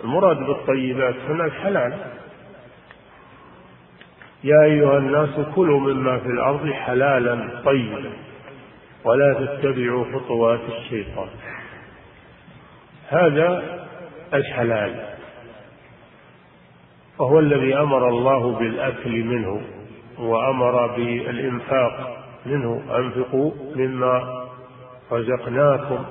المراد 0.05 0.37
بالطيبات 0.37 1.15
هنا 1.29 1.45
الحلال. 1.45 1.93
يا 4.45 4.63
أيها 4.65 4.99
الناس 4.99 5.31
كلوا 5.55 5.81
مما 5.81 6.19
في 6.19 6.27
الأرض 6.27 6.71
حلالا 6.71 7.61
طيبا 7.65 8.13
ولا 9.05 9.35
تتبعوا 9.35 10.05
خطوات 10.15 10.61
الشيطان. 10.79 11.29
هذا 13.09 13.79
الحلال. 14.35 15.07
وهو 17.19 17.39
الذي 17.39 17.77
أمر 17.77 18.09
الله 18.09 18.59
بالأكل 18.59 19.25
منه 19.25 19.63
وأمر 20.19 20.87
بالإنفاق 20.87 22.25
منه. 22.47 22.83
أنفقوا 22.97 23.53
مما 23.77 24.45
رزقناكم. 25.13 26.05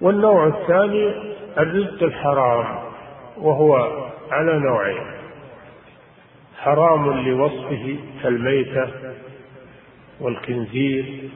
والنوع 0.00 0.46
الثاني 0.46 1.14
الرزق 1.58 2.02
الحرام 2.02 2.78
وهو 3.36 3.76
على 4.30 4.58
نوعين. 4.58 5.06
حرام 6.58 7.10
لوصفه 7.28 7.96
كالميتة 8.22 8.88
والخنزير 10.20 11.30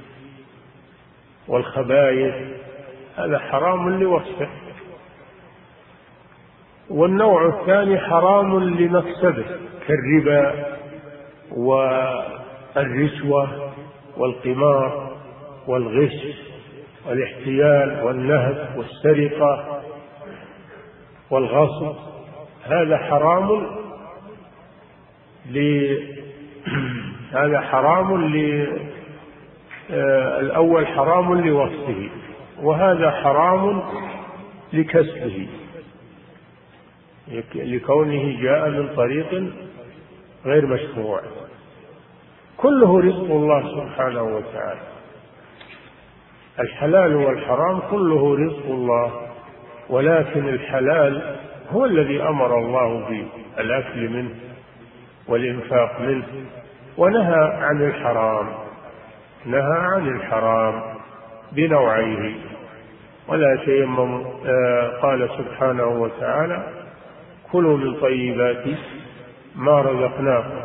والخبائث 1.49 2.35
هذا 3.17 3.39
حرام 3.39 4.01
لوصفه. 4.01 4.49
والنوع 6.91 7.47
الثاني 7.61 7.99
حرام 7.99 8.59
لمكسبه 8.59 9.45
كالربا 9.89 10.67
والرشوة 12.77 13.73
والقمار 14.17 15.13
والغش 15.67 16.52
والاحتيال 17.07 18.03
والنهب 18.03 18.69
والسرقة 18.77 19.83
والغصب 21.31 21.97
هذا 22.65 22.99
حرام 22.99 23.67
ل 25.51 25.59
هذا 27.39 27.61
حرام 27.61 28.27
ل 28.27 28.67
آه، 29.91 30.41
الأول 30.41 30.87
حرام 30.87 31.35
لوصفه 31.47 32.11
وهذا 32.63 33.11
حرام 33.11 33.83
لكسبه 34.73 35.49
لكونه 37.55 38.43
جاء 38.43 38.71
من 38.71 38.89
طريق 38.97 39.53
غير 40.45 40.67
مشروع. 40.67 41.21
كله 42.57 43.01
رزق 43.01 43.31
الله 43.31 43.63
سبحانه 43.69 44.23
وتعالى. 44.23 44.92
الحلال 46.61 47.15
والحرام 47.17 47.81
كله 47.91 48.35
رزق 48.37 48.67
الله 48.67 49.13
ولكن 49.91 50.49
الحلال 50.49 51.37
هو 51.71 51.85
الذي 51.85 52.23
أمر 52.23 52.59
الله 52.59 53.05
بالأكل 53.57 54.09
منه 54.09 54.31
والإنفاق 55.29 56.01
منه 56.01 56.25
ونهى 56.99 57.45
عن 57.61 57.83
الحرام 57.83 58.47
نهى 59.47 59.79
عن 59.79 60.09
الحرام 60.09 60.83
بنوعيه. 61.53 62.35
ولا 63.29 63.57
تيمموا 63.65 64.25
آه 64.47 64.89
قال 65.03 65.29
سبحانه 65.39 65.87
وتعالى 65.87 66.63
كلوا 67.53 67.77
من 67.77 68.01
طيبات 68.01 68.65
ما 69.57 69.81
رزقناكم 69.81 70.62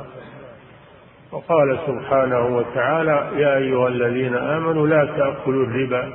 وقال 1.38 1.80
سبحانه 1.88 2.46
وتعالى 2.58 3.30
يا 3.36 3.58
أيها 3.58 3.88
الذين 3.88 4.36
آمنوا 4.36 4.88
لا 4.88 5.06
تأكلوا 5.06 5.66
الربا. 5.66 6.14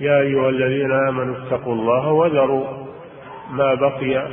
يا 0.00 0.20
أيها 0.20 0.48
الذين 0.48 0.92
آمنوا 0.92 1.36
اتقوا 1.36 1.74
الله 1.74 2.12
وذروا 2.12 2.66
ما 3.50 3.74
بقي 3.74 4.28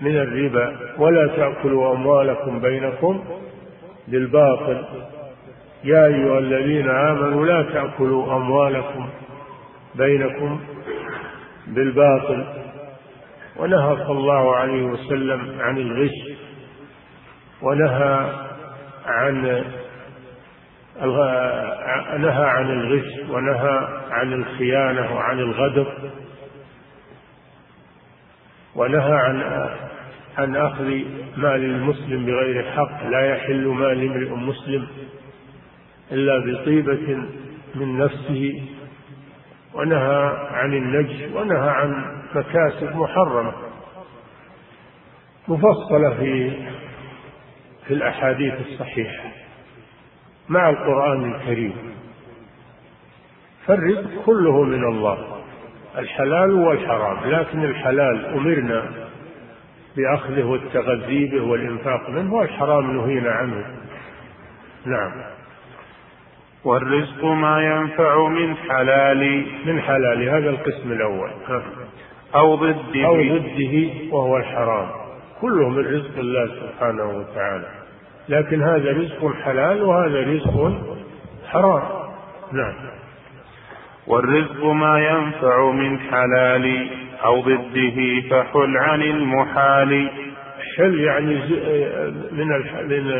من 0.00 0.16
الربا 0.16 0.76
ولا 0.98 1.26
تأكلوا 1.26 1.92
أموالكم 1.92 2.60
بينكم 2.60 3.24
بالباطل. 4.08 4.84
يا 5.84 6.06
أيها 6.06 6.38
الذين 6.38 6.90
آمنوا 6.90 7.46
لا 7.46 7.62
تأكلوا 7.62 8.36
أموالكم 8.36 9.08
بينكم 9.94 10.60
بالباطل. 11.66 12.59
ونهى 13.56 13.96
صلى 14.06 14.18
الله 14.18 14.56
عليه 14.56 14.82
وسلم 14.82 15.60
عن 15.60 15.78
الغش 15.78 16.38
ونهى 17.62 18.30
عن 19.06 19.42
نهى 22.18 22.44
عن 22.44 22.70
الغش 22.70 23.30
ونهى 23.30 23.88
عن 24.10 24.32
الخيانة 24.32 25.14
وعن 25.14 25.38
الغدر 25.38 26.10
ونهى 28.74 29.12
عن 29.12 29.42
عن 30.38 30.56
أخذ 30.56 30.84
مال 31.36 31.64
المسلم 31.64 32.26
بغير 32.26 32.72
حق 32.72 33.06
لا 33.06 33.34
يحل 33.34 33.66
مال 33.66 34.04
امرئ 34.06 34.30
مسلم 34.34 34.86
إلا 36.12 36.38
بطيبة 36.38 37.16
من 37.74 37.98
نفسه 37.98 38.62
ونهى 39.74 40.32
عن 40.50 40.72
النجش 40.72 41.32
ونهى 41.34 41.68
عن 41.70 42.19
مكاسب 42.34 42.96
محرمة 42.96 43.52
مفصلة 45.48 46.10
في 46.10 46.52
في 47.86 47.94
الأحاديث 47.94 48.54
الصحيحة 48.60 49.24
مع 50.48 50.70
القرآن 50.70 51.34
الكريم. 51.34 51.74
فالرزق 53.66 54.24
كله 54.26 54.62
من 54.62 54.84
الله 54.84 55.42
الحلال 55.98 56.52
والحرام. 56.52 57.30
لكن 57.30 57.64
الحلال 57.64 58.26
أمرنا 58.26 58.90
بأخذه 59.96 60.44
والتغذي 60.44 61.26
به 61.26 61.42
والإنفاق 61.42 62.10
منه 62.10 62.34
والحرام 62.34 62.96
نهينا 62.96 63.30
عنه. 63.30 63.66
نعم. 64.86 65.12
والرزق 66.64 67.24
ما 67.24 67.62
ينفع 67.62 68.28
من 68.28 68.56
حلال. 68.56 69.46
من 69.66 69.80
حلال. 69.82 70.28
هذا 70.28 70.50
القسم 70.50 70.92
الأول. 70.92 71.30
أو 72.34 72.54
ضده. 72.54 73.06
أو 73.06 73.14
ضده 73.14 73.90
وهو 74.12 74.36
الحرام. 74.36 74.88
كله 75.40 75.68
من 75.68 75.78
رزق 75.78 76.18
الله 76.18 76.46
سبحانه 76.46 77.04
وتعالى. 77.04 77.68
لكن 78.28 78.62
هذا 78.62 78.92
رزق 78.92 79.34
حلال 79.44 79.82
وهذا 79.82 80.20
رزق 80.20 80.72
حرام. 81.48 81.82
نعم. 82.52 82.74
والرزق 84.06 84.64
ما 84.64 84.98
ينفع 84.98 85.70
من 85.70 85.98
حلال 85.98 86.88
أو 87.24 87.40
ضده 87.40 88.20
فحل 88.30 88.76
عن 88.76 89.02
المحال. 89.02 90.10
حل 90.76 91.00
يعني 91.00 91.34
من 92.32 92.48
من 92.88 93.10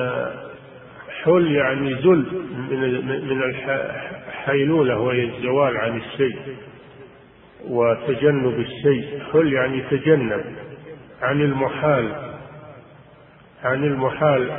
حل 1.25 1.51
يعني 1.53 1.95
زل 1.95 2.25
من 2.71 3.07
من 3.07 3.43
الحيلولة 3.43 4.99
وهي 4.99 5.25
الزوال 5.25 5.77
عن 5.77 5.97
الشيء 5.97 6.39
وتجنب 7.69 8.59
الشيء. 8.59 9.23
حل 9.33 9.53
يعني 9.53 9.83
تجنب. 9.91 10.45
عن 11.23 11.41
المحال. 11.41 12.13
عن 13.65 13.85
المحال. 13.85 14.51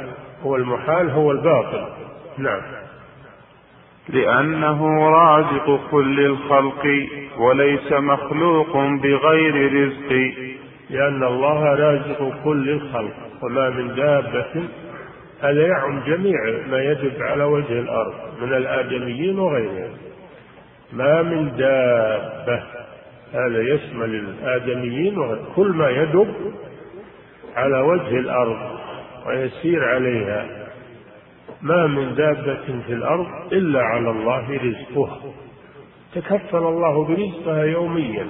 هو 0.44 0.56
المحال 0.56 1.10
هو 1.10 1.32
الباطل. 1.32 1.86
نعم. 2.38 2.61
لأنه 4.10 5.10
رازق 5.10 5.80
كل 5.91 6.26
الخلق 6.26 6.86
وليس 7.38 7.91
مخلوق 7.91 8.78
بغير 8.78 9.73
رزق. 9.73 10.34
لأن 10.90 11.23
الله 11.23 11.64
رازق 11.64 12.34
كل 12.44 12.69
الخلق 12.69 13.14
وما 13.41 13.69
من 13.69 13.95
دابة. 13.95 14.64
هذا 15.41 15.68
يعم 15.68 15.99
جميع 16.07 16.38
ما 16.69 16.84
يدب 16.84 17.22
على 17.22 17.44
وجه 17.44 17.80
الأرض 17.80 18.14
من 18.41 18.53
الآدميين 18.53 19.40
وغيرهم. 19.40 19.98
ما 20.94 21.22
من 21.22 21.57
دابة. 21.57 22.81
هذا 23.34 23.62
يشمل 23.62 24.16
الآدميين 24.16 25.18
وغيرهم 25.18 25.45
كل 25.56 25.68
ما 25.68 25.90
يدب 25.90 26.34
على 27.56 27.80
وجه 27.80 28.20
الأرض 28.20 28.80
ويسير 29.28 29.86
عليها. 29.86 30.68
ما 31.62 31.88
من 31.88 32.16
دابة 32.16 32.82
في 32.88 32.94
الأرض 32.94 33.28
إلا 33.52 33.82
على 33.82 34.10
الله 34.10 34.60
رزقها. 34.64 35.20
تكفل 36.16 36.58
الله 36.58 37.06
برزقها 37.06 37.64
يوميا. 37.64 38.28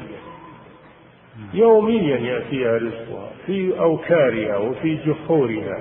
يوميا 1.53 2.18
يأتيها 2.18 2.78
رزقها 2.78 3.32
في 3.45 3.80
أوكارها 3.80 4.57
وفي 4.57 4.98
جحورها 5.06 5.80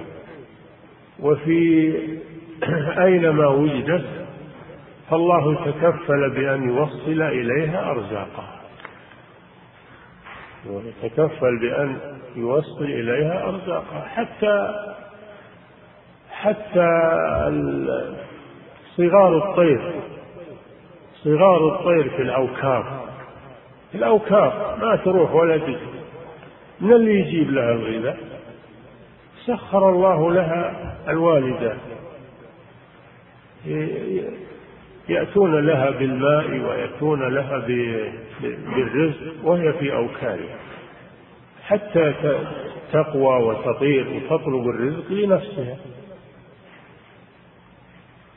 وفي 1.21 1.93
أينما 3.07 3.47
وجدت. 3.47 4.27
فالله 5.11 5.55
تكفل 5.55 6.31
بأن 6.31 6.69
يوصل 6.69 7.23
إليها 7.23 7.91
أرزاقها. 7.91 8.60
ويتكفل 10.67 11.59
بأن 11.61 11.99
يوصل 12.37 12.85
إليها 12.85 13.49
أرزاقها. 13.49 14.09
حتى 14.09 14.85
حتى 16.31 16.89
صغار 18.97 19.37
الطير 19.37 19.93
صغار 21.25 21.69
الطير 21.69 22.11
في 22.11 22.23
الأوكار 22.23 23.01
في 23.93 23.99
الأوكار 23.99 24.77
ما 24.81 24.97
تروح 24.97 25.35
ولا 25.35 25.59
تجي. 25.59 25.77
من 26.81 26.93
اللي 26.93 27.21
يجيب 27.21 27.51
لها 27.51 27.73
الغذاء؟ 27.73 28.19
سخر 29.47 29.89
الله 29.89 30.33
لها 30.33 30.95
الوالدات 31.09 31.77
يأتون 35.09 35.67
لها 35.67 35.91
بالماء 35.91 36.49
ويأتون 36.51 37.29
لها 37.29 37.59
بالرزق 38.41 39.45
وهي 39.45 39.73
في 39.73 39.93
أوكارها 39.93 40.59
حتى 41.63 42.15
تقوى 42.93 43.43
وتطير 43.45 44.07
وتطلب 44.09 44.69
الرزق 44.69 45.13
لنفسها. 45.13 45.77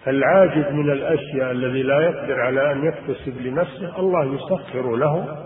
فالعاجز 0.06 0.72
من 0.72 0.92
الأشياء 0.92 1.52
الذي 1.52 1.84
لا 1.84 2.00
يقدر 2.00 2.42
على 2.42 2.72
أن 2.72 2.86
يكتسب 2.86 3.42
لنفسه 3.42 4.00
الله 4.00 4.36
يسخر 4.36 4.96
له 4.96 5.46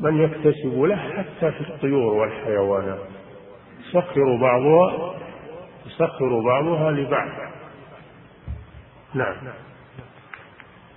من 0.00 0.20
يكتسب 0.20 0.82
له 0.82 0.96
حتى 0.96 1.52
في 1.52 1.60
الطيور 1.60 2.14
والحيوانات. 2.14 2.98
يسخر 3.88 4.36
بعضها 4.40 5.14
يسخر 5.86 6.40
بعضها 6.44 6.90
لبعض. 6.90 7.28
نعم. 9.14 9.36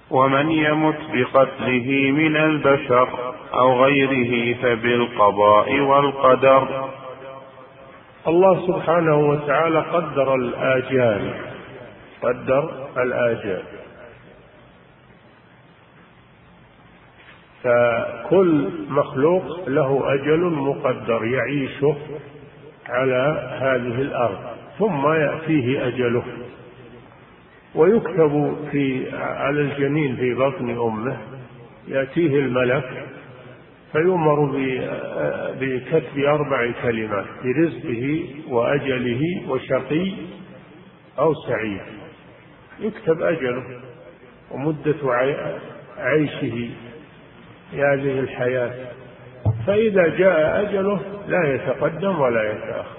ومن 0.10 0.52
يمت 0.52 1.00
بقتله 1.14 2.12
من 2.12 2.36
البشر 2.38 3.34
أو 3.54 3.84
غيره 3.84 4.56
فبالقضاء 4.62 5.80
والقدر. 5.80 6.90
الله 8.28 8.68
سبحانه 8.68 9.16
وتعالى 9.16 9.80
قدر 9.80 10.36
الآجال 10.36 11.34
قدر 12.24 12.88
الآجال. 12.98 13.64
فكل 17.64 18.70
مخلوق 18.90 19.70
له 19.70 20.14
أجل 20.14 20.40
مقدر 20.40 21.26
يعيشه 21.26 21.96
على 22.90 23.50
هذه 23.62 24.02
الأرض 24.02 24.40
ثم 24.80 25.14
يأتيه 25.14 25.88
أجله. 25.88 26.24
ويكتب 27.76 28.58
في 28.72 29.12
على 29.16 29.62
الجنين 29.62 30.16
في 30.16 30.34
بطن 30.34 30.70
أمه 30.70 31.18
يأتيه 31.88 32.40
الملك 32.40 33.06
فيؤمر 33.91 34.45
بكتب 35.60 36.20
أربع 36.20 36.72
كلمات 36.82 37.26
برزقه 37.44 38.26
وأجله 38.50 39.22
وشقي 39.50 40.12
أو 41.20 41.34
سعيد. 41.34 41.82
يكتب 42.80 43.22
أجله 43.22 43.64
ومدة 44.52 44.95
عيشه 45.98 46.70
في 47.72 47.82
هذه 47.82 48.20
الحياة. 48.20 48.72
فإذا 49.68 50.08
جاء 50.08 50.62
أجله 50.62 51.00
لا 51.28 51.54
يتقدم 51.54 52.20
ولا 52.20 52.52
يتأخر. 52.52 52.98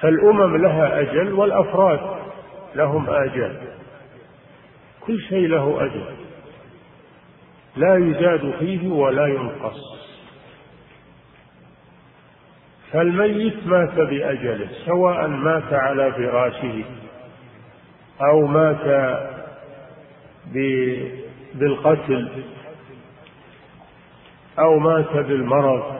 فالأمم 0.00 0.56
لها 0.56 1.00
أجل 1.00 1.32
والأفراد 1.32 2.17
لهم 2.74 3.10
آجال. 3.10 3.56
كل 5.00 5.20
شيء 5.20 5.48
له 5.48 5.84
أجل 5.84 6.04
لا 7.76 7.96
يزاد 7.96 8.54
فيه 8.58 8.88
ولا 8.88 9.26
ينقص. 9.26 9.98
فالميت 12.92 13.66
مات 13.66 13.94
بأجله 13.94 14.68
سواء 14.86 15.26
مات 15.26 15.72
على 15.72 16.12
فراشه 16.12 16.84
أو 18.20 18.46
مات 18.46 18.84
بالقتل 21.54 22.28
أو 24.58 24.78
مات 24.78 25.12
بالمرض 25.12 25.98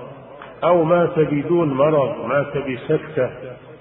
أو 0.64 0.84
مات 0.84 1.18
بدون 1.18 1.74
مرض 1.74 2.26
مات 2.26 2.56
بسكتة. 2.56 3.30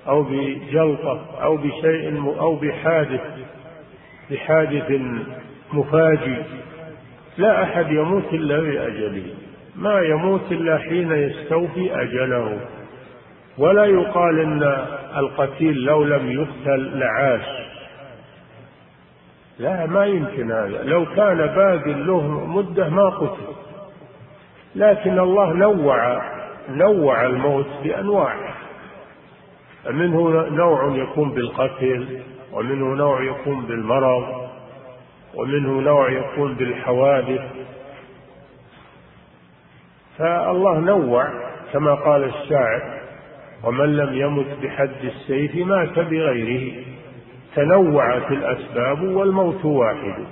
أو 0.08 0.24
بجلطة 0.24 1.22
أو 1.44 1.58
بشيء 1.58 2.36
أو 2.40 2.56
بحادث 2.56 3.22
بحادث 4.32 5.02
مفاجئ. 5.74 6.42
لا 7.38 7.64
أحد 7.64 7.92
يموت 7.92 8.34
إلا 8.34 8.60
بأجله. 8.60 9.24
ما 9.76 10.02
يموت 10.02 10.52
إلا 10.52 10.78
حين 10.78 11.12
يستوفي 11.12 12.02
أجله. 12.02 12.60
ولا 13.58 13.86
يقال 13.86 14.40
إن 14.40 14.64
القتيل 15.18 15.84
لو 15.84 16.04
لم 16.04 16.32
يقتل 16.32 17.00
لعاش. 17.00 17.68
لا 19.60 19.86
ما 19.86 20.06
يمكن 20.06 20.52
هذا. 20.52 20.84
لو 20.84 21.06
كان 21.06 21.38
باقي 21.38 21.94
له 21.94 22.46
مدة 22.48 22.90
ما 22.90 23.10
قتل. 23.10 23.44
لكن 24.76 25.20
الله 25.20 25.54
نوع 25.54 26.22
نوع 26.70 27.26
الموت 27.26 27.68
بأنواع 27.84 28.57
منه 29.91 30.49
نوع 30.49 30.95
يكون 30.95 31.31
بالقتل 31.31 32.22
ومنه 32.53 32.95
نوع 32.95 33.23
يكون 33.23 33.65
بالمرض 33.65 34.49
ومنه 35.35 35.81
نوع 35.81 36.11
يكون 36.11 36.53
بالحوادث. 36.53 37.41
فالله 40.18 40.80
نوع 40.80 41.27
كما 41.73 41.93
قال 41.93 42.23
الشاعر 42.23 43.01
ومن 43.64 43.97
لم 43.97 44.14
يمت 44.14 44.57
بحد 44.64 45.03
السيف 45.03 45.55
مات 45.55 45.99
بغيره. 45.99 46.84
تنوعت 47.55 48.31
الأسباب 48.31 49.03
والموت 49.03 49.65
واحد. 49.65 50.26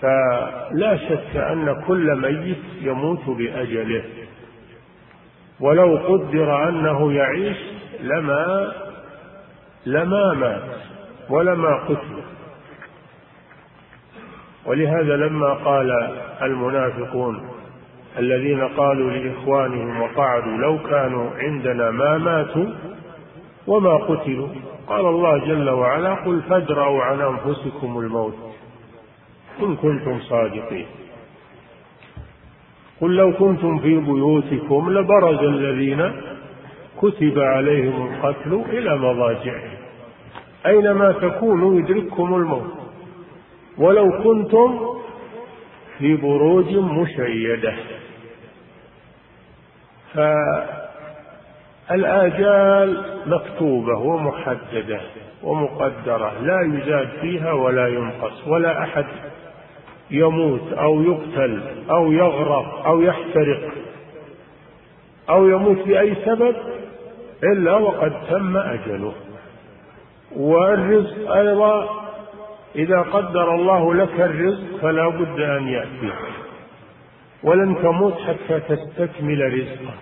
فلا 0.00 0.96
شك 0.96 1.36
أن 1.36 1.82
كل 1.86 2.20
ميت 2.20 2.64
يموت 2.82 3.28
بأجله. 3.28 4.04
ولو 5.60 5.96
قدر 5.96 6.68
أنه 6.68 7.12
يعيش 7.12 7.56
لما 8.00 8.72
لما 9.86 10.34
مات 10.34 10.62
ولما 11.30 11.84
قتل. 11.88 12.22
ولهذا 14.66 15.16
لما 15.16 15.52
قال 15.54 15.90
المنافقون 16.42 17.48
الذين 18.18 18.68
قالوا 18.68 19.10
لإخوانهم 19.10 20.00
وقعدوا 20.00 20.56
لو 20.56 20.78
كانوا 20.78 21.30
عندنا 21.30 21.90
ما 21.90 22.18
ماتوا 22.18 22.66
وما 23.66 23.96
قتلوا 23.96 24.48
قال 24.86 25.06
الله 25.06 25.38
جل 25.38 25.70
وعلا 25.70 26.14
قل 26.14 26.42
فادرأوا 26.42 27.02
عن 27.02 27.20
أنفسكم 27.20 27.98
الموت 27.98 28.34
إن 29.62 29.76
كنتم 29.76 30.20
صادقين. 30.20 30.86
قل 33.00 33.16
لو 33.16 33.32
كنتم 33.32 33.78
في 33.78 33.96
بيوتكم 33.96 34.90
لبرز 34.90 35.38
الذين 35.38 36.12
كتب 37.02 37.38
عليهم 37.38 38.14
القتل 38.14 38.64
إلى 38.68 38.98
مضاجعهم. 38.98 39.74
أينما 40.66 41.12
تكونوا 41.12 41.80
يدرككم 41.80 42.34
الموت. 42.34 42.72
ولو 43.78 44.22
كنتم 44.22 44.80
في 45.98 46.16
بروج 46.16 46.76
مشيدة. 46.76 47.74
فالآجال 51.88 53.02
مكتوبة 53.26 53.98
ومحددة 53.98 55.00
ومقدرة. 55.42 56.32
لا 56.40 56.60
يزاد 56.60 57.08
فيها 57.20 57.52
ولا 57.52 57.88
ينقص. 57.88 58.46
ولا 58.46 58.82
أحد 58.82 59.06
يموت 60.10 60.72
أو 60.72 61.02
يقتل 61.02 61.62
أو 61.90 62.12
يغرق 62.12 62.86
أو 62.86 63.02
يحترق 63.02 63.72
أو 65.30 65.48
يموت 65.48 65.78
بأي 65.86 66.14
سبب 66.24 66.56
إلا 67.42 67.72
وقد 67.76 68.12
تم 68.30 68.56
أجله. 68.56 69.14
والرزق 70.36 71.30
أيضا 71.30 72.04
إذا 72.76 73.00
قدر 73.00 73.54
الله 73.54 73.94
لك 73.94 74.20
الرزق 74.20 74.76
فلا 74.82 75.08
بد 75.08 75.40
أن 75.40 75.68
يأتي 75.68 76.12
ولن 77.42 77.76
تموت 77.82 78.14
حتى 78.14 78.60
تستكمل 78.60 79.54
رزقك. 79.54 79.98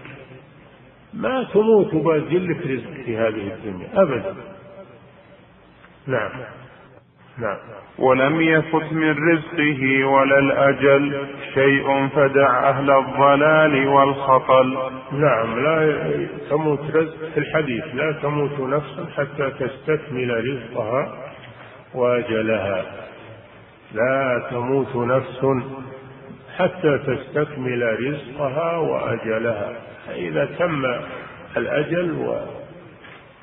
ما 1.15 1.45
تموت 1.53 1.95
وبازل 1.95 2.51
لك 2.51 2.67
رزق 2.67 3.05
في 3.05 3.17
هذه 3.17 3.55
الدنيا. 3.55 3.89
أبدا. 3.95 4.35
نعم. 6.07 6.31
نعم 7.39 7.57
ولم 7.99 8.41
يفت 8.41 8.93
من 8.93 9.33
رزقه 9.33 10.05
ولا 10.05 10.39
الأجل 10.39 11.27
شيء 11.55 12.09
فدع 12.09 12.69
أهل 12.69 12.91
الضلال 12.91 13.89
والخطل. 13.89 14.79
نعم 15.13 15.65
لا 15.65 16.27
تموت 16.51 16.81
رزق 16.97 17.17
في 17.35 17.41
الحديث 17.41 17.85
لا 17.95 18.13
تموت 18.13 18.61
نفس 18.61 19.01
حتى 19.17 19.51
تستكمل 19.51 20.45
رزقها 20.49 21.19
وأجلها. 21.95 22.85
لا 23.95 24.43
تموت 24.51 24.97
نفس 24.97 25.47
حتى 26.59 26.99
تستكمل 26.99 27.97
رزقها 28.07 28.77
وأجلها. 28.77 29.73
فإذا 30.07 30.45
تم 30.59 30.85
الأجل 31.57 32.37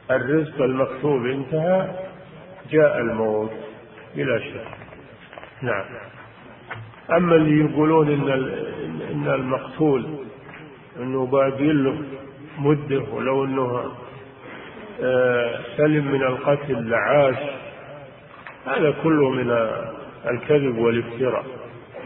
والرزق 0.09 0.61
المكتوب 0.61 1.25
انتهى 1.25 1.87
جاء 2.71 2.97
الموت. 2.97 3.68
بلا 4.15 4.39
شك. 4.39 4.67
نعم. 5.61 5.85
أما 7.11 7.35
اللي 7.35 7.71
يقولون 7.71 8.07
إن 8.11 8.29
إن 9.11 9.27
المقتول 9.27 10.05
إنه 10.99 11.25
باقي 11.25 11.73
له 11.73 12.01
مدة 12.59 13.03
ولو 13.13 13.45
إنه 13.45 13.91
آه، 15.03 15.59
سلم 15.77 16.11
من 16.11 16.23
القتل 16.23 16.89
لعاش 16.89 17.35
هذا 18.65 18.93
كله 19.03 19.29
من 19.29 19.69
الكذب 20.29 20.77
والافتراء 20.77 21.45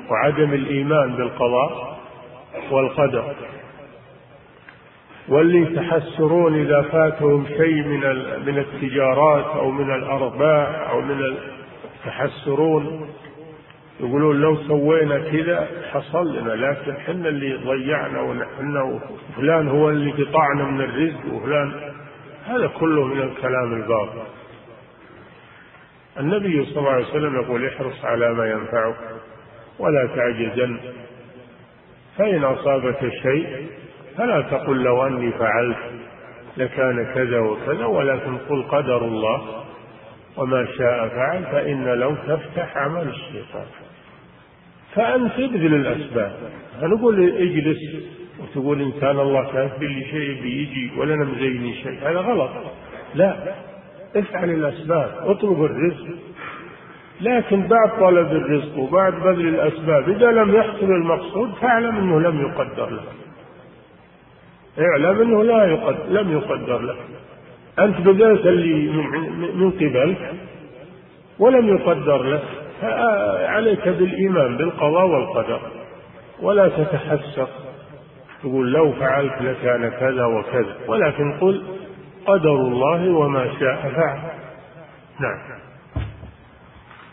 وعدم 0.10 0.54
الإيمان 0.54 1.16
بالقضاء 1.16 2.00
والقدر. 2.72 3.36
واللي 5.28 5.62
يتحسرون 5.62 6.60
إذا 6.60 6.82
فاتهم 6.82 7.46
شيء 7.48 7.84
من 7.84 8.00
من 8.46 8.58
التجارات 8.58 9.46
أو 9.46 9.72
من 9.72 9.96
الأرباح 9.96 10.90
أو 10.90 11.02
من 11.02 11.36
يتحسرون 12.06 13.10
يقولون 14.00 14.42
لو 14.42 14.56
سوينا 14.56 15.20
كذا 15.20 15.68
حصل 15.92 16.36
لنا 16.38 16.52
لكن 16.52 16.98
حنا 16.98 17.30
اللي 17.30 17.56
ضيعنا 17.56 18.22
ونحن 18.22 18.78
وفلان 18.78 19.68
هو 19.68 19.90
اللي 19.90 20.12
قطعنا 20.12 20.64
من 20.64 20.82
الرزق 20.82 21.34
وفلان 21.34 21.94
هذا 22.46 22.68
كله 22.68 23.06
من 23.06 23.22
الكلام 23.22 23.74
الباطل. 23.74 24.24
النبي 26.20 26.66
صلى 26.66 26.78
الله 26.78 26.90
عليه 26.90 27.06
وسلم 27.06 27.36
يقول 27.36 27.68
احرص 27.68 28.06
على 28.06 28.34
ما 28.34 28.52
ينفعك 28.52 28.96
ولا 29.80 30.08
تعجزن 30.16 30.78
فإن 32.18 32.44
أصابك 32.44 33.00
شيء 33.22 33.68
فلا 34.18 34.42
تقل 34.42 34.84
لو 34.84 35.08
أني 35.08 35.32
فعلت 35.32 35.78
لكان 36.58 37.14
كذا 37.16 37.40
وكذا 37.40 37.86
ولكن 37.86 38.38
قل 38.38 38.64
قدر 38.64 39.06
الله. 39.06 39.63
وما 40.38 40.66
شاء 40.78 41.08
فعل 41.08 41.44
فإن 41.44 41.86
لو 41.86 42.16
تفتح 42.16 42.78
عمل 42.78 43.08
الشيطان. 43.08 43.66
فأنت 44.96 45.34
ابذل 45.34 45.74
الأسباب. 45.74 46.32
نقول 46.82 47.24
اجلس 47.38 47.80
وتقول 48.40 48.82
إن 48.82 48.92
كان 48.92 49.20
الله 49.20 49.52
كاتب 49.54 49.84
لي 49.84 50.06
شيء 50.06 50.42
بيجي 50.42 50.92
ولا 50.98 51.16
مزيني 51.16 51.74
شيء. 51.74 52.00
هذا 52.02 52.20
غلط. 52.20 52.52
لا. 53.16 53.56
افعل 54.16 54.50
الأسباب. 54.50 55.12
اطلب 55.20 55.64
الرزق. 55.64 56.08
لكن 57.22 57.68
بعد 57.68 58.00
طلب 58.00 58.32
الرزق 58.32 58.78
وبعد 58.78 59.14
بذل 59.14 59.48
الأسباب 59.48 60.10
إذا 60.10 60.32
لم 60.32 60.56
يحصل 60.56 60.86
المقصود 60.86 61.54
فاعلم 61.54 61.96
أنه 61.96 62.20
لم 62.20 62.42
يقدر 62.42 62.90
لك. 62.90 63.10
اعلم 64.80 65.22
أنه 65.22 65.44
لا 65.44 65.66
يقدر 65.66 66.06
لم 66.10 66.32
يقدر 66.32 66.80
لك. 66.80 66.98
أنت 67.80 68.02
بذلت 68.02 68.46
اللي 68.46 68.92
من 69.56 69.72
قبلك 69.72 70.34
ولم 71.40 71.68
يقدر 71.68 72.24
لك. 72.24 72.44
فعليك 72.82 73.88
بالإيمان 73.88 74.58
بالقضاء 74.58 75.06
والقدر. 75.06 75.62
ولا 76.42 76.68
تتحسق 76.70 77.50
تقول 78.42 78.72
لو 78.72 78.92
فعلت 78.92 79.42
لكان 79.42 79.90
كذا 79.90 80.26
وكذا. 80.26 80.76
ولكن 80.88 81.38
قل 81.42 81.64
قدر 82.26 82.56
الله 82.56 83.10
وما 83.10 83.50
شاء 83.60 83.92
فعل. 83.96 84.20
نعم. 85.20 85.60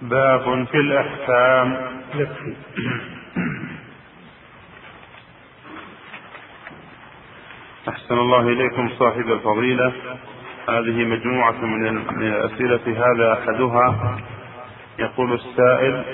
باب 0.02 0.66
في 0.66 0.76
الأحكام. 0.76 1.76
يكفي. 2.14 2.54
أحسن 7.88 8.14
الله 8.18 8.48
إليكم 8.48 8.88
صاحب 8.98 9.32
الفضيلة. 9.32 9.92
هذه 10.78 11.04
مجموعة 11.04 11.64
من 11.64 11.86
الأسئلة 12.22 13.04
هذا 13.06 13.32
أحدها. 13.32 14.18
يقول 14.98 15.32
السائل 15.32 16.04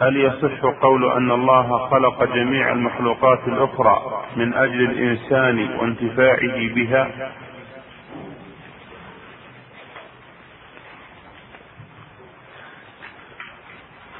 هل 0.00 0.16
يصح 0.16 0.64
قول 0.82 1.12
أن 1.12 1.30
الله 1.30 1.88
خلق 1.88 2.24
جميع 2.24 2.72
المخلوقات 2.72 3.48
الأخرى 3.48 4.24
من 4.36 4.54
أجل 4.54 4.80
الإنسان 4.90 5.78
وانتفاعه 5.78 6.74
بها؟ 6.74 7.32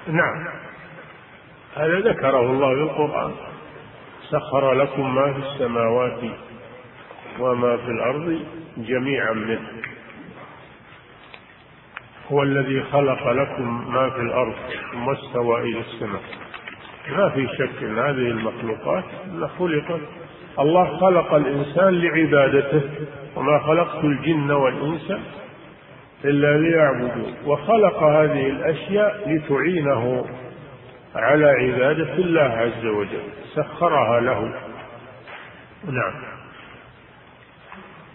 نعم. 0.06 0.47
هذا 1.76 1.98
ذكره 1.98 2.40
الله 2.40 2.74
في 2.74 2.82
القرآن. 2.82 3.32
سخر 4.31 4.72
لكم 4.72 5.14
ما 5.14 5.32
في 5.32 5.39
السماوات 5.39 6.20
وما 7.39 7.77
في 7.77 7.90
الأرض 7.90 8.40
جميعا 8.77 9.32
منه. 9.32 9.69
هو 12.32 12.43
الذي 12.43 12.82
خلق 12.82 13.28
لكم 13.28 13.93
ما 13.93 14.11
في 14.11 14.20
الأرض 14.20 14.55
ثم 14.93 15.11
استوى 15.11 15.62
إلى 15.62 15.81
السماء. 15.81 16.23
ما 17.16 17.28
في 17.28 17.48
شك 17.59 17.82
أن 17.82 17.98
هذه 17.98 18.28
المخلوقات 18.31 19.05
خلقت 19.59 20.01
الله 20.59 20.98
خلق 20.98 21.35
الإنسان 21.35 22.01
لعبادته. 22.01 22.82
وما 23.36 23.59
خلقت 23.59 24.05
الجن 24.05 24.51
والإنس 24.51 25.12
إلا 26.24 26.56
ليعبدوا 26.59 27.32
وخلق 27.47 28.02
هذه 28.02 28.47
الأشياء 28.47 29.28
لتعينه 29.28 30.27
على 31.15 31.47
عبادة 31.47 32.15
الله 32.15 32.43
عز 32.43 32.86
وجل. 32.86 33.23
سخرها 33.55 34.20
له. 34.20 34.55
نعم. 35.85 36.34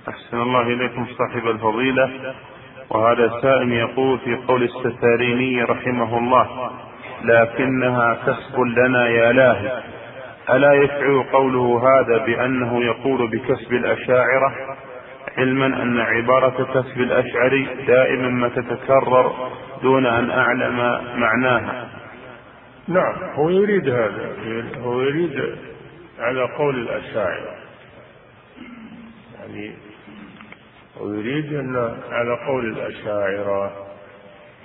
أحسن 0.08 0.42
الله 0.42 0.62
إليكم 0.62 1.06
صاحب 1.06 1.48
الفضيلة. 1.48 2.36
وهذا 2.90 3.26
السائل 3.26 3.72
يقول 3.72 4.20
في 4.20 4.36
قول 4.36 4.64
الستاريني 4.64 5.64
رحمه 5.64 6.18
الله 6.18 6.72
لكنها 7.24 8.18
كسب 8.28 8.60
لنا 8.60 9.08
يا 9.10 9.32
لاهي 9.32 9.84
ألا 10.50 10.74
يشعر 10.74 11.26
قوله 11.32 11.82
هذا 11.84 12.18
بأنه 12.26 12.84
يقول 12.84 13.28
بكسب 13.32 13.74
الأشاعرة؟ 13.74 14.78
علما 15.38 15.66
أن 15.66 16.00
عبارة 16.00 16.64
كسب 16.74 17.02
الأشعري 17.02 17.68
دائما 17.88 18.30
ما 18.30 18.50
تتكرر 18.50 19.52
دون 19.82 20.06
أن 20.06 20.32
أعلم 20.32 20.78
معناها. 21.16 21.90
نعم 22.88 23.16
هو 23.34 23.50
يريد 23.50 23.90
هذا 23.90 24.36
هو 24.84 25.02
يريد 25.02 25.56
على 26.20 26.44
قول 26.58 26.76
الأشاعرة. 26.80 27.56
يعني 29.40 29.74
ويريد 31.00 31.54
أن 31.54 31.98
على 32.12 32.38
قول 32.48 32.66
الأشاعرة 32.66 33.72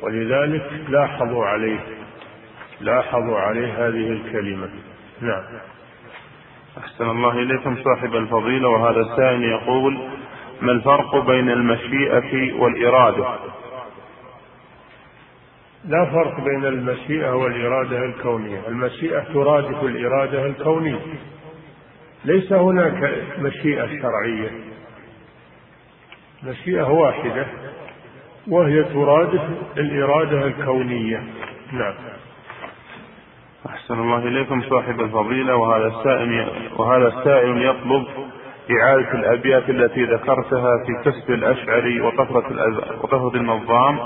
ولذلك 0.01 0.71
لاحظوا 0.89 1.47
عليه 1.47 1.81
لاحظوا 2.81 3.39
عليه 3.39 3.87
هذه 3.89 4.13
الكلمة. 4.13 4.69
نعم. 5.21 5.43
أحسن 6.79 7.11
الله 7.11 7.39
إليكم 7.39 7.77
صاحب 7.85 8.17
الفضيلة 8.17 8.69
وهذا 8.69 9.01
السائل 9.01 9.45
يقول 9.45 9.99
ما 10.61 10.73
الفرق 10.73 11.27
بين 11.27 11.51
المشيئة 11.51 12.53
والإرادة؟ 12.55 13.27
لا 15.85 16.05
فرق 16.05 16.41
بين 16.41 16.65
المشيئة 16.65 17.37
والإرادة 17.37 18.05
الكونية. 18.05 18.69
المشيئة 18.69 19.21
ترادف 19.21 19.85
الإرادة 19.85 20.47
الكونية. 20.47 21.01
ليس 22.25 22.53
هناك 22.53 23.15
مشيئة 23.39 23.87
شرعية. 23.87 24.74
مشيئة 26.45 26.91
واحدة 26.91 27.47
وهي 28.49 28.85
ترادف 28.85 29.43
الإرادة 29.77 30.47
الكونية. 30.47 31.25
نعم. 31.73 31.95
أحسن 33.67 33.95
الله 33.95 34.19
إليكم 34.19 34.63
صاحب 34.63 35.01
الفضيلة 35.01 35.57
وهذا 35.57 35.87
السائل 35.87 36.49
وهذا 36.77 37.09
السائل 37.09 37.63
يطلب 37.63 38.07
إعادة 38.71 39.15
الأبيات 39.15 39.71
التي 39.71 40.05
ذكرتها 40.05 40.85
في 40.87 41.11
كسب 41.11 41.31
الأشعري 41.31 42.01
وطفرة 42.01 42.47
وطفرة 43.03 43.37
النظام 43.37 43.99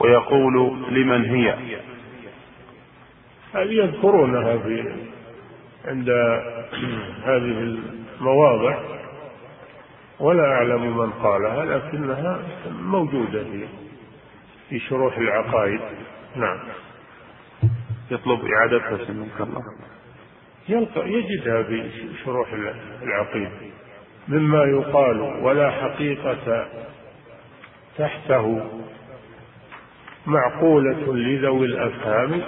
ويقول 0.00 0.76
لمن 0.90 1.24
هي؟ 1.24 1.54
هذه 3.54 3.72
يذكرونها 3.72 4.58
في 4.58 4.94
عند 5.88 6.08
هذه 7.28 7.76
المواضع؟ 8.20 9.01
ولا 10.22 10.44
أعلم 10.44 10.96
من 10.96 11.10
قالها 11.10 11.64
لكنها 11.64 12.42
موجودة 12.70 13.44
في 13.44 13.66
في 14.68 14.78
شروح 14.78 15.18
العقائد. 15.18 15.80
نعم. 16.36 16.58
يطلب 18.10 18.40
إعادتها 18.44 19.06
سنك 19.06 19.40
الله. 19.40 19.62
يلقى 20.68 21.12
يجدها 21.12 21.62
في 21.62 21.90
شروح 22.24 22.48
العقيدة 23.02 23.50
مما 24.28 24.64
يقال 24.64 25.20
ولا 25.20 25.70
حقيقة 25.70 26.66
تحته 27.98 28.70
معقولة 30.26 31.14
لذوي 31.14 31.66
الأفهام. 31.66 32.42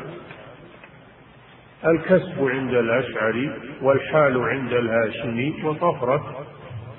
الكسب 1.85 2.49
عند 2.49 2.75
الأشعري 2.75 3.53
والحال 3.83 4.43
عند 4.43 4.73
الهاشمي 4.73 5.63
وطفرة. 5.65 6.44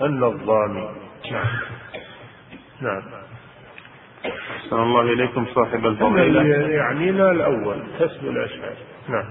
النظام 0.02 0.74
نعم 1.32 1.46
نعم. 2.82 3.02
أحسن 4.26 4.76
الله 4.76 5.02
إليكم 5.02 5.46
صاحب 5.56 5.86
الفضيلة. 5.86 6.42
يعني 6.68 7.12
لا 7.12 7.32
الأول 7.32 7.84
كسب 8.00 8.28
الأشعار. 8.28 8.76
نعم. 9.10 9.26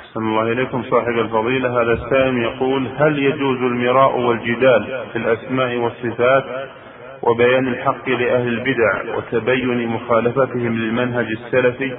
أحسن 0.00 0.20
الله 0.20 0.52
إليكم 0.52 0.82
صاحب 0.82 1.18
الفضيلة. 1.18 1.82
هذا 1.82 1.92
السائل 1.92 2.38
يقول 2.38 2.88
هل 2.98 3.18
يجوز 3.18 3.58
المراء 3.58 4.18
والجدال 4.18 5.06
في 5.12 5.18
الأسماء 5.18 5.76
والصفات 5.76 6.44
وبيان 7.22 7.68
الحق 7.68 8.08
لأهل 8.08 8.48
البدع 8.48 9.16
وتبين 9.16 9.88
مخالفتهم 9.88 10.76
للمنهج 10.76 11.26
السلفي؟ 11.26 11.96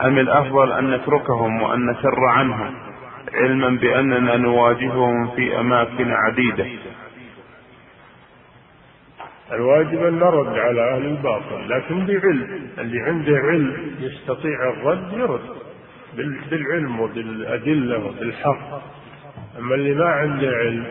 أم 0.00 0.18
الأفضل 0.18 0.72
أن 0.72 0.90
نتركهم 0.90 1.62
وأن 1.62 1.86
نشر 1.86 2.24
عنهم؟ 2.28 2.85
علما 3.34 3.68
بأننا 3.68 4.36
نواجههم 4.36 5.30
في 5.36 5.60
أماكن 5.60 6.12
عديدة. 6.12 6.66
الواجب 9.52 10.04
أن 10.04 10.14
نرد 10.14 10.58
على 10.58 10.94
أهل 10.94 11.06
الباطل 11.06 11.68
لكن 11.68 12.06
بعلم 12.06 12.70
اللي 12.78 13.00
عنده 13.00 13.36
علم 13.36 13.96
يستطيع 14.00 14.70
الرد 14.70 15.12
يرد 15.12 15.40
بالعلم 16.50 17.00
وبالأدلة 17.00 18.06
وبالحق. 18.06 18.82
أما 19.58 19.74
اللي 19.74 19.94
ما 19.94 20.06
عنده 20.06 20.48
علم 20.48 20.86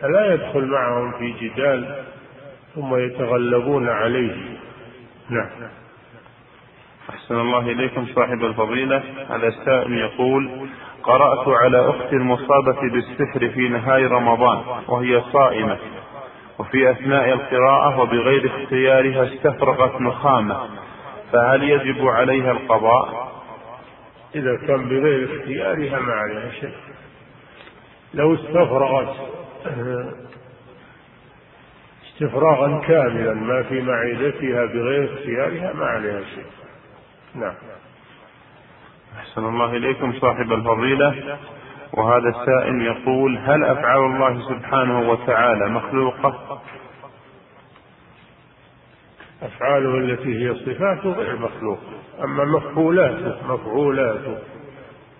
فلا 0.00 0.34
يدخل 0.34 0.66
معهم 0.66 1.12
في 1.18 1.32
جدال 1.40 2.04
ثم 2.74 2.96
يتغلبون 2.96 3.88
عليه. 3.88 4.36
نعم. 5.30 5.48
أحسن 7.10 7.34
الله 7.34 7.70
إليكم 7.70 8.06
صاحب 8.14 8.44
الفضيلة. 8.44 9.02
هذا 9.28 9.48
السائل 9.48 9.92
يقول 9.92 10.68
قرأت 11.04 11.48
على 11.48 11.90
أخت 11.90 12.12
المصابة 12.12 12.80
بالسحر 12.92 13.48
في 13.48 13.68
نهاية 13.68 14.06
رمضان 14.06 14.62
وهي 14.88 15.22
صائمة. 15.32 15.78
وفي 16.58 16.90
أثناء 16.90 17.32
القراءة 17.32 18.00
وبغير 18.00 18.46
اختيارها 18.46 19.34
استفرغت 19.34 20.00
نخامة. 20.00 20.68
فهل 21.32 21.62
يجب 21.62 22.06
عليها 22.06 22.52
القضاء؟ 22.52 23.32
إذا 24.34 24.56
كان 24.66 24.88
بغير 24.88 25.40
اختيارها 25.40 26.00
ما 26.00 26.12
عليها 26.12 26.50
شيء. 26.50 26.74
لو 28.14 28.34
استفرغت 28.34 29.16
استفراغا 32.12 32.80
كاملا 32.88 33.34
ما 33.34 33.62
في 33.62 33.80
معدتها 33.80 34.66
بغير 34.66 35.14
اختيارها 35.14 35.72
ما 35.72 35.86
عليها 35.86 36.20
شيء. 36.20 36.46
نعم. 37.34 37.54
أحسن 39.18 39.44
الله 39.44 39.76
إليكم 39.76 40.12
صاحب 40.12 40.52
الفضيلة. 40.52 41.38
وهذا 41.92 42.28
السائل 42.28 42.82
يقول 42.82 43.38
هل 43.38 43.64
أفعال 43.64 44.00
الله 44.00 44.48
سبحانه 44.48 45.10
وتعالى 45.10 45.68
مخلوقة؟ 45.68 46.60
أفعاله 49.42 49.98
التي 49.98 50.48
هي 50.48 50.54
صفاته 50.54 51.12
غير 51.12 51.36
مخلوقة 51.38 51.82
أما 52.24 52.44
مفعولاته 52.44 53.54
مفعولاته 53.54 54.38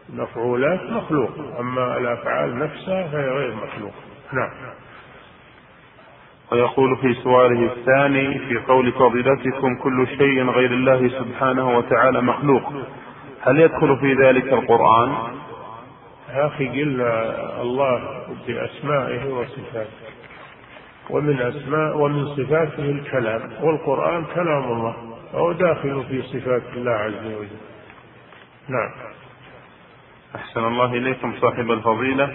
مفعولات 0.08 0.80
مخلوقة 0.82 1.60
أما 1.60 1.96
الأفعال 1.98 2.58
نفسها 2.58 3.08
فهي 3.08 3.28
غير 3.28 3.54
مخلوقة 3.54 3.94
نعم. 4.32 4.50
ويقول 6.52 6.96
في 6.96 7.14
سؤاله 7.14 7.72
الثاني 7.72 8.38
في 8.38 8.58
قول 8.68 8.92
فضيلتكم 8.92 9.76
كل 9.82 10.06
شيء 10.06 10.50
غير 10.50 10.70
الله 10.70 11.08
سبحانه 11.08 11.76
وتعالى 11.78 12.22
مخلوق. 12.22 12.72
هل 13.46 13.60
يدخل 13.60 13.96
في 14.00 14.14
ذلك 14.14 14.52
القرآن؟ 14.52 15.10
يا 16.34 16.46
أخي 16.46 16.68
قلنا 16.68 17.62
الله 17.62 18.24
بأسمائه 18.46 19.32
وصفاته 19.32 20.04
ومن 21.10 21.40
أسماء 21.40 21.96
ومن 21.96 22.26
صفاته 22.26 22.90
الكلام 22.90 23.50
والقرآن 23.62 24.24
كلام 24.34 24.64
الله 24.72 24.96
فهو 25.32 25.52
داخل 25.52 26.04
في 26.08 26.22
صفات 26.22 26.62
الله 26.76 26.92
عز 26.92 27.26
وجل. 27.26 27.58
نعم. 28.68 28.90
أحسن 30.36 30.64
الله 30.64 30.94
إليكم 30.94 31.34
صاحب 31.40 31.70
الفضيلة. 31.70 32.32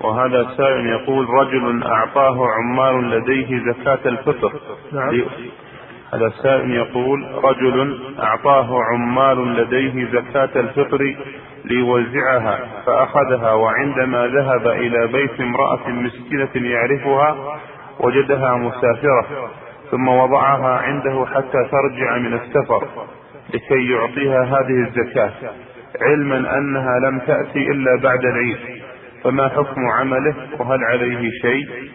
وهذا 0.00 0.54
سائل 0.56 0.86
يقول 0.86 1.28
رجل 1.28 1.82
أعطاه 1.82 2.46
عمال 2.46 3.10
لديه 3.10 3.72
زكاة 3.72 4.08
الفطر. 4.08 4.52
نعم. 4.92 5.24
هذا 6.14 6.26
السائل 6.26 6.70
يقول 6.70 7.44
رجل 7.44 7.98
أعطاه 8.20 8.82
عمال 8.84 9.56
لديه 9.56 10.04
زكاة 10.12 10.60
الفطر 10.60 11.16
ليوزعها 11.64 12.58
فأخذها 12.86 13.52
وعندما 13.52 14.26
ذهب 14.26 14.66
إلى 14.66 15.06
بيت 15.06 15.40
امرأة 15.40 15.88
مسكينة 15.88 16.68
يعرفها 16.70 17.58
وجدها 18.00 18.56
مسافرة 18.56 19.50
ثم 19.90 20.08
وضعها 20.08 20.78
عنده 20.78 21.26
حتى 21.34 21.68
ترجع 21.70 22.18
من 22.18 22.34
السفر 22.34 22.88
لكي 23.54 23.90
يعطيها 23.90 24.44
هذه 24.44 24.88
الزكاة 24.88 25.32
علما 26.02 26.58
أنها 26.58 26.98
لم 26.98 27.18
تأتي 27.18 27.58
إلا 27.58 28.00
بعد 28.02 28.24
العيد. 28.24 28.58
فما 29.24 29.48
حكم 29.48 29.88
عمله؟ 29.98 30.34
وهل 30.58 30.84
عليه 30.84 31.30
شيء؟ 31.42 31.90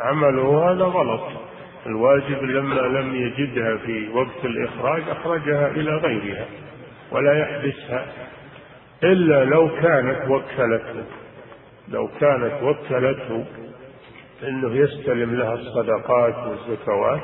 عمله 0.00 0.70
هذا 0.70 0.84
غلط. 0.84 1.45
الواجب 1.86 2.42
لما 2.42 2.80
لم 2.80 3.14
يجدها 3.14 3.76
في 3.76 4.08
وقت 4.08 4.44
الإخراج 4.44 5.02
أخرجها 5.08 5.68
إلى 5.68 5.90
غيرها 5.90 6.46
ولا 7.12 7.38
يحبسها. 7.38 8.06
إلا 9.04 9.44
لو 9.44 9.68
كانت 9.68 10.30
وكلته 10.30 11.04
لو 11.88 12.08
كانت 12.20 12.62
وكلته 12.62 13.44
إنه 14.42 14.76
يستلم 14.76 15.34
لها 15.34 15.54
الصدقات 15.54 16.34
والزكوات 16.46 17.22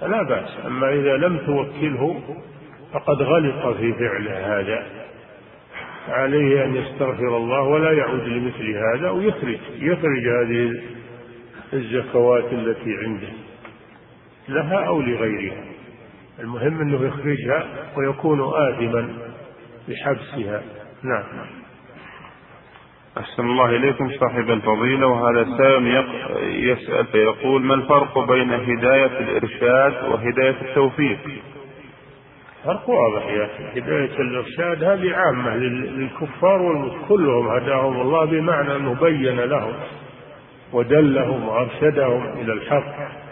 فلا 0.00 0.22
بأس. 0.22 0.58
أما 0.66 0.88
إذا 0.88 1.16
لم 1.16 1.38
توكله 1.38 2.20
فقد 2.92 3.22
غلط 3.22 3.76
في 3.76 3.92
فعله 3.92 4.60
هذا. 4.60 4.86
عليه 6.08 6.64
أن 6.64 6.76
يستغفر 6.76 7.36
الله 7.36 7.62
ولا 7.62 7.92
يعود 7.92 8.28
لمثل 8.28 8.76
هذا 8.76 9.10
ويخرج 9.10 9.58
يخرج 9.78 10.28
هذه 10.28 10.82
الزكوات 11.72 12.52
التي 12.52 12.96
عنده. 12.96 13.47
لها 14.48 14.86
أو 14.86 15.00
لغيرها. 15.00 15.64
المهم 16.40 16.80
أنه 16.80 17.06
يخرجها 17.06 17.66
ويكون 17.96 18.40
آثما 18.40 19.08
بحبسها. 19.88 20.62
نعم. 21.02 21.24
أحسن 23.18 23.42
الله 23.42 23.66
إليكم 23.76 24.10
صاحب 24.20 24.50
الفضيلة 24.50 25.06
وهذا 25.06 25.56
سائل 25.58 26.04
يسأل 26.42 27.06
فيقول 27.06 27.62
ما 27.62 27.74
الفرق 27.74 28.18
بين 28.18 28.52
هداية 28.52 29.18
الإرشاد 29.20 30.10
وهداية 30.10 30.56
التوفيق؟ 30.62 31.18
فرق 32.64 32.90
واضح 32.90 33.26
يا 33.26 33.44
أخي. 33.44 33.80
هداية 33.80 34.20
الإرشاد 34.20 34.84
هذه 34.84 35.14
عامة 35.14 35.56
للكفار 35.56 36.92
كلهم 37.08 37.48
هداهم 37.48 38.00
الله 38.00 38.24
بمعنى 38.24 38.76
أنه 38.76 38.94
بين 39.00 39.40
لهم 39.40 39.72
ودلهم 40.72 41.48
وأرشدهم 41.48 42.40
إلى 42.40 42.52
الحق. 42.52 43.27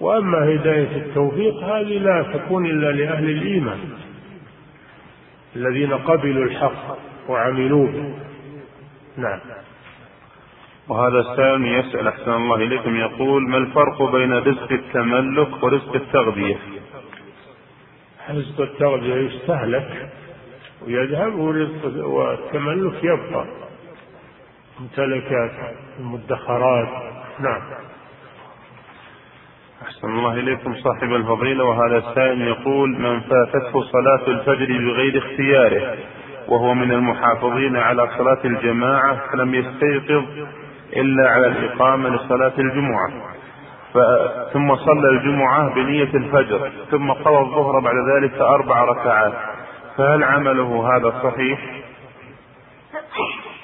وأما 0.00 0.54
هداية 0.54 0.96
التوفيق 0.96 1.54
هذه 1.54 1.98
لا 1.98 2.22
تكون 2.22 2.66
إلا 2.66 2.92
لأهل 2.92 3.30
الإيمان 3.30 3.78
الذين 5.56 5.92
قبلوا 5.92 6.44
الحق 6.44 6.98
وعملوا 7.28 7.86
به 7.86 8.14
نعم. 9.16 9.40
وهذا 10.88 11.18
السائل 11.18 11.66
يسأل 11.66 12.08
أحسن 12.08 12.30
الله 12.30 12.56
إليكم 12.56 12.96
يقول 12.96 13.48
ما 13.48 13.58
الفرق 13.58 14.02
بين 14.02 14.32
رزق 14.32 14.72
التملك 14.72 15.62
ورزق 15.62 15.94
التغذية؟ 15.94 16.56
رزق 18.30 18.60
التغذية 18.60 19.14
يستهلك 19.14 20.12
ويذهب 20.86 21.38
ورزق 21.38 22.06
والتملك 22.06 23.04
يبقى. 23.04 23.46
ممتلكات 24.80 25.50
المدخرات. 25.98 26.88
نعم. 27.40 27.87
أحسن 29.82 30.08
الله 30.08 30.32
إليكم 30.32 30.74
صاحب 30.74 31.14
الفضيلة. 31.14 31.64
وهذا 31.64 31.98
السائل 31.98 32.42
يقول 32.42 32.90
من 32.90 33.20
فاتته 33.20 33.82
صلاة 33.82 34.28
الفجر 34.28 34.66
بغير 34.66 35.18
اختياره 35.18 35.96
وهو 36.48 36.74
من 36.74 36.92
المحافظين 36.92 37.76
على 37.76 38.08
صلاة 38.18 38.38
الجماعة 38.44 39.30
فلم 39.32 39.54
يستيقظ 39.54 40.24
إلا 40.96 41.30
على 41.30 41.46
الإقامة 41.46 42.08
لصلاة 42.08 42.52
الجمعة. 42.58 43.08
ثم 44.52 44.76
صلى 44.76 45.08
الجمعة 45.08 45.74
بنية 45.74 46.14
الفجر 46.14 46.70
ثم 46.90 47.12
قضى 47.12 47.38
الظهر 47.38 47.80
بعد 47.80 47.94
ذلك 48.16 48.40
أربع 48.40 48.84
ركعات. 48.84 49.32
فهل 49.96 50.24
عمله 50.24 50.96
هذا 50.96 51.10
صحيح؟ 51.22 51.60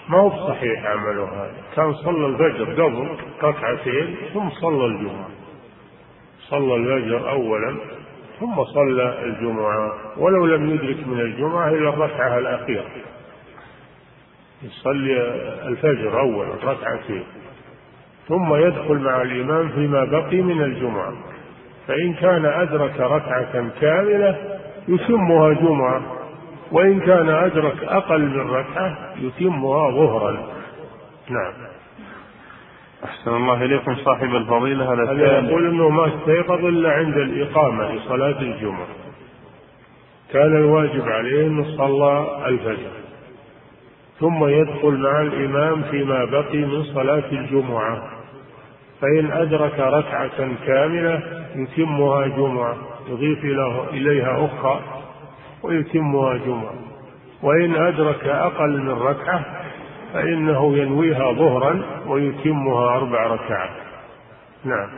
ما 0.09 0.19
هو 0.19 0.49
صحيح 0.49 0.87
عمله 0.87 1.25
هذا. 1.25 1.55
كان 1.77 1.95
صلى 1.95 2.27
الفجر 2.27 2.83
قبل 2.83 3.09
ركعتين 3.43 4.17
ثم 4.35 4.51
صلى 4.51 4.87
الجمعة. 4.87 5.29
صلى 6.55 6.75
الفجر 6.75 7.31
أولا 7.31 7.77
ثم 8.41 8.65
صلى 8.65 9.25
الجمعة 9.25 9.93
ولو 10.19 10.47
لم 10.47 10.71
يدرك 10.71 11.07
من 11.07 11.21
الجمعة 11.21 11.69
إلا 11.69 11.89
الركعة 11.89 12.39
الأخيرة. 12.39 12.85
يصلي 14.63 15.23
الفجر 15.67 16.21
أولا 16.21 16.51
ركعتين 16.65 17.25
ثم 18.29 18.55
يدخل 18.55 18.99
مع 18.99 19.23
الإمام 19.23 19.69
فيما 19.69 20.05
بقي 20.05 20.41
من 20.43 20.63
الجمعة. 20.63 21.13
فإن 21.87 22.15
كان 22.15 22.45
أدرك 22.45 23.01
ركعة 23.01 23.71
كاملة 23.81 24.59
يتمها 24.89 25.53
جمعة 25.53 26.03
وإن 26.73 27.01
كان 27.01 27.29
أدرك 27.29 27.85
أقل 27.85 28.21
من 28.21 28.51
ركعة 28.51 29.15
يتمها 29.17 29.91
ظهرا. 29.91 30.33
نعم. 31.29 31.74
أحسن 33.05 33.31
الله 33.31 33.65
إليكم 33.65 33.97
صاحب 33.97 34.35
الفضيلة 34.35 34.93
هذا 34.93 35.13
هذا 35.13 35.49
يقول 35.49 35.67
أنه 35.67 35.89
ما 35.89 36.07
استيقظ 36.07 36.65
إلا 36.65 36.93
عند 36.93 37.17
الإقامة 37.17 37.93
لصلاة 37.93 38.41
الجمعة. 38.41 38.87
كان 40.33 40.57
الواجب 40.57 41.09
عليه 41.09 41.47
أنه 41.47 41.77
صلى 41.77 42.27
الفجر 42.47 42.91
ثم 44.21 44.45
يدخل 44.45 44.97
مع 44.97 45.21
الإمام 45.21 45.83
فيما 45.83 46.25
بقي 46.25 46.59
من 46.59 46.83
صلاة 46.83 47.33
الجمعة. 47.33 48.03
فإن 49.01 49.31
أدرك 49.33 49.79
ركعة 49.79 50.49
كاملة 50.67 51.23
يتمها 51.57 52.27
جمعة 52.27 52.77
يضيف 53.09 53.45
إليها 53.93 54.45
أخرى 54.45 54.81
ويتمها 55.63 56.37
جمعة. 56.37 56.75
وإن 57.43 57.75
أدرك 57.75 58.25
أقل 58.25 58.83
من 58.83 58.91
ركعة 58.91 59.64
فإنه 60.15 60.77
ينويها 60.77 61.33
ظهرا 61.33 61.83
ويتمها 62.07 62.97
أربع 62.97 63.27
ركعات. 63.27 63.71
نعم. 64.65 64.89